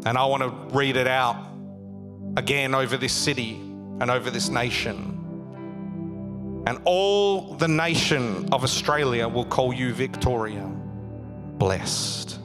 And 0.06 0.16
I 0.16 0.24
want 0.24 0.44
to 0.44 0.50
read 0.72 0.94
it 0.94 1.08
out 1.08 1.48
again 2.36 2.76
over 2.76 2.96
this 2.96 3.12
city 3.12 3.54
and 3.54 4.08
over 4.08 4.30
this 4.30 4.48
nation. 4.48 6.62
And 6.68 6.78
all 6.84 7.54
the 7.54 7.66
nation 7.66 8.48
of 8.52 8.62
Australia 8.62 9.26
will 9.26 9.46
call 9.46 9.72
you 9.72 9.92
Victoria 9.92 10.64
blessed. 11.58 12.38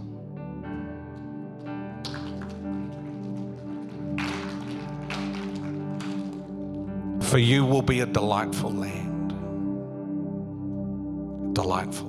For 7.29 7.37
you 7.37 7.63
will 7.63 7.83
be 7.83 7.99
a 7.99 8.07
delightful 8.07 8.71
land. 8.71 9.29
Delightful 11.53 12.08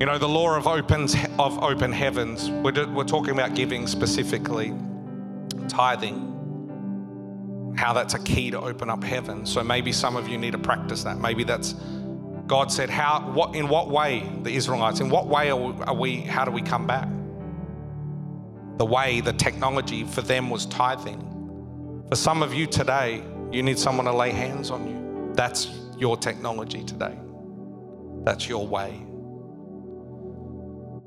You 0.00 0.06
know, 0.06 0.18
the 0.18 0.28
law 0.28 0.56
of, 0.56 0.66
opens, 0.66 1.14
of 1.38 1.62
open 1.62 1.92
heavens, 1.92 2.50
we're, 2.50 2.86
we're 2.88 3.04
talking 3.04 3.30
about 3.30 3.54
giving 3.54 3.86
specifically, 3.86 4.74
tithing, 5.68 6.32
how 7.78 7.92
that's 7.92 8.14
a 8.14 8.18
key 8.18 8.50
to 8.50 8.60
open 8.60 8.90
up 8.90 9.04
heaven. 9.04 9.46
So 9.46 9.62
maybe 9.62 9.92
some 9.92 10.16
of 10.16 10.28
you 10.28 10.36
need 10.36 10.50
to 10.50 10.58
practice 10.58 11.04
that. 11.04 11.18
Maybe 11.18 11.44
that's 11.44 11.74
God 12.46 12.72
said, 12.72 12.90
how, 12.90 13.30
what, 13.30 13.54
in 13.54 13.68
what 13.68 13.88
way, 13.88 14.28
the 14.42 14.50
Israelites, 14.50 14.98
in 15.00 15.08
what 15.08 15.28
way 15.28 15.50
are 15.50 15.94
we, 15.94 16.16
how 16.16 16.44
do 16.44 16.50
we 16.50 16.60
come 16.60 16.86
back? 16.86 17.08
The 18.78 18.84
way, 18.84 19.20
the 19.20 19.32
technology 19.32 20.04
for 20.04 20.22
them 20.22 20.50
was 20.50 20.66
tithing. 20.66 22.04
For 22.08 22.16
some 22.16 22.42
of 22.42 22.52
you 22.52 22.66
today, 22.66 23.22
you 23.52 23.62
need 23.62 23.78
someone 23.78 24.06
to 24.06 24.12
lay 24.12 24.30
hands 24.30 24.70
on 24.70 24.88
you. 24.88 25.32
That's 25.34 25.70
your 25.96 26.16
technology 26.16 26.82
today. 26.82 27.16
That's 28.24 28.48
your 28.48 28.66
way. 28.66 29.00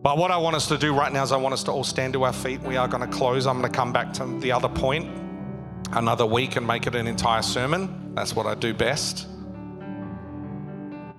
But 0.07 0.17
what 0.17 0.31
I 0.31 0.37
want 0.37 0.55
us 0.55 0.69
to 0.69 0.77
do 0.77 0.93
right 0.93 1.11
now 1.11 1.21
is 1.21 1.33
I 1.33 1.35
want 1.35 1.51
us 1.51 1.63
to 1.63 1.71
all 1.73 1.83
stand 1.83 2.13
to 2.13 2.23
our 2.23 2.31
feet. 2.31 2.61
We 2.61 2.77
are 2.77 2.87
going 2.87 3.01
to 3.01 3.13
close. 3.13 3.45
I'm 3.45 3.59
going 3.59 3.69
to 3.69 3.77
come 3.77 3.91
back 3.91 4.13
to 4.13 4.39
the 4.39 4.53
other 4.53 4.69
point 4.69 5.05
another 5.91 6.25
week 6.25 6.55
and 6.55 6.65
make 6.65 6.87
it 6.87 6.95
an 6.95 7.07
entire 7.07 7.41
sermon. 7.41 8.15
That's 8.15 8.33
what 8.33 8.45
I 8.45 8.55
do 8.55 8.73
best. 8.73 9.27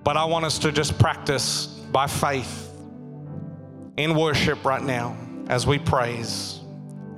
But 0.03 0.17
I 0.17 0.25
want 0.25 0.45
us 0.45 0.57
to 0.57 0.71
just 0.71 0.97
practice 0.97 1.67
by 1.67 2.07
faith 2.07 2.67
in 3.97 4.15
worship 4.15 4.65
right 4.65 4.81
now 4.81 5.15
as 5.49 5.67
we 5.67 5.77
praise, 5.77 6.59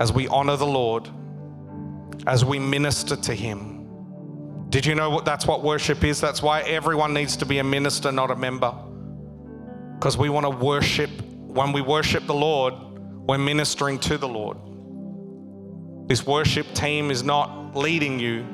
as 0.01 0.11
we 0.11 0.28
honor 0.28 0.57
the 0.57 0.67
Lord, 0.67 1.07
as 2.28 2.43
we 2.43 2.59
minister 2.59 3.15
to 3.15 3.34
Him. 3.34 3.88
Did 4.67 4.86
you 4.86 4.93
know 4.93 5.09
what 5.09 5.24
that's 5.24 5.47
what 5.47 5.63
worship 5.63 6.03
is? 6.03 6.19
That's 6.19 6.43
why 6.43 6.63
everyone 6.63 7.13
needs 7.13 7.38
to 7.38 7.45
be 7.45 7.59
a 7.59 7.63
minister, 7.63 8.11
not 8.11 8.30
a 8.30 8.36
member. 8.36 8.76
Because 9.93 10.17
we 10.17 10.28
want 10.28 10.43
to 10.43 10.49
worship 10.49 11.09
when 11.53 11.73
we 11.73 11.81
worship 11.81 12.25
the 12.25 12.33
Lord, 12.33 12.73
we're 13.27 13.37
ministering 13.37 13.99
to 13.99 14.17
the 14.17 14.27
Lord. 14.27 14.57
This 16.07 16.25
worship 16.25 16.73
team 16.73 17.11
is 17.11 17.23
not 17.23 17.75
leading 17.75 18.19
you, 18.19 18.45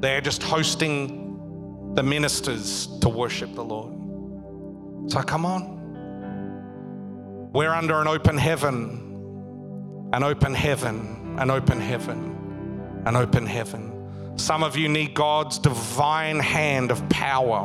They're 0.00 0.20
just 0.20 0.42
hosting 0.42 1.94
the 1.94 2.02
ministers 2.02 2.88
to 3.00 3.08
worship 3.08 3.54
the 3.54 3.64
Lord. 3.64 5.10
So 5.10 5.22
come 5.22 5.44
on. 5.44 7.50
We're 7.52 7.70
under 7.70 8.00
an 8.00 8.08
open 8.08 8.38
heaven, 8.38 10.08
an 10.12 10.22
open 10.22 10.54
heaven, 10.54 11.36
an 11.38 11.50
open 11.50 11.80
heaven, 11.80 13.02
an 13.04 13.14
open 13.14 13.46
heaven. 13.46 13.90
Some 14.36 14.62
of 14.62 14.76
you 14.76 14.88
need 14.88 15.12
God's 15.12 15.58
divine 15.58 16.40
hand 16.40 16.90
of 16.90 17.06
power. 17.10 17.60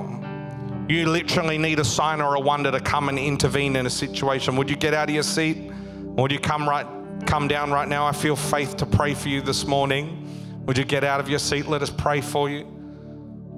You 0.89 1.09
literally 1.09 1.57
need 1.57 1.79
a 1.79 1.83
sign 1.83 2.21
or 2.21 2.35
a 2.35 2.39
wonder 2.39 2.71
to 2.71 2.79
come 2.79 3.09
and 3.09 3.19
intervene 3.19 3.75
in 3.75 3.85
a 3.85 3.89
situation. 3.89 4.55
Would 4.55 4.69
you 4.69 4.77
get 4.77 4.93
out 4.93 5.09
of 5.09 5.13
your 5.13 5.23
seat? 5.23 5.71
Would 6.01 6.31
you 6.31 6.39
come 6.39 6.67
right 6.67 6.87
come 7.25 7.47
down 7.47 7.71
right 7.71 7.87
now? 7.87 8.05
I 8.05 8.13
feel 8.13 8.35
faith 8.35 8.77
to 8.77 8.85
pray 8.85 9.13
for 9.13 9.27
you 9.27 9.41
this 9.41 9.65
morning. 9.65 10.63
Would 10.65 10.77
you 10.77 10.85
get 10.85 11.03
out 11.03 11.19
of 11.19 11.29
your 11.29 11.39
seat? 11.39 11.67
Let 11.67 11.81
us 11.81 11.89
pray 11.89 12.21
for 12.21 12.49
you. 12.49 12.65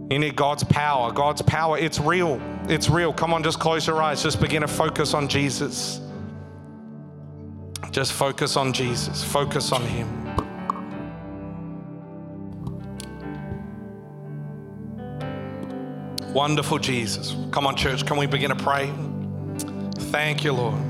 You 0.09 0.17
need 0.17 0.35
God's 0.35 0.63
power. 0.63 1.11
God's 1.11 1.43
power, 1.43 1.77
it's 1.77 1.99
real. 1.99 2.41
It's 2.67 2.89
real. 2.89 3.13
Come 3.13 3.31
on, 3.31 3.43
just 3.43 3.59
close 3.59 3.85
your 3.85 4.01
eyes. 4.01 4.23
Just 4.23 4.41
begin 4.41 4.61
to 4.61 4.67
focus 4.67 5.13
on 5.13 5.27
Jesus. 5.27 6.01
Just 7.91 8.13
focus 8.13 8.55
on 8.55 8.73
Jesus. 8.73 9.23
Focus 9.23 9.71
on 9.71 9.83
Him. 9.83 10.28
Wonderful 16.33 16.79
Jesus. 16.79 17.35
Come 17.51 17.65
on, 17.65 17.75
church. 17.75 18.05
Can 18.05 18.17
we 18.17 18.27
begin 18.27 18.49
to 18.49 18.55
pray? 18.55 18.93
Thank 20.11 20.43
you, 20.43 20.53
Lord. 20.53 20.81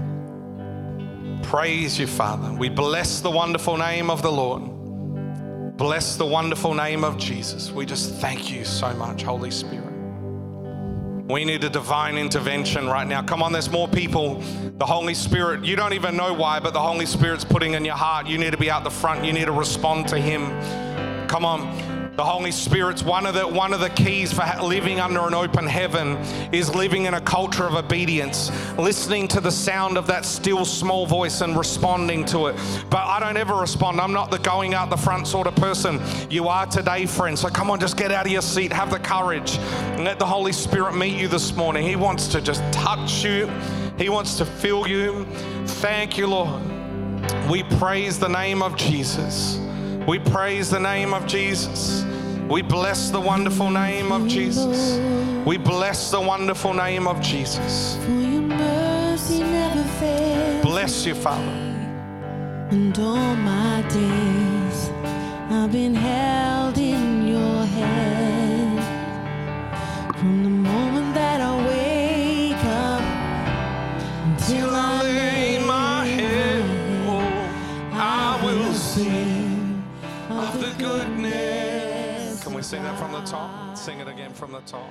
Praise 1.44 1.98
you, 1.98 2.08
Father. 2.08 2.52
We 2.52 2.70
bless 2.70 3.22
the 3.22 3.32
wonderful 3.32 3.78
name 3.78 4.10
of 4.10 4.22
the 4.22 4.32
Lord. 4.32 5.78
Bless 5.78 6.18
the 6.18 6.26
wonderful 6.26 6.74
name 6.74 7.06
of 7.06 7.18
Jesus. 7.18 7.72
We 7.72 7.86
just 7.86 8.16
thank 8.16 8.52
you 8.52 8.66
so 8.66 8.94
much, 8.94 9.24
Holy 9.24 9.50
Spirit. 9.50 9.94
We 11.30 11.46
need 11.46 11.64
a 11.64 11.70
divine 11.70 12.18
intervention 12.18 12.88
right 12.88 13.08
now. 13.08 13.22
Come 13.22 13.42
on, 13.42 13.54
there's 13.54 13.70
more 13.70 13.88
people. 13.88 14.42
The 14.78 14.86
Holy 14.86 15.14
Spirit, 15.14 15.64
you 15.64 15.76
don't 15.76 15.94
even 15.94 16.18
know 16.18 16.34
why, 16.34 16.60
but 16.60 16.74
the 16.74 16.82
Holy 16.82 17.06
Spirit's 17.06 17.46
putting 17.46 17.76
in 17.76 17.86
your 17.86 17.96
heart. 17.96 18.28
You 18.28 18.38
need 18.38 18.52
to 18.52 18.58
be 18.58 18.70
out 18.70 18.84
the 18.84 18.90
front. 18.90 19.24
You 19.24 19.32
need 19.32 19.46
to 19.46 19.52
respond 19.52 20.08
to 20.10 20.18
Him. 20.18 20.50
Come 21.28 21.46
on. 21.46 21.89
The 22.20 22.26
Holy 22.26 22.52
Spirit's 22.52 23.02
one 23.02 23.26
of 23.26 23.34
the 23.34 23.48
one 23.48 23.72
of 23.72 23.80
the 23.80 23.90
keys 23.92 24.34
for 24.34 24.44
living 24.62 25.00
under 25.00 25.26
an 25.26 25.34
open 25.34 25.66
heaven 25.66 26.18
is 26.54 26.76
living 26.76 27.06
in 27.06 27.14
a 27.14 27.22
culture 27.22 27.64
of 27.64 27.76
obedience, 27.76 28.52
listening 28.78 29.26
to 29.30 29.40
the 29.40 29.54
sound 29.54 29.98
of 29.98 30.06
that 30.08 30.26
still 30.26 30.66
small 30.66 31.06
voice 31.06 31.40
and 31.40 31.58
responding 31.58 32.26
to 32.26 32.48
it. 32.48 32.58
But 32.90 33.06
I 33.06 33.22
don't 33.22 33.38
ever 33.38 33.56
respond. 33.56 34.02
I'm 34.02 34.12
not 34.12 34.32
the 34.32 34.40
going 34.40 34.74
out 34.74 34.90
the 34.90 34.98
front 34.98 35.28
sort 35.28 35.48
of 35.48 35.56
person. 35.56 36.02
You 36.30 36.50
are 36.50 36.66
today, 36.66 37.06
friend. 37.06 37.40
So 37.40 37.48
come 37.48 37.72
on, 37.72 37.80
just 37.80 37.96
get 37.96 38.12
out 38.12 38.26
of 38.26 38.32
your 38.34 38.42
seat, 38.42 38.74
have 38.74 38.92
the 38.92 39.00
courage, 39.00 39.56
and 39.56 40.04
let 40.04 40.20
the 40.20 40.26
Holy 40.26 40.52
Spirit 40.52 40.96
meet 40.96 41.18
you 41.18 41.30
this 41.30 41.56
morning. 41.56 41.88
He 41.88 41.96
wants 41.96 42.28
to 42.34 42.42
just 42.42 42.62
touch 42.74 43.24
you. 43.24 43.50
He 43.98 44.10
wants 44.10 44.38
to 44.40 44.46
fill 44.46 44.86
you. 44.90 45.24
Thank 45.66 46.18
you, 46.18 46.28
Lord. 46.28 46.62
We 47.50 47.64
praise 47.64 48.20
the 48.20 48.28
name 48.28 48.62
of 48.62 48.76
Jesus. 48.76 49.62
We 50.10 50.18
praise 50.18 50.72
the 50.72 50.80
name 50.80 51.14
of 51.14 51.28
Jesus. 51.28 52.04
We 52.50 52.64
bless 52.64 53.12
the 53.12 53.22
wonderful 53.22 53.70
name 53.70 54.12
of 54.12 54.28
Jesus. 54.28 54.98
We 55.46 55.58
bless 55.58 56.10
the 56.10 56.20
wonderful 56.20 56.74
name 56.74 57.08
of 57.08 57.22
Jesus. 57.22 57.96
Bless 60.64 61.06
you, 61.06 61.14
Father. 61.14 61.52
And 62.72 62.98
all 62.98 63.36
my 63.36 63.84
days 63.84 64.90
I've 65.52 65.72
been 65.72 65.94
held 65.94 66.80
in 66.80 67.28
your 67.28 67.66
hand. 67.68 68.29
From 83.00 83.14
the 83.14 83.22
top? 83.22 83.78
Sing 83.78 84.02
it 84.02 84.10
again 84.10 84.34
from 84.34 84.52
the 84.52 84.60
top. 84.62 84.90